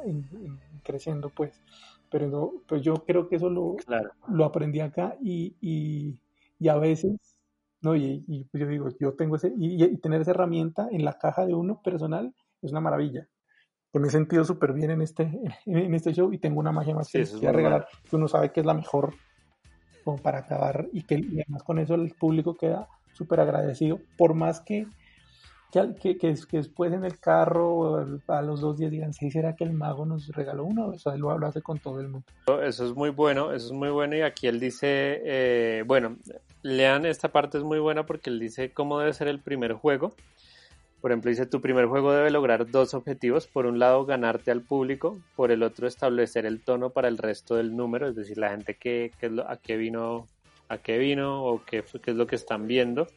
creciendo, 0.84 1.30
pues. 1.30 1.60
Pero 2.12 2.54
pues 2.68 2.82
yo 2.82 2.96
creo 3.06 3.28
que 3.28 3.36
eso 3.36 3.50
lo, 3.50 3.78
lo 4.28 4.46
aprendí 4.46 4.80
acá 4.80 5.16
y, 5.22 5.56
y, 5.62 6.68
a 6.68 6.76
veces, 6.76 7.18
no, 7.82 7.96
y, 7.96 8.24
y 8.28 8.46
pues 8.46 8.62
yo 8.62 8.68
digo, 8.68 8.90
yo 9.00 9.14
tengo 9.14 9.36
ese, 9.36 9.54
y 9.56 9.98
tener 9.98 10.22
esa 10.22 10.32
herramienta 10.32 10.88
en 10.92 11.06
la 11.06 11.18
caja 11.20 11.46
de 11.46 11.54
uno 11.54 11.82
personal 11.84 12.34
es 12.62 12.72
una 12.72 12.82
maravilla 12.82 13.28
que 13.92 14.00
me 14.00 14.08
he 14.08 14.12
sentido 14.12 14.44
súper 14.44 14.74
bien 14.74 14.92
en 14.92 15.02
este, 15.02 15.40
en 15.66 15.94
este 15.94 16.14
show 16.14 16.32
y 16.32 16.38
tengo 16.38 16.60
una 16.60 16.72
magia 16.72 16.94
más 16.96 17.12
que, 17.12 17.24
que 17.24 17.52
regalar, 17.52 17.88
que 18.08 18.16
uno 18.16 18.28
sabe 18.28 18.52
que 18.52 18.60
es 18.60 18.66
la 18.66 18.74
mejor 18.74 19.16
para 20.18 20.40
acabar 20.40 20.88
y 20.94 21.04
que 21.04 21.16
además 21.16 21.64
con 21.64 21.80
eso 21.80 21.96
el 21.96 22.14
público 22.14 22.56
queda 22.56 22.88
súper 23.14 23.40
agradecido, 23.40 24.00
por 24.18 24.34
más 24.34 24.62
que 24.62 24.88
que, 25.72 26.18
que, 26.18 26.36
después 26.52 26.92
en 26.94 27.06
el 27.06 27.20
carro 27.20 28.04
a 28.28 28.42
los 28.42 28.60
dos 28.60 28.78
días 28.78 28.90
digan, 28.90 29.14
sí, 29.14 29.30
será 29.30 29.56
que 29.56 29.64
el 29.64 29.72
mago 29.72 30.06
nos 30.06 30.28
regaló 30.30 30.66
uno, 30.66 30.88
o 30.88 30.98
sea, 30.98 31.16
lo 31.16 31.30
con 31.62 31.78
todo 31.78 32.00
el 32.00 32.08
mundo. 32.08 32.26
Eso 32.64 32.86
es 32.86 32.96
muy 32.96 33.12
bueno, 33.12 33.54
eso 33.54 33.68
es 33.68 33.72
muy 33.72 33.90
bueno 33.90 34.16
y 34.16 34.22
aquí 34.22 34.48
él 34.48 34.60
dice, 34.60 35.22
eh, 35.24 35.84
bueno, 35.86 36.18
lean 36.64 37.06
esta 37.06 37.32
parte 37.32 37.60
es 37.60 37.64
muy 37.64 37.80
buena 37.80 38.06
porque 38.06 38.32
él 38.32 38.40
dice 38.40 38.74
cómo 38.74 39.00
debe 39.00 39.14
ser 39.14 39.28
el 39.28 39.40
primer 39.40 39.74
juego 39.74 40.14
por 41.02 41.12
ejemplo, 41.12 41.30
dice, 41.30 41.46
tu 41.46 41.62
primer 41.62 41.86
juego 41.86 42.12
debe 42.12 42.30
lograr 42.30 42.70
dos 42.70 42.94
objetivos. 42.94 43.48
Por 43.48 43.66
un 43.66 43.80
lado, 43.80 44.06
ganarte 44.06 44.52
al 44.52 44.62
público. 44.62 45.18
Por 45.36 45.52
el 45.52 45.64
otro, 45.64 45.88
establecer 45.88 46.46
el 46.46 46.62
tono 46.62 46.90
para 46.90 47.08
el 47.08 47.18
resto 47.18 47.56
del 47.56 47.76
número. 47.76 48.10
Es 48.10 48.16
decir, 48.16 48.38
la 48.38 48.50
gente 48.50 48.76
que, 48.76 49.12
a 49.48 49.58
qué 49.58 49.78
vino, 49.78 50.28
a 50.68 50.78
qué 50.80 50.98
vino 50.98 51.44
o 51.46 51.64
qué, 51.64 51.84
qué 52.04 52.12
es 52.12 52.18
lo 52.18 52.28
que 52.28 52.36
están 52.36 52.68
viendo. 52.68 53.08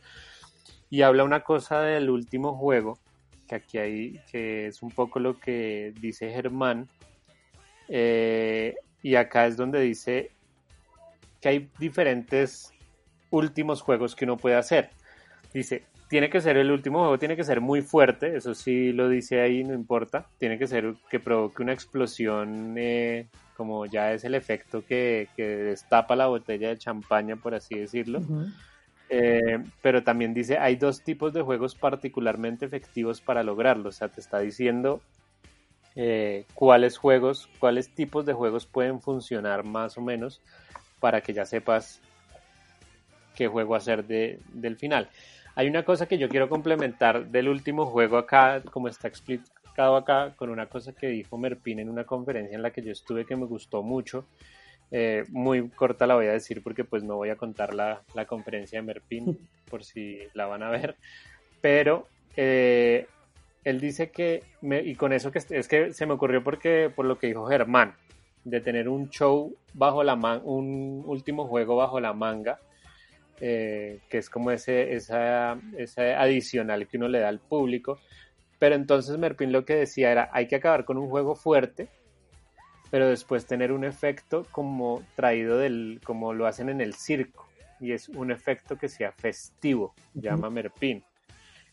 Y 0.91 1.03
habla 1.03 1.25
una 1.25 1.41
cosa 1.41 1.81
del 1.81 2.09
último 2.11 2.57
juego, 2.57 2.99
que 3.49 3.57
aquí 3.57 3.79
hay, 3.79 4.21
que 4.31 4.69
es 4.69 4.83
un 4.83 4.91
poco 4.91 5.19
lo 5.19 5.41
que 5.41 5.93
dice 6.01 6.31
Germán. 6.31 6.89
Eh, 7.89 8.77
y 9.03 9.17
acá 9.17 9.47
es 9.47 9.57
donde 9.57 9.81
dice 9.81 10.31
que 11.41 11.49
hay 11.49 11.71
diferentes 11.81 12.73
últimos 13.31 13.83
juegos 13.83 14.15
que 14.15 14.25
uno 14.25 14.37
puede 14.37 14.55
hacer. 14.55 14.91
Dice, 15.53 15.85
tiene 16.13 16.29
que 16.29 16.43
ser 16.43 16.59
el 16.59 16.71
último 16.71 16.99
juego, 16.99 17.19
tiene 17.19 17.37
que 17.37 17.43
ser 17.43 17.63
muy 17.63 17.81
fuerte, 17.81 18.37
eso 18.37 18.55
sí 18.55 18.93
lo 18.93 19.09
dice 19.09 19.41
ahí, 19.41 19.65
no 19.65 19.73
importa. 19.73 20.27
Tiene 20.37 20.59
que 20.59 20.67
ser 20.67 20.93
que 21.09 21.19
provoque 21.21 21.63
una 21.63 21.73
explosión, 21.73 22.75
eh, 22.77 23.29
como 23.57 23.87
ya 23.87 24.13
es 24.13 24.23
el 24.25 24.35
efecto 24.35 24.85
que, 24.85 25.31
destapa 25.35 26.15
la 26.15 26.27
botella 26.27 26.69
de 26.69 26.77
champaña, 26.77 27.37
por 27.37 27.55
así 27.55 27.77
decirlo. 27.77 28.21
Eh, 29.09 29.65
pero 29.81 30.03
también 30.03 30.35
dice, 30.35 30.59
hay 30.59 30.77
dos 30.77 31.03
tipos 31.03 31.33
de 31.33 31.41
juegos 31.41 31.75
particularmente 31.77 32.67
efectivos 32.67 33.23
para 33.23 33.43
lograrlo. 33.43 33.89
O 33.89 33.93
sea, 33.93 34.09
te 34.09 34.21
está 34.21 34.41
diciendo 34.41 35.01
eh, 35.97 36.45
cuáles 36.53 36.99
juegos, 36.99 37.49
cuáles 37.59 37.89
tipos 37.89 38.27
de 38.27 38.35
juegos 38.35 38.67
pueden 38.67 39.01
funcionar 39.01 39.65
más 39.65 39.97
o 39.97 40.03
menos 40.03 40.43
para 41.01 41.23
que 41.23 41.33
ya 41.33 41.47
sepas 41.47 42.03
qué 43.35 43.49
juego 43.49 43.75
hacer 43.75 44.05
de, 44.05 44.41
del 44.53 44.77
final. 44.77 45.09
Hay 45.55 45.69
una 45.69 45.85
cosa 45.85 46.07
que 46.07 46.17
yo 46.17 46.29
quiero 46.29 46.49
complementar 46.49 47.27
del 47.27 47.49
último 47.49 47.85
juego 47.85 48.17
acá, 48.17 48.63
como 48.71 48.89
está 48.89 49.09
explicado 49.09 49.97
acá, 49.97 50.33
con 50.37 50.49
una 50.49 50.67
cosa 50.67 50.93
que 50.95 51.09
dijo 51.09 51.37
Merpin 51.37 51.79
en 51.79 51.91
una 51.91 52.05
conferencia 52.05 52.57
en 52.57 52.63
la 52.63 52.71
que 52.71 52.83
yo 52.83 52.93
estuve 52.93 53.27
que 53.27 53.37
me 53.37 53.45
gustó 53.45 53.83
mucho. 53.83 54.25
Eh, 54.91 55.25
muy 55.31 55.69
corta 55.71 56.07
la 56.07 56.15
voy 56.15 56.27
a 56.27 56.33
decir 56.33 56.63
porque 56.63 56.85
pues 56.85 57.03
no 57.03 57.17
voy 57.17 57.31
a 57.31 57.37
contar 57.37 57.73
la, 57.73 58.03
la 58.15 58.27
conferencia 58.27 58.79
de 58.79 58.87
Merpin 58.87 59.39
por 59.71 59.85
si 59.85 60.21
la 60.33 60.47
van 60.47 60.63
a 60.63 60.71
ver. 60.71 60.97
Pero 61.61 62.09
eh, 62.37 63.07
él 63.65 63.79
dice 63.79 64.11
que, 64.11 64.43
y 64.63 64.95
con 64.95 65.13
eso 65.13 65.31
que 65.31 65.39
es 65.39 65.69
que 65.69 65.93
se 65.93 66.07
me 66.07 66.15
ocurrió 66.15 66.43
porque 66.43 66.91
por 66.95 67.05
lo 67.05 67.19
que 67.19 67.27
dijo 67.27 67.47
Germán, 67.47 67.95
de 68.45 68.61
tener 68.61 68.89
un 68.89 69.11
show 69.11 69.55
bajo 69.75 70.03
la 70.03 70.17
man, 70.17 70.41
un 70.45 71.03
último 71.07 71.47
juego 71.47 71.77
bajo 71.77 72.01
la 72.01 72.13
manga 72.13 72.59
eh, 73.45 73.99
que 74.09 74.19
es 74.19 74.31
como 74.31 74.53
ese, 74.53 74.95
esa, 74.95 75.59
adicional 76.17 76.87
que 76.87 76.97
uno 76.97 77.09
le 77.09 77.19
da 77.19 77.29
al 77.29 77.41
público. 77.41 77.99
Pero 78.61 78.77
entonces 78.77 79.19
Merpin 79.19 79.51
lo 79.51 79.65
que 79.65 79.75
decía 79.75 80.13
era, 80.13 80.31
hay 80.33 80.47
que 80.47 80.55
acabar 80.55 80.85
con 80.85 80.97
un 80.97 81.11
juego 81.11 81.35
fuerte, 81.35 81.89
pero 82.93 83.09
después 83.09 83.45
tener 83.45 83.73
un 83.73 83.83
efecto 83.83 84.47
como 84.53 85.03
traído 85.17 85.59
del, 85.59 86.01
como 86.05 86.33
lo 86.33 86.47
hacen 86.47 86.69
en 86.69 86.81
el 86.81 86.95
circo, 86.95 87.49
y 87.81 87.91
es 87.91 88.09
un 88.11 88.31
efecto 88.31 88.79
que 88.79 88.89
sea 88.89 89.11
festivo, 89.11 89.93
llama 90.15 90.49
Merpin. 90.49 91.03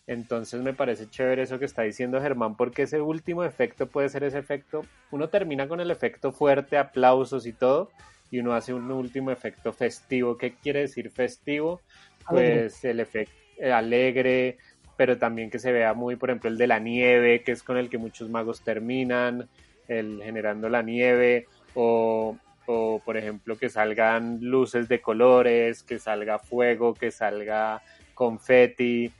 Entonces 0.08 0.63
me 0.63 0.73
parece 0.73 1.08
chévere 1.08 1.43
eso 1.43 1.60
que 1.60 1.65
está 1.65 1.84
diciendo 1.84 2.19
Germán, 2.19 2.55
porque 2.55 2.82
ese 2.82 3.00
último 3.00 3.44
efecto 3.44 3.85
puede 3.85 4.10
ser 4.10 4.23
ese 4.23 4.39
efecto, 4.39 4.81
uno 5.12 5.29
termina 5.29 5.67
con 5.67 5.81
el 5.81 5.91
efecto 5.91 6.31
fuerte, 6.31 6.79
aplausos 6.79 7.46
y 7.46 7.54
todo, 7.54 7.91
y 8.32 8.40
uno 8.40 8.54
hace 8.54 8.73
un 8.73 8.92
último 8.92 9.32
efecto 9.32 9.73
festivo. 9.73 10.38
¿Qué 10.38 10.54
quiere 10.54 10.82
decir 10.82 11.10
festivo? 11.12 11.82
Pues 12.27 12.84
el 12.86 13.00
efecto 13.00 13.34
eh, 13.58 13.71
alegre, 13.71 14.58
pero 14.96 15.17
también 15.17 15.50
que 15.50 15.60
se 15.60 15.71
vea 15.71 15.94
muy, 15.94 16.15
por 16.15 16.30
ejemplo, 16.30 16.50
el 16.50 16.58
de 16.58 16.67
la 16.67 16.80
nieve, 16.80 17.44
que 17.44 17.52
es 17.52 17.63
con 17.63 17.77
el 17.77 17.90
que 17.90 17.98
muchos 17.98 18.30
magos 18.30 18.62
terminan, 18.62 19.50
el 19.88 20.21
generando 20.23 20.69
la 20.69 20.82
nieve, 20.82 21.48
o, 21.73 22.38
o 22.67 23.02
por 23.04 23.17
ejemplo 23.17 23.58
que 23.58 23.69
salgan 23.69 24.40
luces 24.42 24.88
de 24.88 25.02
colores, 25.02 25.84
que 25.84 26.00
salga 26.00 26.40
fuego, 26.40 26.94
que 26.94 27.12
salga 27.12 27.82
confeti, 28.13 29.12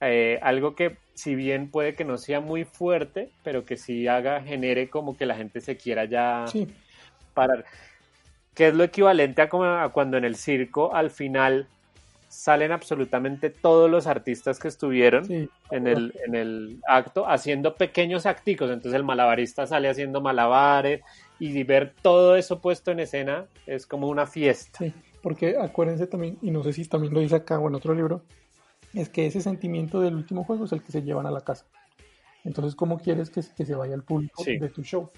eh, 0.00 0.38
algo 0.42 0.74
que 0.74 0.96
si 1.14 1.34
bien 1.34 1.70
puede 1.70 1.94
que 1.94 2.04
no 2.04 2.18
sea 2.18 2.40
muy 2.40 2.64
fuerte, 2.64 3.30
pero 3.42 3.64
que 3.64 3.76
sí 3.76 4.06
haga, 4.06 4.42
genere 4.42 4.90
como 4.90 5.16
que 5.16 5.26
la 5.26 5.36
gente 5.36 5.60
se 5.60 5.76
quiera 5.76 6.04
ya 6.04 6.44
parar 7.34 7.64
que 8.54 8.68
es 8.68 8.74
lo 8.74 8.84
equivalente 8.84 9.42
a, 9.42 9.48
como 9.48 9.64
a 9.64 9.88
cuando 9.90 10.16
en 10.16 10.24
el 10.24 10.36
circo 10.36 10.94
al 10.94 11.10
final 11.10 11.66
salen 12.28 12.72
absolutamente 12.72 13.48
todos 13.50 13.88
los 13.88 14.06
artistas 14.08 14.58
que 14.58 14.66
estuvieron 14.68 15.24
Sí. 15.24 15.48
en, 15.70 15.86
el, 15.86 16.12
en 16.26 16.34
el 16.34 16.80
acto 16.88 17.28
haciendo 17.28 17.74
pequeños 17.76 18.26
acticos. 18.26 18.70
Entonces 18.70 18.94
el 18.94 19.04
malabarista 19.04 19.66
sale 19.66 19.88
haciendo 19.88 20.20
malabares 20.20 21.02
y 21.38 21.62
ver 21.62 21.92
todo 22.02 22.34
eso 22.36 22.60
puesto 22.60 22.90
en 22.90 23.00
escena 23.00 23.46
es 23.66 23.86
como 23.86 24.08
una 24.08 24.26
fiesta. 24.26 24.78
Sí, 24.78 24.92
porque 25.22 25.56
acuérdense 25.60 26.06
también, 26.08 26.38
y 26.42 26.50
no 26.50 26.62
sé 26.64 26.72
si 26.72 26.84
también 26.86 27.14
lo 27.14 27.20
dice 27.20 27.36
acá 27.36 27.58
o 27.60 27.68
en 27.68 27.74
otro 27.76 27.94
libro, 27.94 28.22
es 28.94 29.08
que 29.08 29.26
ese 29.26 29.40
sentimiento 29.40 30.00
del 30.00 30.14
último 30.14 30.44
juego 30.44 30.64
es 30.64 30.72
el 30.72 30.82
que 30.82 30.92
se 30.92 31.02
llevan 31.02 31.26
a 31.26 31.30
la 31.30 31.40
casa. 31.42 31.66
Entonces, 32.44 32.74
¿cómo 32.74 32.98
quieres 32.98 33.30
que, 33.30 33.40
que 33.56 33.64
se 33.64 33.74
vaya 33.74 33.94
al 33.94 34.02
público 34.02 34.42
Sí. 34.44 34.58
de 34.58 34.68
tu 34.68 34.82
show? 34.82 35.10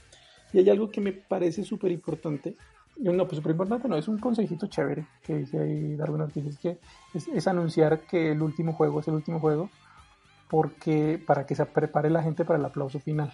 Y 0.53 0.59
hay 0.59 0.71
algo 0.71 0.91
que 0.91 1.01
me 1.01 1.13
parece 1.13 1.65
súper 1.65 1.91
importante. 1.93 2.55
No, 2.99 3.25
pues 3.27 3.37
súper 3.37 3.53
importante 3.53 3.89
no, 3.89 3.97
es 3.97 4.09
un 4.09 4.19
consejito 4.19 4.67
chévere 4.69 5.07
que 5.23 5.37
dice 5.37 5.59
ahí 5.59 5.97
Darwin 5.97 6.23
Ortiz, 6.23 6.47
es 6.47 6.59
que 6.59 6.79
es, 7.13 7.29
es 7.29 7.47
anunciar 7.47 8.01
que 8.01 8.33
el 8.33 8.41
último 8.41 8.73
juego 8.73 9.01
es 9.01 9.09
el 9.09 9.15
último 9.15 9.39
juego 9.39 9.69
porque 10.49 11.23
para 11.25 11.45
que 11.45 11.55
se 11.55 11.67
prepare 11.67 12.09
la 12.09 12.23
gente 12.23 12.45
para 12.45 12.59
el 12.59 12.65
aplauso 12.65 12.99
final, 12.99 13.33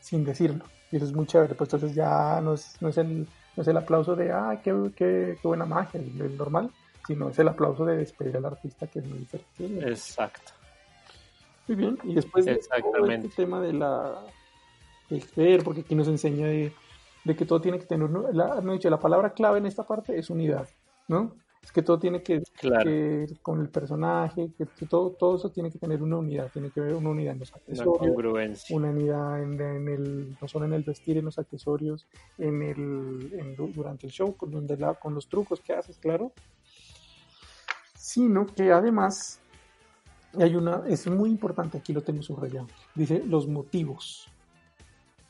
sin 0.00 0.24
decirlo. 0.24 0.64
Y 0.90 0.96
eso 0.96 1.04
es 1.04 1.12
muy 1.12 1.26
chévere, 1.26 1.54
pues 1.54 1.72
entonces 1.72 1.94
ya 1.94 2.40
no 2.40 2.54
es, 2.54 2.76
no 2.80 2.88
es, 2.88 2.98
el, 2.98 3.28
no 3.56 3.62
es 3.62 3.68
el 3.68 3.76
aplauso 3.76 4.16
de, 4.16 4.32
ah, 4.32 4.60
qué, 4.62 4.72
qué, 4.96 5.38
qué 5.40 5.48
buena 5.48 5.66
magia, 5.66 6.00
el, 6.00 6.20
el 6.20 6.36
normal, 6.36 6.70
sino 7.06 7.28
es 7.28 7.38
el 7.38 7.48
aplauso 7.48 7.84
de 7.84 7.98
despedir 7.98 8.36
al 8.36 8.46
artista, 8.46 8.86
que 8.86 8.98
es 8.98 9.06
muy 9.06 9.18
diferente. 9.18 9.88
Exacto. 9.88 10.52
Muy 11.68 11.76
bien, 11.76 11.98
y 12.02 12.14
después 12.14 12.44
de 12.44 12.56
todo 12.56 12.60
Exactamente. 12.60 13.28
este 13.28 13.42
tema 13.42 13.60
de 13.60 13.72
la 13.72 14.20
del 15.08 15.24
ver, 15.36 15.62
porque 15.62 15.82
aquí 15.82 15.94
nos 15.94 16.08
enseña 16.08 16.46
de, 16.46 16.72
de 17.24 17.36
que 17.36 17.44
todo 17.46 17.60
tiene 17.60 17.78
que 17.78 17.86
tener, 17.86 18.08
una- 18.08 18.30
la, 18.32 18.60
no 18.60 18.70
he 18.72 18.74
dicho, 18.74 18.88
la 18.90 18.98
palabra 18.98 19.32
clave 19.34 19.58
en 19.58 19.66
esta 19.66 19.86
parte 19.86 20.18
es 20.18 20.30
unidad, 20.30 20.68
¿no? 21.08 21.36
Es 21.62 21.72
que 21.72 21.82
todo 21.82 21.98
tiene 21.98 22.22
que 22.22 22.42
Claro. 22.58 22.84
que 22.84 23.26
con 23.42 23.60
el 23.60 23.68
personaje, 23.68 24.50
que, 24.56 24.64
que 24.66 24.86
todo, 24.86 25.10
todo 25.10 25.36
eso 25.36 25.50
tiene 25.50 25.70
que 25.70 25.78
tener 25.78 26.02
una 26.02 26.16
unidad, 26.16 26.50
tiene 26.50 26.70
que 26.70 26.80
haber 26.80 26.94
una 26.94 27.10
unidad 27.10 27.34
en 27.34 27.40
los 27.40 27.52
Una 27.52 27.58
accesorios, 27.60 27.98
congruencia. 27.98 28.76
una 28.76 28.88
unidad 28.88 29.42
en, 29.42 29.60
en 29.60 29.88
el, 29.88 30.36
no 30.40 30.48
solo 30.48 30.64
en 30.64 30.72
el 30.72 30.82
vestir, 30.82 31.18
en 31.18 31.26
los 31.26 31.38
accesorios, 31.38 32.06
en 32.38 32.62
el, 32.62 33.30
en 33.38 33.54
du- 33.56 33.70
durante 33.74 34.06
el 34.06 34.12
show, 34.12 34.34
con, 34.34 34.50
donde 34.50 34.78
la, 34.78 34.94
con 34.94 35.14
los 35.14 35.28
trucos 35.28 35.60
que 35.60 35.74
haces, 35.74 35.98
claro, 35.98 36.32
sino 37.94 38.46
que 38.46 38.72
además 38.72 39.38
hay 40.38 40.56
una, 40.56 40.82
es 40.88 41.06
muy 41.08 41.28
importante, 41.28 41.76
aquí 41.76 41.92
lo 41.92 42.00
tengo 42.02 42.22
subrayado, 42.22 42.68
dice 42.94 43.22
los 43.26 43.46
motivos. 43.46 44.29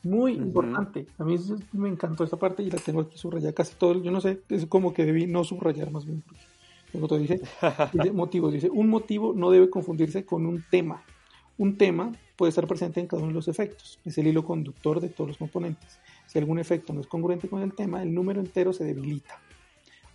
Muy 0.03 0.33
importante. 0.33 1.05
A 1.19 1.23
mí 1.23 1.35
eso- 1.35 1.57
me 1.73 1.87
encantó 1.89 2.23
esta 2.23 2.37
parte 2.37 2.63
y 2.63 2.71
la 2.71 2.79
tengo 2.79 3.01
aquí 3.01 3.17
subrayada 3.17 3.53
casi 3.53 3.75
todo. 3.75 4.01
Yo 4.01 4.11
no 4.11 4.19
sé, 4.21 4.41
es 4.49 4.65
como 4.65 4.93
que 4.93 5.05
debí 5.05 5.27
no 5.27 5.43
subrayar 5.43 5.91
más 5.91 6.05
bien. 6.05 6.23
tengo 6.91 7.07
todo. 7.07 7.19
Dice, 7.19 7.39
dice 7.93 8.11
motivos. 8.11 8.51
Dice, 8.51 8.69
un 8.69 8.89
motivo 8.89 9.31
no 9.33 9.49
debe 9.49 9.69
confundirse 9.69 10.25
con 10.25 10.45
un 10.45 10.63
tema. 10.69 11.03
Un 11.57 11.77
tema 11.77 12.11
puede 12.35 12.49
estar 12.49 12.67
presente 12.67 12.99
en 12.99 13.07
cada 13.07 13.21
uno 13.21 13.29
de 13.29 13.35
los 13.35 13.47
efectos. 13.47 13.97
Es 14.03 14.17
el 14.17 14.27
hilo 14.27 14.43
conductor 14.43 14.99
de 14.99 15.07
todos 15.07 15.29
los 15.29 15.37
componentes. 15.37 15.99
Si 16.27 16.37
algún 16.39 16.59
efecto 16.59 16.91
no 16.91 16.99
es 16.99 17.07
congruente 17.07 17.47
con 17.47 17.61
el 17.61 17.73
tema, 17.73 18.01
el 18.01 18.13
número 18.13 18.41
entero 18.41 18.73
se 18.73 18.83
debilita. 18.83 19.39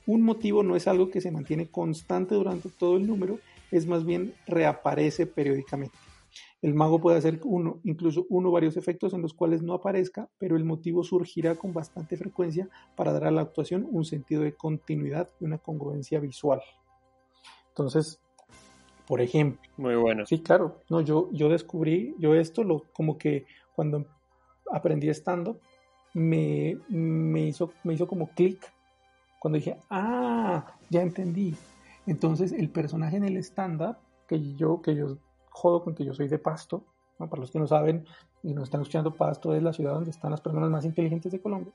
Un 0.06 0.22
motivo 0.22 0.62
no 0.62 0.76
es 0.76 0.86
algo 0.86 1.10
que 1.10 1.20
se 1.20 1.30
mantiene 1.30 1.66
constante 1.68 2.34
durante 2.34 2.68
todo 2.68 2.96
el 2.96 3.06
número, 3.06 3.38
es 3.70 3.86
más 3.86 4.04
bien 4.04 4.34
reaparece 4.46 5.26
periódicamente. 5.26 5.96
El 6.62 6.74
mago 6.74 7.00
puede 7.00 7.18
hacer 7.18 7.40
uno, 7.44 7.80
incluso 7.84 8.26
uno 8.28 8.48
o 8.48 8.52
varios 8.52 8.76
efectos 8.76 9.14
en 9.14 9.22
los 9.22 9.34
cuales 9.34 9.62
no 9.62 9.74
aparezca, 9.74 10.28
pero 10.38 10.56
el 10.56 10.64
motivo 10.64 11.02
surgirá 11.02 11.54
con 11.54 11.72
bastante 11.72 12.16
frecuencia 12.16 12.68
para 12.96 13.12
dar 13.12 13.24
a 13.24 13.30
la 13.30 13.42
actuación 13.42 13.86
un 13.90 14.04
sentido 14.04 14.42
de 14.42 14.54
continuidad 14.54 15.28
y 15.40 15.44
una 15.44 15.58
congruencia 15.58 16.20
visual. 16.20 16.60
Entonces, 17.68 18.20
por 19.06 19.20
ejemplo, 19.20 19.60
Muy 19.76 19.94
bueno. 19.94 20.26
Sí, 20.26 20.40
claro. 20.40 20.82
No, 20.90 21.00
yo, 21.00 21.28
yo 21.32 21.48
descubrí, 21.48 22.14
yo 22.18 22.34
esto 22.34 22.64
lo, 22.64 22.84
como 22.92 23.18
que 23.18 23.46
cuando 23.74 24.06
aprendí 24.72 25.08
estando, 25.08 25.60
me, 26.14 26.78
me 26.88 27.42
hizo, 27.42 27.72
me 27.84 27.94
hizo 27.94 28.06
como 28.08 28.28
clic. 28.30 28.72
Cuando 29.38 29.58
dije, 29.58 29.76
ah, 29.90 30.74
ya 30.90 31.02
entendí. 31.02 31.54
Entonces, 32.06 32.52
el 32.52 32.70
personaje 32.70 33.16
en 33.16 33.24
el 33.24 33.36
stand-up, 33.36 33.96
que 34.26 34.54
yo, 34.54 34.82
que 34.82 34.96
yo 34.96 35.18
jodo 35.56 35.82
con 35.82 35.94
que 35.94 36.04
yo 36.04 36.12
soy 36.12 36.28
de 36.28 36.38
Pasto, 36.38 36.84
¿no? 37.18 37.28
para 37.28 37.40
los 37.40 37.50
que 37.50 37.58
no 37.58 37.66
saben 37.66 38.04
y 38.42 38.52
no 38.52 38.62
están 38.62 38.82
escuchando, 38.82 39.14
Pasto 39.14 39.54
es 39.54 39.62
la 39.62 39.72
ciudad 39.72 39.94
donde 39.94 40.10
están 40.10 40.30
las 40.30 40.40
personas 40.40 40.70
más 40.70 40.84
inteligentes 40.84 41.32
de 41.32 41.40
Colombia. 41.40 41.72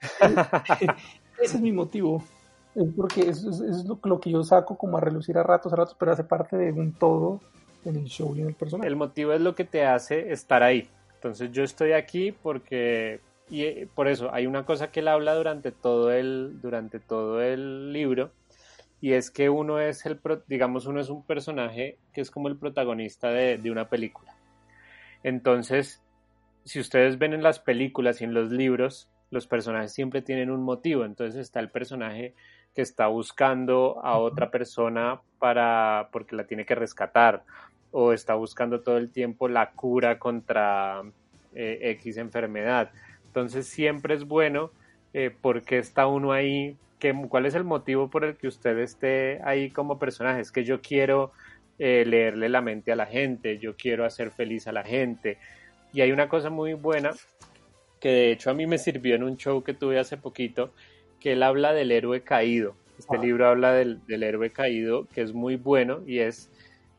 Ese 1.40 1.56
es 1.56 1.60
mi 1.60 1.72
motivo. 1.72 2.22
Es 2.74 2.88
porque 2.96 3.28
es, 3.28 3.44
lo, 3.44 3.98
lo 4.02 4.20
que 4.20 4.30
yo 4.30 4.42
saco 4.42 4.76
como 4.76 4.98
a 4.98 5.00
relucir 5.00 5.38
a 5.38 5.42
ratos, 5.42 5.72
a 5.72 5.76
ratos, 5.76 5.96
pero 5.98 6.12
hace 6.12 6.24
parte 6.24 6.56
de 6.56 6.72
un 6.72 6.92
todo 6.92 7.40
en 7.84 7.96
el 7.96 8.04
show 8.04 8.34
y 8.34 8.40
en 8.40 8.48
el 8.48 8.54
personaje. 8.54 8.88
El 8.88 8.96
motivo 8.96 9.32
es 9.32 9.40
lo 9.40 9.54
que 9.54 9.64
te 9.64 9.84
hace 9.84 10.32
estar 10.32 10.62
ahí. 10.62 10.88
Entonces 11.14 11.52
yo 11.52 11.62
estoy 11.62 11.92
aquí 11.92 12.32
porque 12.32 13.20
y 13.48 13.64
eh, 13.64 13.88
por 13.94 14.08
eso 14.08 14.32
hay 14.32 14.46
una 14.46 14.64
cosa 14.64 14.90
que 14.90 15.00
él 15.00 15.08
habla 15.08 15.34
durante 15.34 15.72
todo 15.72 16.10
el 16.10 16.60
durante 16.62 17.00
todo 17.00 17.42
el 17.42 17.92
libro 17.92 18.30
y 19.02 19.12
es 19.12 19.30
que 19.30 19.50
uno 19.50 19.80
es 19.80 20.06
el 20.06 20.18
digamos 20.46 20.86
uno 20.86 21.00
es 21.00 21.10
un 21.10 21.26
personaje 21.26 21.98
que 22.14 22.22
es 22.22 22.30
como 22.30 22.48
el 22.48 22.56
protagonista 22.56 23.28
de, 23.28 23.58
de 23.58 23.70
una 23.70 23.88
película. 23.88 24.34
Entonces, 25.24 26.00
si 26.64 26.80
ustedes 26.80 27.18
ven 27.18 27.34
en 27.34 27.42
las 27.42 27.58
películas 27.58 28.20
y 28.20 28.24
en 28.24 28.32
los 28.32 28.50
libros, 28.50 29.10
los 29.30 29.46
personajes 29.46 29.92
siempre 29.92 30.22
tienen 30.22 30.50
un 30.50 30.62
motivo. 30.62 31.04
Entonces 31.04 31.40
está 31.40 31.60
el 31.60 31.70
personaje 31.70 32.34
que 32.74 32.82
está 32.82 33.08
buscando 33.08 34.00
a 34.04 34.18
otra 34.18 34.50
persona 34.50 35.20
para 35.38 36.08
porque 36.12 36.36
la 36.36 36.46
tiene 36.46 36.64
que 36.64 36.74
rescatar 36.74 37.42
o 37.90 38.12
está 38.12 38.34
buscando 38.34 38.80
todo 38.80 38.98
el 38.98 39.10
tiempo 39.10 39.48
la 39.48 39.72
cura 39.72 40.18
contra 40.18 41.02
eh, 41.54 41.78
X 41.98 42.18
enfermedad. 42.18 42.90
Entonces 43.26 43.66
siempre 43.66 44.14
es 44.14 44.24
bueno 44.24 44.70
eh, 45.12 45.34
porque 45.40 45.78
está 45.78 46.06
uno 46.06 46.32
ahí, 46.32 46.76
que, 47.02 47.12
cuál 47.28 47.46
es 47.46 47.56
el 47.56 47.64
motivo 47.64 48.08
por 48.08 48.24
el 48.24 48.36
que 48.36 48.46
usted 48.46 48.78
esté 48.78 49.40
ahí 49.42 49.70
como 49.70 49.98
personaje. 49.98 50.40
Es 50.40 50.52
que 50.52 50.62
yo 50.62 50.80
quiero 50.80 51.32
eh, 51.80 52.04
leerle 52.06 52.48
la 52.48 52.60
mente 52.60 52.92
a 52.92 52.96
la 52.96 53.06
gente, 53.06 53.58
yo 53.58 53.74
quiero 53.76 54.04
hacer 54.04 54.30
feliz 54.30 54.68
a 54.68 54.72
la 54.72 54.84
gente. 54.84 55.36
Y 55.92 56.02
hay 56.02 56.12
una 56.12 56.28
cosa 56.28 56.48
muy 56.48 56.74
buena 56.74 57.10
que 57.98 58.08
de 58.08 58.30
hecho 58.30 58.50
a 58.50 58.54
mí 58.54 58.68
me 58.68 58.78
sirvió 58.78 59.16
en 59.16 59.24
un 59.24 59.36
show 59.36 59.64
que 59.64 59.74
tuve 59.74 59.98
hace 59.98 60.16
poquito, 60.16 60.72
que 61.18 61.32
él 61.32 61.42
habla 61.42 61.72
del 61.72 61.90
héroe 61.90 62.20
caído. 62.20 62.76
Este 62.96 63.16
Ah. 63.16 63.20
libro 63.20 63.48
habla 63.48 63.72
del, 63.72 64.06
del 64.06 64.22
héroe 64.22 64.50
caído, 64.50 65.08
que 65.12 65.22
es 65.22 65.32
muy 65.32 65.56
bueno 65.56 66.02
y 66.06 66.20
es 66.20 66.50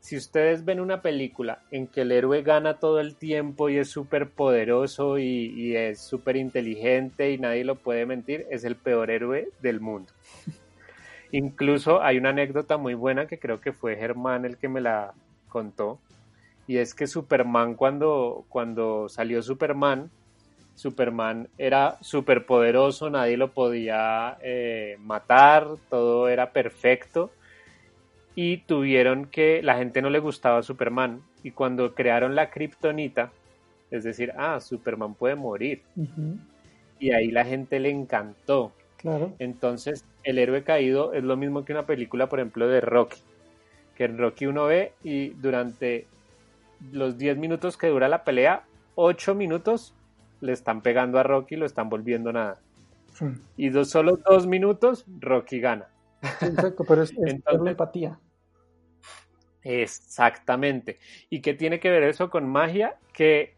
si 0.04 0.18
ustedes 0.18 0.66
ven 0.66 0.80
una 0.80 1.00
película 1.00 1.62
en 1.70 1.86
que 1.86 2.02
el 2.02 2.12
héroe 2.12 2.42
gana 2.42 2.74
todo 2.74 3.00
el 3.00 3.14
tiempo 3.14 3.70
y 3.70 3.78
es 3.78 3.88
súper 3.88 4.28
poderoso 4.28 5.16
y, 5.16 5.46
y 5.56 5.76
es 5.76 5.98
súper 5.98 6.36
inteligente 6.36 7.30
y 7.30 7.38
nadie 7.38 7.64
lo 7.64 7.76
puede 7.76 8.04
mentir, 8.04 8.46
es 8.50 8.64
el 8.64 8.76
peor 8.76 9.10
héroe 9.10 9.48
del 9.62 9.80
mundo. 9.80 10.12
Incluso 11.32 12.02
hay 12.02 12.18
una 12.18 12.28
anécdota 12.28 12.76
muy 12.76 12.92
buena 12.92 13.26
que 13.26 13.38
creo 13.38 13.62
que 13.62 13.72
fue 13.72 13.96
Germán 13.96 14.44
el 14.44 14.58
que 14.58 14.68
me 14.68 14.82
la 14.82 15.14
contó, 15.48 15.98
y 16.66 16.76
es 16.76 16.92
que 16.92 17.06
Superman 17.06 17.74
cuando, 17.74 18.44
cuando 18.50 19.08
salió 19.08 19.42
Superman, 19.42 20.10
Superman 20.74 21.48
era 21.56 21.96
súper 22.02 22.44
poderoso, 22.44 23.08
nadie 23.08 23.38
lo 23.38 23.52
podía 23.52 24.36
eh, 24.42 24.98
matar, 25.00 25.66
todo 25.88 26.28
era 26.28 26.52
perfecto 26.52 27.30
y 28.34 28.58
tuvieron 28.58 29.26
que 29.26 29.62
la 29.62 29.76
gente 29.76 30.02
no 30.02 30.10
le 30.10 30.18
gustaba 30.18 30.62
Superman 30.62 31.22
y 31.42 31.52
cuando 31.52 31.94
crearon 31.94 32.34
la 32.34 32.50
kriptonita, 32.50 33.30
es 33.90 34.04
decir, 34.04 34.32
ah, 34.36 34.60
Superman 34.60 35.14
puede 35.14 35.36
morir 35.36 35.82
y 36.98 37.12
ahí 37.12 37.30
la 37.30 37.44
gente 37.44 37.78
le 37.80 37.90
encantó. 37.90 38.72
claro. 38.96 39.34
Entonces, 39.38 40.04
el 40.24 40.38
héroe 40.38 40.64
caído 40.64 41.12
es 41.12 41.22
lo 41.22 41.36
mismo 41.36 41.64
que 41.64 41.72
una 41.72 41.86
película, 41.86 42.28
por 42.28 42.40
ejemplo, 42.40 42.66
de 42.68 42.80
Rocky, 42.80 43.20
que 43.94 44.04
en 44.04 44.18
Rocky 44.18 44.46
uno 44.46 44.64
ve 44.64 44.92
y 45.04 45.30
durante 45.30 46.06
los 46.92 47.18
10 47.18 47.36
minutos 47.38 47.76
que 47.76 47.88
dura 47.88 48.08
la 48.08 48.24
pelea, 48.24 48.64
8 48.96 49.34
minutos 49.34 49.94
le 50.40 50.52
están 50.52 50.82
pegando 50.82 51.18
a 51.18 51.22
Rocky 51.22 51.54
y 51.54 51.58
lo 51.58 51.66
están 51.66 51.88
volviendo 51.88 52.32
nada. 52.32 52.58
Sí, 53.12 53.26
Y 53.56 53.68
dos, 53.68 53.90
solo 53.90 54.16
dos 54.16 54.46
minutos, 54.46 55.04
Rocky 55.20 55.60
gana. 55.60 55.86
Sí, 56.40 56.46
exacto, 56.46 56.84
pero 56.86 57.02
es, 57.02 57.10
es 57.12 57.18
Entonces- 57.18 57.62
la 57.62 57.70
empatía. 57.70 58.18
Exactamente. 59.62 60.98
¿Y 61.30 61.40
qué 61.40 61.54
tiene 61.54 61.80
que 61.80 61.90
ver 61.90 62.02
eso 62.02 62.28
con 62.30 62.48
magia? 62.48 62.96
Que 63.12 63.54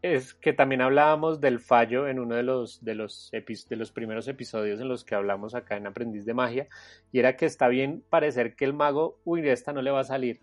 es 0.00 0.34
que 0.34 0.52
también 0.52 0.80
hablábamos 0.82 1.40
del 1.40 1.60
fallo 1.60 2.08
en 2.08 2.18
uno 2.18 2.34
de 2.34 2.42
los, 2.42 2.84
de 2.84 2.94
los, 2.94 3.30
de 3.30 3.76
los 3.76 3.90
primeros 3.90 4.28
episodios 4.28 4.80
en 4.80 4.88
los 4.88 5.04
que 5.04 5.14
hablamos 5.14 5.54
acá 5.54 5.76
en 5.76 5.86
Aprendiz 5.86 6.26
de 6.26 6.34
Magia, 6.34 6.68
y 7.10 7.18
era 7.20 7.36
que 7.36 7.46
está 7.46 7.68
bien 7.68 8.02
parecer 8.10 8.54
que 8.54 8.66
el 8.66 8.74
mago, 8.74 9.18
uy, 9.24 9.48
esta 9.48 9.72
no 9.72 9.80
le 9.80 9.90
va 9.90 10.00
a 10.00 10.04
salir. 10.04 10.40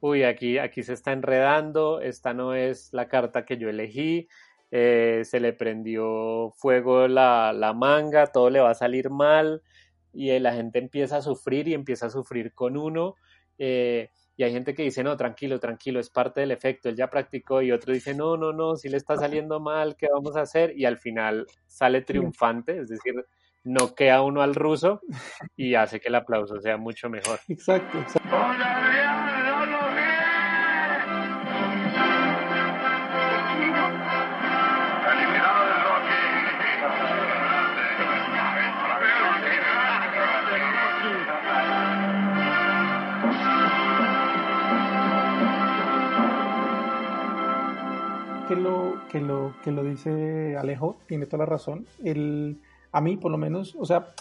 Uy, 0.00 0.22
aquí, 0.24 0.58
aquí 0.58 0.82
se 0.82 0.94
está 0.94 1.12
enredando, 1.12 2.00
esta 2.00 2.32
no 2.34 2.54
es 2.54 2.92
la 2.92 3.08
carta 3.08 3.44
que 3.44 3.58
yo 3.58 3.68
elegí, 3.68 4.28
eh, 4.70 5.22
se 5.24 5.38
le 5.38 5.52
prendió 5.52 6.50
fuego 6.56 7.06
la, 7.06 7.52
la 7.52 7.72
manga, 7.74 8.26
todo 8.26 8.48
le 8.50 8.60
va 8.60 8.70
a 8.70 8.74
salir 8.74 9.10
mal. 9.10 9.62
Y 10.14 10.38
la 10.38 10.54
gente 10.54 10.78
empieza 10.78 11.18
a 11.18 11.22
sufrir 11.22 11.68
y 11.68 11.74
empieza 11.74 12.06
a 12.06 12.10
sufrir 12.10 12.52
con 12.54 12.76
uno. 12.76 13.16
Eh, 13.58 14.10
y 14.36 14.42
hay 14.42 14.52
gente 14.52 14.74
que 14.74 14.82
dice, 14.82 15.04
no, 15.04 15.16
tranquilo, 15.16 15.60
tranquilo, 15.60 16.00
es 16.00 16.10
parte 16.10 16.40
del 16.40 16.50
efecto, 16.50 16.88
él 16.88 16.96
ya 16.96 17.08
practicó, 17.08 17.62
y 17.62 17.70
otro 17.70 17.92
dice, 17.92 18.14
no, 18.14 18.36
no, 18.36 18.52
no, 18.52 18.74
si 18.74 18.88
le 18.88 18.96
está 18.96 19.16
saliendo 19.16 19.60
mal, 19.60 19.96
¿qué 19.96 20.08
vamos 20.12 20.36
a 20.36 20.40
hacer? 20.40 20.76
Y 20.76 20.86
al 20.86 20.98
final 20.98 21.46
sale 21.66 22.02
triunfante, 22.02 22.78
es 22.78 22.88
decir, 22.88 23.14
no 23.62 23.94
queda 23.94 24.22
uno 24.22 24.42
al 24.42 24.54
ruso 24.54 25.00
y 25.56 25.74
hace 25.74 26.00
que 26.00 26.08
el 26.08 26.16
aplauso 26.16 26.60
sea 26.60 26.76
mucho 26.76 27.08
mejor. 27.08 27.38
Exacto, 27.48 27.98
exacto. 27.98 29.43
Que 48.54 48.60
lo, 48.60 48.94
que 49.10 49.20
lo, 49.20 49.54
que 49.64 49.72
lo 49.72 49.82
dice 49.82 50.56
Alejo, 50.56 50.96
tiene 51.08 51.26
toda 51.26 51.38
la 51.38 51.46
razón. 51.46 51.88
El, 52.04 52.60
a 52.92 53.00
mí, 53.00 53.16
por 53.16 53.32
lo 53.32 53.36
menos, 53.36 53.74
o 53.76 53.84
sea, 53.84 54.14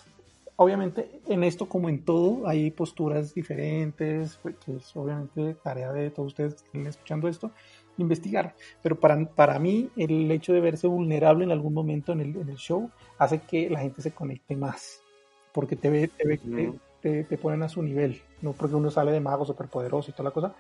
obviamente 0.55 1.21
en 1.27 1.43
esto 1.43 1.69
como 1.69 1.88
en 1.88 2.03
todo 2.03 2.47
hay 2.47 2.71
posturas 2.71 3.36
diferentes, 3.36 4.39
pues, 4.41 4.55
que 4.55 4.77
es 4.77 4.95
obviamente 4.95 5.55
tarea 5.63 5.93
de 5.93 6.09
todos 6.09 6.29
ustedes 6.29 6.55
que 6.55 6.65
estén 6.65 6.88
escuchando 6.88 7.27
esto, 7.27 7.51
investigar. 7.97 8.55
Pero 8.81 8.99
para, 8.99 9.23
para 9.23 9.59
mí 9.59 9.91
el 9.97 10.31
hecho 10.31 10.51
de 10.51 10.61
verse 10.61 10.88
vulnerable 10.88 11.43
en 11.43 11.51
algún 11.51 11.75
momento 11.75 12.11
en 12.11 12.21
el, 12.21 12.36
en 12.36 12.49
el 12.49 12.57
show 12.57 12.89
hace 13.19 13.39
que 13.39 13.69
la 13.69 13.81
gente 13.81 14.01
se 14.01 14.13
conecte 14.13 14.55
más, 14.55 15.03
porque 15.51 15.75
te 15.75 15.91
ve, 15.91 16.07
te, 16.07 16.27
ve, 16.27 16.39
te, 16.39 16.73
te, 17.01 17.23
te 17.23 17.38
ponen 17.38 17.61
a 17.61 17.69
su 17.69 17.84
nivel, 17.84 18.19
no 18.41 18.53
porque 18.53 18.73
uno 18.73 18.89
sale 18.89 19.11
de 19.11 19.19
mago 19.19 19.45
superpoderoso 19.45 20.09
y 20.09 20.13
toda 20.13 20.29
la 20.29 20.34
cosa, 20.34 20.55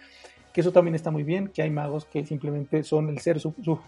que 0.53 0.61
eso 0.61 0.71
también 0.71 0.93
está 0.93 1.09
muy 1.09 1.23
bien, 1.23 1.47
que 1.47 1.63
hay 1.63 1.71
magos 1.71 2.05
que 2.05 2.25
simplemente 2.25 2.83
son 2.83 3.09
el 3.09 3.19
ser 3.19 3.39
su, 3.39 3.53
su, 3.63 3.79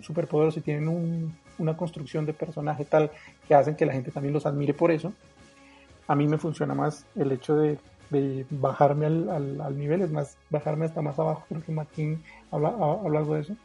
superpoderoso 0.00 0.58
y 0.58 0.62
tienen 0.62 0.86
un, 0.86 1.34
una 1.58 1.76
construcción 1.76 2.26
de 2.26 2.34
personaje 2.34 2.84
tal 2.84 3.10
que 3.48 3.54
hacen 3.54 3.74
que 3.74 3.86
la 3.86 3.94
gente 3.94 4.10
también 4.10 4.34
los 4.34 4.44
admire 4.44 4.74
por 4.74 4.90
eso. 4.90 5.12
A 6.06 6.14
mí 6.14 6.26
me 6.28 6.36
funciona 6.36 6.74
más 6.74 7.06
el 7.16 7.32
hecho 7.32 7.56
de, 7.56 7.78
de 8.10 8.44
bajarme 8.50 9.06
al, 9.06 9.30
al, 9.30 9.60
al, 9.62 9.78
nivel, 9.78 10.02
es 10.02 10.10
más, 10.10 10.36
bajarme 10.50 10.84
hasta 10.84 11.00
más 11.00 11.18
abajo, 11.18 11.44
creo 11.48 11.62
que 11.62 11.72
Martín 11.72 12.22
habla, 12.50 12.68
habla 12.68 13.18
algo 13.18 13.34
de 13.34 13.40
eso, 13.40 13.56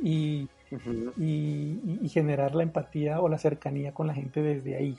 y, 0.00 0.48
uh 0.70 0.76
-huh. 0.76 1.12
y, 1.16 1.98
y, 2.04 2.08
generar 2.10 2.54
la 2.54 2.62
empatía 2.62 3.20
o 3.20 3.28
la 3.28 3.38
cercanía 3.38 3.92
con 3.92 4.06
la 4.06 4.14
gente 4.14 4.40
desde 4.40 4.76
ahí. 4.76 4.98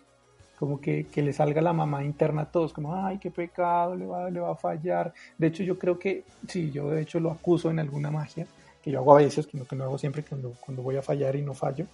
Como 0.64 0.80
que, 0.80 1.08
que, 1.08 1.22
le 1.22 1.34
salga 1.34 1.62
la 1.62 1.74
mamá 1.74 2.06
interna 2.06 2.44
a 2.44 2.46
todos, 2.46 2.72
como, 2.72 2.96
ay, 2.96 3.18
qué 3.18 3.30
pecado, 3.30 3.98
le 3.98 4.06
va, 4.06 4.30
le 4.30 4.40
va 4.40 4.54
a 4.54 4.56
fallar. 4.56 5.14
De 5.38 5.48
hecho, 5.48 5.62
yo 5.62 5.78
creo 5.78 6.00
que, 6.00 6.24
sí, 6.48 6.72
yo 6.72 6.90
de 6.90 7.02
hecho 7.02 7.20
lo 7.20 7.32
acuso 7.32 7.70
en 7.70 7.80
alguna 7.80 8.10
magia, 8.10 8.48
que 8.82 8.90
yo 8.90 9.00
hago 9.00 9.14
a 9.14 9.18
veces, 9.18 9.46
que 9.46 9.58
no, 9.58 9.66
que 9.66 9.76
no 9.76 9.84
hago 9.84 9.98
siempre 9.98 10.24
cuando, 10.24 10.54
cuando 10.62 10.82
voy 10.82 10.96
a 10.96 11.02
fallar 11.02 11.36
y 11.36 11.42
no 11.42 11.54
fallo. 11.54 11.86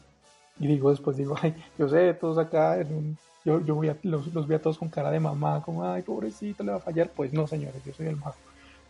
Y 0.59 0.67
digo 0.67 0.91
después, 0.91 1.17
digo, 1.17 1.35
ay, 1.41 1.55
yo 1.79 1.89
sé, 1.89 2.13
todos 2.13 2.37
acá, 2.37 2.79
en 2.79 2.93
un, 2.93 3.17
yo, 3.43 3.59
yo 3.65 3.73
voy 3.73 3.89
a, 3.89 3.97
los, 4.03 4.31
los 4.35 4.47
vi 4.47 4.53
a 4.53 4.61
todos 4.61 4.77
con 4.77 4.89
cara 4.89 5.09
de 5.09 5.19
mamá, 5.19 5.63
como, 5.63 5.83
ay, 5.83 6.03
pobrecito, 6.03 6.63
le 6.63 6.69
va 6.69 6.77
a 6.77 6.81
fallar. 6.81 7.09
Pues 7.09 7.33
no, 7.33 7.47
señores, 7.47 7.83
yo 7.83 7.91
soy 7.91 8.05
el 8.05 8.17
mago. 8.17 8.35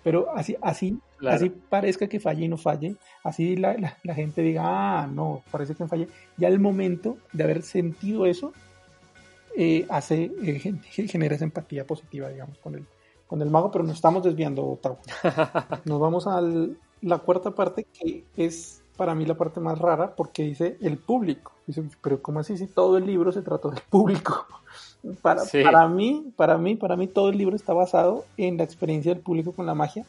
Pero 0.03 0.35
así, 0.35 0.57
así, 0.61 0.99
claro. 1.15 1.37
así 1.37 1.49
parezca 1.49 2.07
que 2.07 2.19
falle 2.19 2.43
y 2.43 2.49
no 2.49 2.57
falle, 2.57 2.97
así 3.23 3.55
la, 3.55 3.77
la, 3.77 3.95
la 4.03 4.13
gente 4.13 4.41
diga, 4.41 4.63
ah, 4.65 5.07
no, 5.07 5.41
parece 5.51 5.73
que 5.73 5.87
falle. 5.87 6.09
Ya 6.35 6.49
el 6.49 6.59
momento 6.59 7.17
de 7.31 7.45
haber 7.45 7.61
sentido 7.61 8.25
eso, 8.25 8.51
eh, 9.55 9.85
hace, 9.89 10.31
eh, 10.41 11.07
genera 11.07 11.35
esa 11.35 11.45
empatía 11.45 11.85
positiva, 11.85 12.29
digamos, 12.29 12.57
con 12.59 12.75
el, 12.75 12.85
con 13.27 13.41
el 13.41 13.49
mago, 13.49 13.71
pero 13.71 13.83
nos 13.83 13.95
estamos 13.95 14.23
desviando, 14.23 14.77
Tau. 14.81 14.97
Nos 15.85 15.99
vamos 15.99 16.27
a 16.27 16.41
la 17.01 17.17
cuarta 17.19 17.51
parte, 17.51 17.85
que 17.85 18.23
es 18.35 18.81
para 18.97 19.15
mí 19.15 19.25
la 19.25 19.35
parte 19.35 19.59
más 19.59 19.79
rara, 19.79 20.15
porque 20.15 20.43
dice 20.43 20.77
el 20.81 20.97
público. 20.97 21.53
Dice, 21.65 21.83
pero 22.01 22.21
¿cómo 22.21 22.39
así 22.39 22.57
si 22.57 22.67
todo 22.67 22.97
el 22.97 23.05
libro 23.05 23.31
se 23.31 23.41
trató 23.41 23.69
del 23.69 23.81
público? 23.89 24.45
Para, 25.21 25.45
sí. 25.45 25.63
para 25.63 25.87
mí, 25.87 26.33
para 26.35 26.57
mí, 26.57 26.75
para 26.75 26.97
mí 26.97 27.07
todo 27.07 27.29
el 27.29 27.37
libro 27.37 27.55
está 27.55 27.71
basado 27.71 28.25
en 28.35 28.57
la 28.57 28.65
experiencia 28.65 29.13
del 29.13 29.23
público 29.23 29.53
con 29.53 29.65
la 29.65 29.73
magia, 29.73 30.05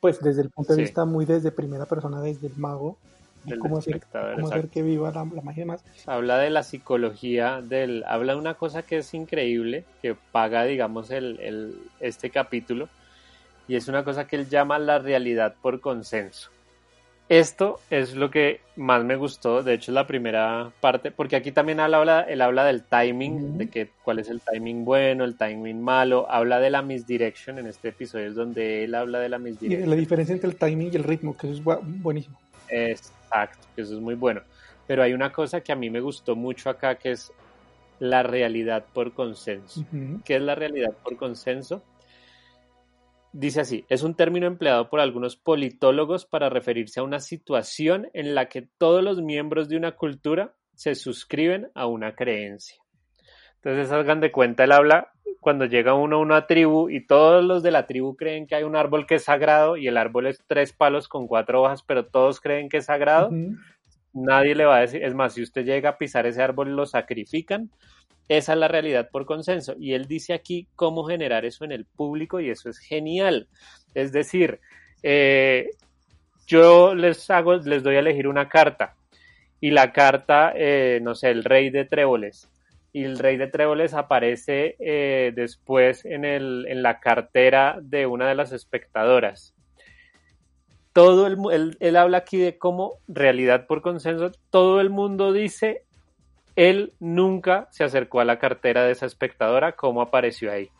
pues 0.00 0.20
desde 0.20 0.42
el 0.42 0.50
punto 0.50 0.72
de 0.72 0.78
sí. 0.78 0.82
vista 0.82 1.04
muy 1.04 1.24
desde 1.24 1.52
primera 1.52 1.86
persona, 1.86 2.20
desde 2.20 2.48
el 2.48 2.56
mago, 2.56 2.96
del 3.44 3.58
cómo 3.58 3.78
hacer, 3.78 4.00
cómo 4.34 4.48
hacer 4.48 4.68
que 4.68 4.82
viva 4.82 5.10
la, 5.10 5.24
la, 5.24 5.42
magia 5.42 5.66
más. 5.66 5.84
Habla 6.06 6.38
de 6.38 6.50
la 6.50 6.62
psicología, 6.62 7.60
del, 7.62 8.04
habla 8.06 8.34
de 8.34 8.38
una 8.38 8.54
cosa 8.54 8.82
que 8.82 8.98
es 8.98 9.14
increíble, 9.14 9.84
que 10.02 10.14
paga, 10.32 10.64
digamos, 10.64 11.10
el, 11.10 11.38
el, 11.40 11.78
este 12.00 12.30
capítulo, 12.30 12.88
y 13.68 13.76
es 13.76 13.88
una 13.88 14.04
cosa 14.04 14.26
que 14.26 14.36
él 14.36 14.48
llama 14.48 14.78
la 14.78 14.98
realidad 14.98 15.54
por 15.60 15.80
consenso. 15.80 16.50
Esto 17.30 17.80
es 17.88 18.14
lo 18.14 18.30
que 18.30 18.60
más 18.76 19.02
me 19.02 19.16
gustó, 19.16 19.62
de 19.62 19.72
hecho 19.72 19.90
es 19.90 19.94
la 19.94 20.06
primera 20.06 20.70
parte, 20.82 21.10
porque 21.10 21.36
aquí 21.36 21.52
también 21.52 21.80
habla, 21.80 22.20
él 22.28 22.42
habla 22.42 22.66
del 22.66 22.82
timing, 22.82 23.32
uh 23.32 23.38
-huh. 23.38 23.56
de 23.56 23.68
que, 23.68 23.88
cuál 24.02 24.18
es 24.18 24.28
el 24.28 24.42
timing 24.42 24.84
bueno, 24.84 25.24
el 25.24 25.34
timing 25.34 25.80
malo, 25.80 26.30
habla 26.30 26.60
de 26.60 26.68
la 26.68 26.82
misdirection, 26.82 27.58
en 27.58 27.66
este 27.66 27.88
episodio 27.88 28.26
es 28.28 28.34
donde 28.34 28.84
él 28.84 28.94
habla 28.94 29.20
de 29.20 29.30
la 29.30 29.38
misdirection. 29.38 29.88
Y 29.88 29.90
la 29.90 29.96
diferencia 29.96 30.34
entre 30.34 30.50
el 30.50 30.56
timing 30.56 30.90
y 30.92 30.96
el 30.96 31.04
ritmo, 31.04 31.34
que 31.34 31.50
eso 31.50 31.56
es 31.56 32.02
buenísimo. 32.02 32.38
Exacto, 33.24 33.66
eso 33.76 33.94
es 33.94 34.00
muy 34.00 34.14
bueno. 34.14 34.42
Pero 34.86 35.02
hay 35.02 35.12
una 35.12 35.32
cosa 35.32 35.60
que 35.60 35.72
a 35.72 35.76
mí 35.76 35.90
me 35.90 36.00
gustó 36.00 36.36
mucho 36.36 36.70
acá, 36.70 36.96
que 36.96 37.12
es 37.12 37.32
la 37.98 38.22
realidad 38.22 38.84
por 38.92 39.12
consenso. 39.12 39.80
Uh 39.80 39.84
-huh. 39.84 40.22
¿Qué 40.24 40.36
es 40.36 40.42
la 40.42 40.54
realidad 40.54 40.92
por 41.02 41.16
consenso? 41.16 41.82
Dice 43.32 43.62
así, 43.62 43.84
es 43.88 44.02
un 44.02 44.14
término 44.14 44.46
empleado 44.46 44.88
por 44.88 45.00
algunos 45.00 45.36
politólogos 45.36 46.24
para 46.24 46.50
referirse 46.50 47.00
a 47.00 47.02
una 47.02 47.18
situación 47.18 48.08
en 48.12 48.34
la 48.34 48.46
que 48.48 48.68
todos 48.78 49.02
los 49.02 49.20
miembros 49.22 49.68
de 49.68 49.76
una 49.76 49.92
cultura 49.92 50.54
se 50.74 50.94
suscriben 50.94 51.68
a 51.74 51.86
una 51.86 52.14
creencia. 52.14 52.83
Entonces, 53.64 53.90
hagan 53.92 54.20
de 54.20 54.30
cuenta, 54.30 54.64
él 54.64 54.72
habla 54.72 55.12
cuando 55.40 55.64
llega 55.64 55.94
uno 55.94 56.16
a 56.16 56.20
una 56.20 56.46
tribu 56.46 56.90
y 56.90 57.06
todos 57.06 57.44
los 57.44 57.62
de 57.62 57.70
la 57.70 57.86
tribu 57.86 58.16
creen 58.16 58.46
que 58.46 58.54
hay 58.54 58.62
un 58.62 58.76
árbol 58.76 59.06
que 59.06 59.16
es 59.16 59.24
sagrado 59.24 59.76
y 59.76 59.88
el 59.88 59.96
árbol 59.96 60.26
es 60.26 60.42
tres 60.46 60.72
palos 60.72 61.08
con 61.08 61.26
cuatro 61.26 61.62
hojas, 61.62 61.82
pero 61.82 62.06
todos 62.06 62.40
creen 62.40 62.68
que 62.68 62.78
es 62.78 62.86
sagrado, 62.86 63.28
uh 63.28 63.32
-huh. 63.32 63.58
nadie 64.12 64.54
le 64.54 64.64
va 64.64 64.76
a 64.76 64.80
decir, 64.80 65.02
es 65.02 65.14
más, 65.14 65.34
si 65.34 65.42
usted 65.42 65.64
llega 65.64 65.90
a 65.90 65.98
pisar 65.98 66.26
ese 66.26 66.42
árbol 66.42 66.76
lo 66.76 66.86
sacrifican, 66.86 67.70
esa 68.28 68.52
es 68.54 68.58
la 68.58 68.68
realidad 68.68 69.08
por 69.10 69.26
consenso. 69.26 69.74
Y 69.78 69.92
él 69.92 70.06
dice 70.06 70.32
aquí 70.32 70.66
cómo 70.76 71.04
generar 71.04 71.44
eso 71.44 71.64
en 71.64 71.72
el 71.72 71.84
público 71.84 72.40
y 72.40 72.50
eso 72.50 72.70
es 72.70 72.78
genial. 72.78 73.48
Es 73.94 74.12
decir, 74.12 74.60
eh, 75.02 75.70
yo 76.46 76.94
les 76.94 77.30
hago, 77.30 77.56
les 77.56 77.82
doy 77.82 77.96
a 77.96 78.00
elegir 78.00 78.28
una 78.28 78.48
carta 78.48 78.94
y 79.60 79.70
la 79.70 79.92
carta, 79.92 80.52
eh, 80.54 81.00
no 81.02 81.14
sé, 81.14 81.30
el 81.30 81.44
rey 81.44 81.70
de 81.70 81.84
tréboles. 81.84 82.50
Y 82.94 83.04
el 83.04 83.18
rey 83.18 83.36
de 83.36 83.48
tréboles 83.48 83.92
aparece 83.92 84.76
eh, 84.78 85.32
después 85.34 86.06
en, 86.06 86.82
la 86.82 87.00
cartera 87.00 87.78
de 87.82 88.06
una 88.06 88.26
de 88.26 88.34
las 88.34 88.52
espectadoras. 88.52 89.52
Todo 90.94 91.26
el, 91.26 91.36
él, 91.52 91.76
él 91.80 91.96
habla 91.96 92.18
aquí 92.18 92.38
de 92.38 92.56
cómo 92.56 92.94
realidad 93.06 93.66
por 93.66 93.82
consenso, 93.82 94.32
todo 94.48 94.80
el 94.80 94.88
mundo 94.88 95.32
dice 95.32 95.84
él 96.56 96.92
nunca 97.00 97.68
se 97.72 97.84
acercó 97.84 98.20
a 98.20 98.24
la 98.24 98.38
cartera 98.38 98.84
de 98.84 98.92
esa 98.92 99.06
espectadora, 99.06 99.72
cómo 99.72 100.00
apareció 100.00 100.52
ahí. 100.52 100.70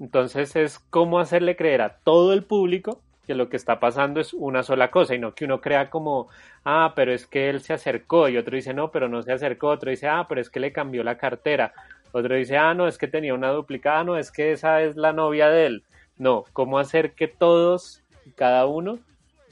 Entonces 0.00 0.56
es 0.56 0.78
cómo 0.78 1.18
hacerle 1.18 1.56
creer 1.56 1.82
a 1.82 1.98
todo 1.98 2.32
el 2.32 2.44
público 2.44 3.02
que 3.28 3.34
lo 3.34 3.50
que 3.50 3.58
está 3.58 3.78
pasando 3.78 4.20
es 4.20 4.32
una 4.32 4.62
sola 4.62 4.90
cosa 4.90 5.14
y 5.14 5.18
no 5.18 5.34
que 5.34 5.44
uno 5.44 5.60
crea 5.60 5.90
como, 5.90 6.28
ah, 6.64 6.94
pero 6.96 7.12
es 7.12 7.26
que 7.26 7.50
él 7.50 7.60
se 7.60 7.74
acercó 7.74 8.26
y 8.30 8.38
otro 8.38 8.56
dice, 8.56 8.72
no, 8.72 8.90
pero 8.90 9.06
no 9.06 9.22
se 9.22 9.32
acercó, 9.32 9.68
otro 9.68 9.90
dice, 9.90 10.08
ah, 10.08 10.24
pero 10.26 10.40
es 10.40 10.48
que 10.48 10.60
le 10.60 10.72
cambió 10.72 11.04
la 11.04 11.18
cartera, 11.18 11.74
otro 12.12 12.36
dice, 12.36 12.56
ah, 12.56 12.72
no, 12.72 12.88
es 12.88 12.96
que 12.96 13.06
tenía 13.06 13.34
una 13.34 13.50
duplicada, 13.50 14.02
no, 14.02 14.16
es 14.16 14.32
que 14.32 14.52
esa 14.52 14.80
es 14.80 14.96
la 14.96 15.12
novia 15.12 15.50
de 15.50 15.66
él. 15.66 15.82
No, 16.16 16.46
cómo 16.54 16.78
hacer 16.78 17.12
que 17.12 17.28
todos, 17.28 18.02
cada 18.34 18.64
uno, 18.64 18.98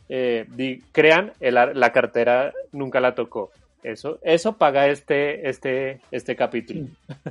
eh, 0.08 0.46
crean 0.92 1.34
el, 1.40 1.54
la 1.54 1.92
cartera 1.92 2.54
nunca 2.72 2.98
la 2.98 3.14
tocó. 3.14 3.50
Eso, 3.82 4.18
eso 4.22 4.56
paga 4.56 4.88
este, 4.88 5.50
este, 5.50 6.00
este 6.10 6.34
capítulo. 6.34 6.86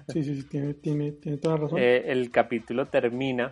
Sí, 0.09 0.23
sí, 0.23 0.35
sí 0.35 0.43
tiene, 0.43 0.75
tiene, 0.75 1.11
tiene, 1.13 1.39
toda 1.39 1.55
la 1.55 1.61
razón. 1.63 1.79
Eh, 1.81 2.03
el 2.05 2.29
capítulo 2.29 2.85
termina 2.85 3.51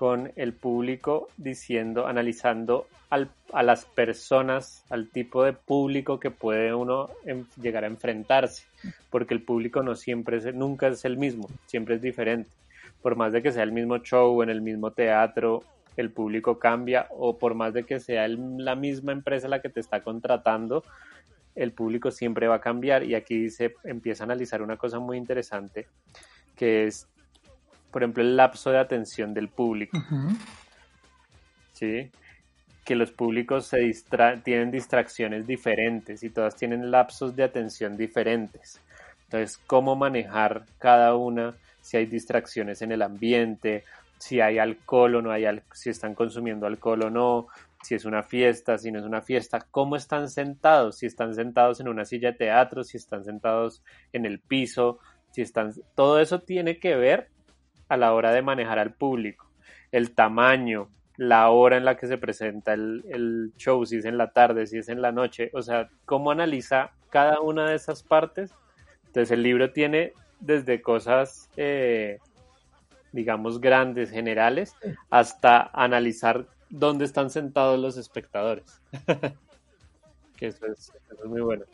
con 0.00 0.32
el 0.36 0.54
público 0.54 1.28
diciendo, 1.36 2.06
analizando 2.06 2.86
al, 3.10 3.28
a 3.52 3.62
las 3.62 3.84
personas, 3.84 4.82
al 4.88 5.10
tipo 5.10 5.44
de 5.44 5.52
público 5.52 6.18
que 6.18 6.30
puede 6.30 6.72
uno 6.72 7.10
llegar 7.60 7.84
a 7.84 7.86
enfrentarse, 7.86 8.64
porque 9.10 9.34
el 9.34 9.42
público 9.42 9.82
no 9.82 9.94
siempre 9.96 10.38
es, 10.38 10.54
nunca 10.54 10.88
es 10.88 11.04
el 11.04 11.18
mismo, 11.18 11.50
siempre 11.66 11.96
es 11.96 12.00
diferente. 12.00 12.48
Por 13.02 13.14
más 13.14 13.30
de 13.34 13.42
que 13.42 13.52
sea 13.52 13.62
el 13.62 13.72
mismo 13.72 13.98
show, 13.98 14.42
en 14.42 14.48
el 14.48 14.62
mismo 14.62 14.90
teatro, 14.90 15.64
el 15.98 16.08
público 16.08 16.58
cambia, 16.58 17.06
o 17.10 17.36
por 17.36 17.52
más 17.54 17.74
de 17.74 17.84
que 17.84 18.00
sea 18.00 18.26
la 18.26 18.76
misma 18.76 19.12
empresa 19.12 19.48
la 19.48 19.60
que 19.60 19.68
te 19.68 19.80
está 19.80 20.00
contratando, 20.02 20.82
el 21.54 21.72
público 21.72 22.10
siempre 22.10 22.48
va 22.48 22.54
a 22.54 22.60
cambiar 22.62 23.04
y 23.04 23.14
aquí 23.14 23.50
se 23.50 23.74
empieza 23.84 24.22
a 24.22 24.28
analizar 24.28 24.62
una 24.62 24.78
cosa 24.78 24.98
muy 24.98 25.18
interesante 25.18 25.88
que 26.56 26.86
es, 26.86 27.06
por 27.90 28.02
ejemplo, 28.02 28.22
el 28.22 28.36
lapso 28.36 28.70
de 28.70 28.78
atención 28.78 29.34
del 29.34 29.48
público. 29.48 29.98
¿sí? 31.72 32.10
Que 32.84 32.94
los 32.94 33.12
públicos 33.12 33.66
se 33.66 33.78
distra- 33.78 34.42
tienen 34.42 34.70
distracciones 34.70 35.46
diferentes 35.46 36.22
y 36.22 36.30
todas 36.30 36.56
tienen 36.56 36.90
lapsos 36.90 37.34
de 37.36 37.44
atención 37.44 37.96
diferentes. 37.96 38.80
Entonces, 39.24 39.58
¿cómo 39.66 39.96
manejar 39.96 40.64
cada 40.78 41.14
una? 41.14 41.54
Si 41.80 41.96
hay 41.96 42.06
distracciones 42.06 42.82
en 42.82 42.92
el 42.92 43.02
ambiente, 43.02 43.84
si 44.18 44.40
hay 44.40 44.58
alcohol 44.58 45.16
o 45.16 45.22
no 45.22 45.30
hay 45.30 45.44
al- 45.46 45.62
si 45.72 45.90
están 45.90 46.14
consumiendo 46.14 46.66
alcohol 46.66 47.04
o 47.04 47.10
no, 47.10 47.46
si 47.82 47.94
es 47.94 48.04
una 48.04 48.22
fiesta, 48.22 48.76
si 48.76 48.92
no 48.92 48.98
es 48.98 49.06
una 49.06 49.22
fiesta, 49.22 49.66
cómo 49.70 49.96
están 49.96 50.28
sentados, 50.28 50.98
si 50.98 51.06
están 51.06 51.34
sentados 51.34 51.80
en 51.80 51.88
una 51.88 52.04
silla 52.04 52.32
de 52.32 52.38
teatro, 52.38 52.84
si 52.84 52.98
están 52.98 53.24
sentados 53.24 53.82
en 54.12 54.26
el 54.26 54.40
piso, 54.40 54.98
si 55.30 55.40
están, 55.42 55.72
todo 55.94 56.20
eso 56.20 56.40
tiene 56.40 56.78
que 56.78 56.96
ver 56.96 57.28
a 57.90 57.96
la 57.98 58.14
hora 58.14 58.32
de 58.32 58.42
manejar 58.42 58.78
al 58.78 58.94
público, 58.94 59.46
el 59.92 60.14
tamaño, 60.14 60.88
la 61.18 61.50
hora 61.50 61.76
en 61.76 61.84
la 61.84 61.96
que 61.98 62.06
se 62.06 62.16
presenta 62.16 62.72
el, 62.72 63.04
el 63.10 63.52
show, 63.58 63.84
si 63.84 63.96
es 63.98 64.06
en 64.06 64.16
la 64.16 64.32
tarde, 64.32 64.66
si 64.66 64.78
es 64.78 64.88
en 64.88 65.02
la 65.02 65.12
noche, 65.12 65.50
o 65.52 65.60
sea, 65.62 65.90
cómo 66.06 66.30
analiza 66.30 66.92
cada 67.10 67.40
una 67.40 67.68
de 67.68 67.76
esas 67.76 68.02
partes. 68.02 68.52
Entonces 69.08 69.32
el 69.32 69.42
libro 69.42 69.72
tiene 69.72 70.12
desde 70.40 70.80
cosas, 70.80 71.50
eh, 71.56 72.18
digamos, 73.12 73.60
grandes, 73.60 74.10
generales, 74.10 74.74
hasta 75.10 75.70
analizar 75.74 76.46
dónde 76.70 77.04
están 77.04 77.30
sentados 77.30 77.78
los 77.78 77.96
espectadores. 77.96 78.80
que 80.36 80.46
eso 80.46 80.66
es, 80.66 80.90
eso 81.10 81.22
es 81.24 81.28
muy 81.28 81.40
bueno. 81.40 81.64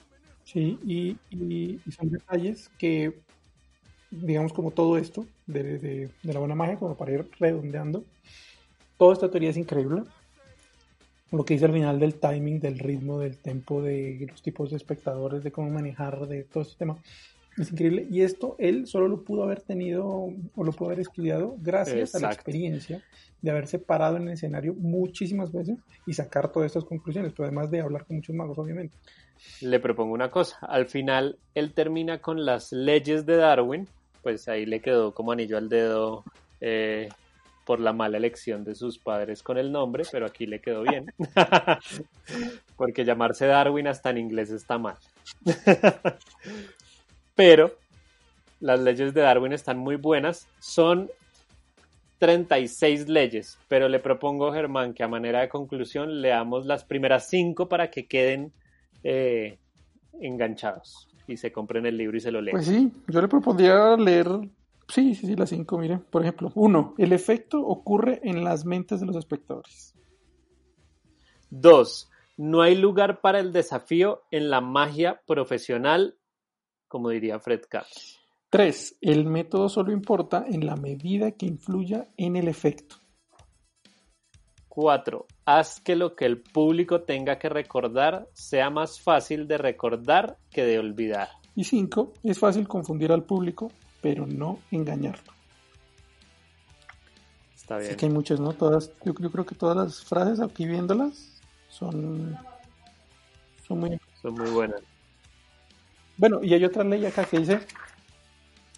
Sí, 0.44 0.78
y, 0.86 1.16
y- 1.30 1.80
y 1.84 1.92
son 1.92 2.10
detalles 2.10 2.68
que, 2.78 3.20
digamos, 4.10 4.52
como 4.52 4.70
todo 4.70 4.98
esto 4.98 5.26
de, 5.46 5.78
de- 5.78 6.10
la 6.22 6.38
buena 6.38 6.54
magia, 6.54 6.76
como 6.78 6.96
para 6.96 7.12
ir 7.12 7.28
redondeando, 7.38 8.04
toda 8.98 9.12
esta 9.14 9.30
teoría 9.30 9.50
es 9.50 9.56
increíble. 9.56 10.02
Lo 11.32 11.44
que 11.44 11.54
dice 11.54 11.66
al 11.66 11.72
final 11.72 11.98
del 11.98 12.14
timing, 12.14 12.60
del 12.60 12.78
ritmo, 12.78 13.18
del 13.18 13.36
tempo, 13.36 13.82
de 13.82 14.26
los 14.30 14.42
tipos 14.42 14.70
de 14.70 14.76
espectadores, 14.76 15.42
de 15.42 15.50
cómo 15.50 15.70
manejar, 15.70 16.26
de 16.28 16.44
todo 16.44 16.62
este 16.62 16.76
tema. 16.78 16.96
Es 17.56 17.72
increíble. 17.72 18.06
Y 18.10 18.22
esto 18.22 18.56
él 18.58 18.86
solo 18.86 19.08
lo 19.08 19.22
pudo 19.22 19.44
haber 19.44 19.60
tenido 19.62 20.06
o 20.06 20.64
lo 20.64 20.72
pudo 20.72 20.88
haber 20.88 21.00
estudiado 21.00 21.56
gracias 21.58 22.14
a 22.14 22.20
la 22.20 22.32
experiencia 22.32 23.02
de 23.40 23.50
haberse 23.50 23.78
parado 23.78 24.16
en 24.16 24.28
el 24.28 24.34
escenario 24.34 24.74
muchísimas 24.74 25.52
veces 25.52 25.78
y 26.06 26.12
sacar 26.12 26.50
todas 26.50 26.66
estas 26.66 26.84
conclusiones, 26.84 27.32
pero 27.32 27.44
además 27.44 27.70
de 27.70 27.80
hablar 27.80 28.04
con 28.04 28.16
muchos 28.16 28.34
magos, 28.34 28.58
obviamente. 28.58 28.96
le 29.60 29.78
propongo 29.80 30.12
una 30.12 30.30
cosa. 30.30 30.58
Al 30.62 30.86
final, 30.86 31.38
él 31.54 31.72
termina 31.72 32.20
con 32.20 32.44
las 32.44 32.72
leyes 32.72 33.24
de 33.26 33.36
Darwin, 33.36 33.88
pues 34.22 34.48
ahí 34.48 34.66
le 34.66 34.80
quedó 34.80 35.14
como 35.14 35.32
anillo 35.32 35.56
al 35.56 35.68
dedo 35.68 36.24
eh, 36.60 37.08
por 37.64 37.80
la 37.80 37.92
mala 37.92 38.16
elección 38.16 38.64
de 38.64 38.74
sus 38.74 38.98
padres 38.98 39.42
con 39.42 39.58
el 39.58 39.72
nombre, 39.72 40.04
pero 40.10 40.26
aquí 40.26 40.46
le 40.46 40.60
quedó 40.60 40.82
bien. 40.82 41.12
Porque 42.76 43.04
llamarse 43.04 43.46
Darwin 43.46 43.88
hasta 43.88 44.10
en 44.10 44.18
inglés 44.18 44.50
está 44.50 44.78
mal. 44.78 44.96
pero 47.36 47.70
las 48.58 48.80
leyes 48.80 49.14
de 49.14 49.20
Darwin 49.20 49.52
están 49.52 49.78
muy 49.78 49.94
buenas. 49.94 50.48
Son 50.58 51.08
36 52.18 53.08
leyes, 53.08 53.58
pero 53.68 53.88
le 53.88 54.00
propongo, 54.00 54.52
Germán, 54.52 54.94
que 54.94 55.04
a 55.04 55.08
manera 55.08 55.42
de 55.42 55.48
conclusión 55.48 56.20
leamos 56.20 56.66
las 56.66 56.84
primeras 56.84 57.28
cinco 57.28 57.68
para 57.68 57.90
que 57.90 58.06
queden 58.06 58.52
eh, 59.04 59.58
enganchados 60.20 61.08
y 61.28 61.36
se 61.36 61.52
compren 61.52 61.86
el 61.86 61.96
libro 61.96 62.16
y 62.16 62.20
se 62.20 62.30
lo 62.30 62.40
lean. 62.40 62.56
Pues 62.56 62.66
sí, 62.66 62.90
yo 63.08 63.20
le 63.20 63.28
propondría 63.28 63.96
leer, 63.96 64.26
sí, 64.88 65.14
sí, 65.14 65.26
sí, 65.26 65.36
las 65.36 65.50
cinco, 65.50 65.78
mire, 65.78 65.98
por 65.98 66.22
ejemplo, 66.22 66.50
uno, 66.54 66.94
el 66.96 67.12
efecto 67.12 67.60
ocurre 67.60 68.20
en 68.22 68.44
las 68.44 68.64
mentes 68.64 69.00
de 69.00 69.06
los 69.06 69.16
espectadores. 69.16 69.94
Dos, 71.50 72.08
no 72.38 72.62
hay 72.62 72.76
lugar 72.76 73.20
para 73.20 73.40
el 73.40 73.52
desafío 73.52 74.22
en 74.30 74.48
la 74.48 74.60
magia 74.60 75.20
profesional, 75.26 76.16
como 76.96 77.10
diría 77.10 77.38
Fred 77.38 77.60
Katz. 77.68 78.16
Tres, 78.48 78.96
el 79.02 79.26
método 79.26 79.68
solo 79.68 79.92
importa 79.92 80.46
en 80.48 80.64
la 80.64 80.76
medida 80.76 81.32
que 81.32 81.44
influya 81.44 82.08
en 82.16 82.36
el 82.36 82.48
efecto. 82.48 82.96
Cuatro, 84.66 85.26
haz 85.44 85.78
que 85.82 85.94
lo 85.94 86.16
que 86.16 86.24
el 86.24 86.40
público 86.40 87.02
tenga 87.02 87.38
que 87.38 87.50
recordar 87.50 88.30
sea 88.32 88.70
más 88.70 88.98
fácil 88.98 89.46
de 89.46 89.58
recordar 89.58 90.38
que 90.50 90.64
de 90.64 90.78
olvidar. 90.78 91.28
Y 91.54 91.64
cinco, 91.64 92.14
es 92.22 92.38
fácil 92.38 92.66
confundir 92.66 93.12
al 93.12 93.24
público, 93.24 93.70
pero 94.00 94.26
no 94.26 94.60
engañarlo. 94.70 95.34
Está 97.54 97.76
Así 97.76 97.88
bien. 97.88 97.96
que 97.98 98.06
hay 98.06 98.12
muchas, 98.12 98.40
¿no? 98.40 98.54
Todas, 98.54 98.90
yo, 99.04 99.12
yo 99.20 99.30
creo 99.30 99.44
que 99.44 99.54
todas 99.54 99.76
las 99.76 100.02
frases 100.02 100.40
aquí 100.40 100.64
viéndolas 100.64 101.42
son, 101.68 102.38
son 103.68 103.80
muy 103.80 103.98
Son 104.22 104.32
muy 104.32 104.48
buenas. 104.48 104.80
Bueno, 106.18 106.40
y 106.42 106.54
hay 106.54 106.64
otra 106.64 106.82
ley 106.82 107.04
acá 107.04 107.24
que 107.24 107.38
dice, 107.38 107.60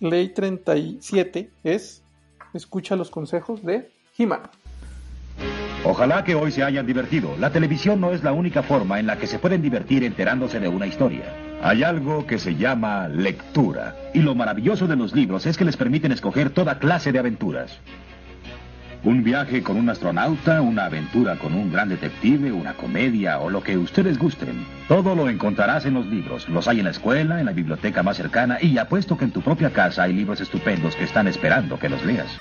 ley 0.00 0.28
37 0.30 1.50
es, 1.62 2.02
escucha 2.52 2.96
los 2.96 3.10
consejos 3.10 3.64
de 3.64 3.90
He-Man. 4.16 4.42
Ojalá 5.84 6.24
que 6.24 6.34
hoy 6.34 6.50
se 6.50 6.64
hayan 6.64 6.86
divertido. 6.86 7.36
La 7.38 7.52
televisión 7.52 8.00
no 8.00 8.12
es 8.12 8.24
la 8.24 8.32
única 8.32 8.64
forma 8.64 8.98
en 8.98 9.06
la 9.06 9.16
que 9.16 9.28
se 9.28 9.38
pueden 9.38 9.62
divertir 9.62 10.02
enterándose 10.02 10.58
de 10.58 10.66
una 10.66 10.88
historia. 10.88 11.32
Hay 11.62 11.84
algo 11.84 12.26
que 12.26 12.38
se 12.38 12.56
llama 12.56 13.06
lectura. 13.06 13.96
Y 14.12 14.20
lo 14.20 14.34
maravilloso 14.34 14.88
de 14.88 14.96
los 14.96 15.14
libros 15.14 15.46
es 15.46 15.56
que 15.56 15.64
les 15.64 15.76
permiten 15.76 16.10
escoger 16.10 16.50
toda 16.50 16.80
clase 16.80 17.12
de 17.12 17.20
aventuras. 17.20 17.78
Un 19.04 19.22
viaje 19.22 19.62
con 19.62 19.76
un 19.76 19.88
astronauta, 19.88 20.60
una 20.60 20.86
aventura 20.86 21.36
con 21.36 21.54
un 21.54 21.70
gran 21.70 21.88
detective, 21.88 22.50
una 22.50 22.74
comedia 22.74 23.38
o 23.38 23.48
lo 23.48 23.62
que 23.62 23.78
ustedes 23.78 24.18
gusten. 24.18 24.66
Todo 24.88 25.14
lo 25.14 25.28
encontrarás 25.28 25.86
en 25.86 25.94
los 25.94 26.06
libros. 26.06 26.48
Los 26.48 26.66
hay 26.66 26.80
en 26.80 26.86
la 26.86 26.90
escuela, 26.90 27.38
en 27.38 27.46
la 27.46 27.52
biblioteca 27.52 28.02
más 28.02 28.16
cercana 28.16 28.58
y 28.60 28.76
apuesto 28.76 29.16
que 29.16 29.26
en 29.26 29.30
tu 29.30 29.40
propia 29.40 29.70
casa 29.70 30.02
hay 30.02 30.14
libros 30.14 30.40
estupendos 30.40 30.96
que 30.96 31.04
están 31.04 31.28
esperando 31.28 31.78
que 31.78 31.88
los 31.88 32.04
leas. 32.04 32.38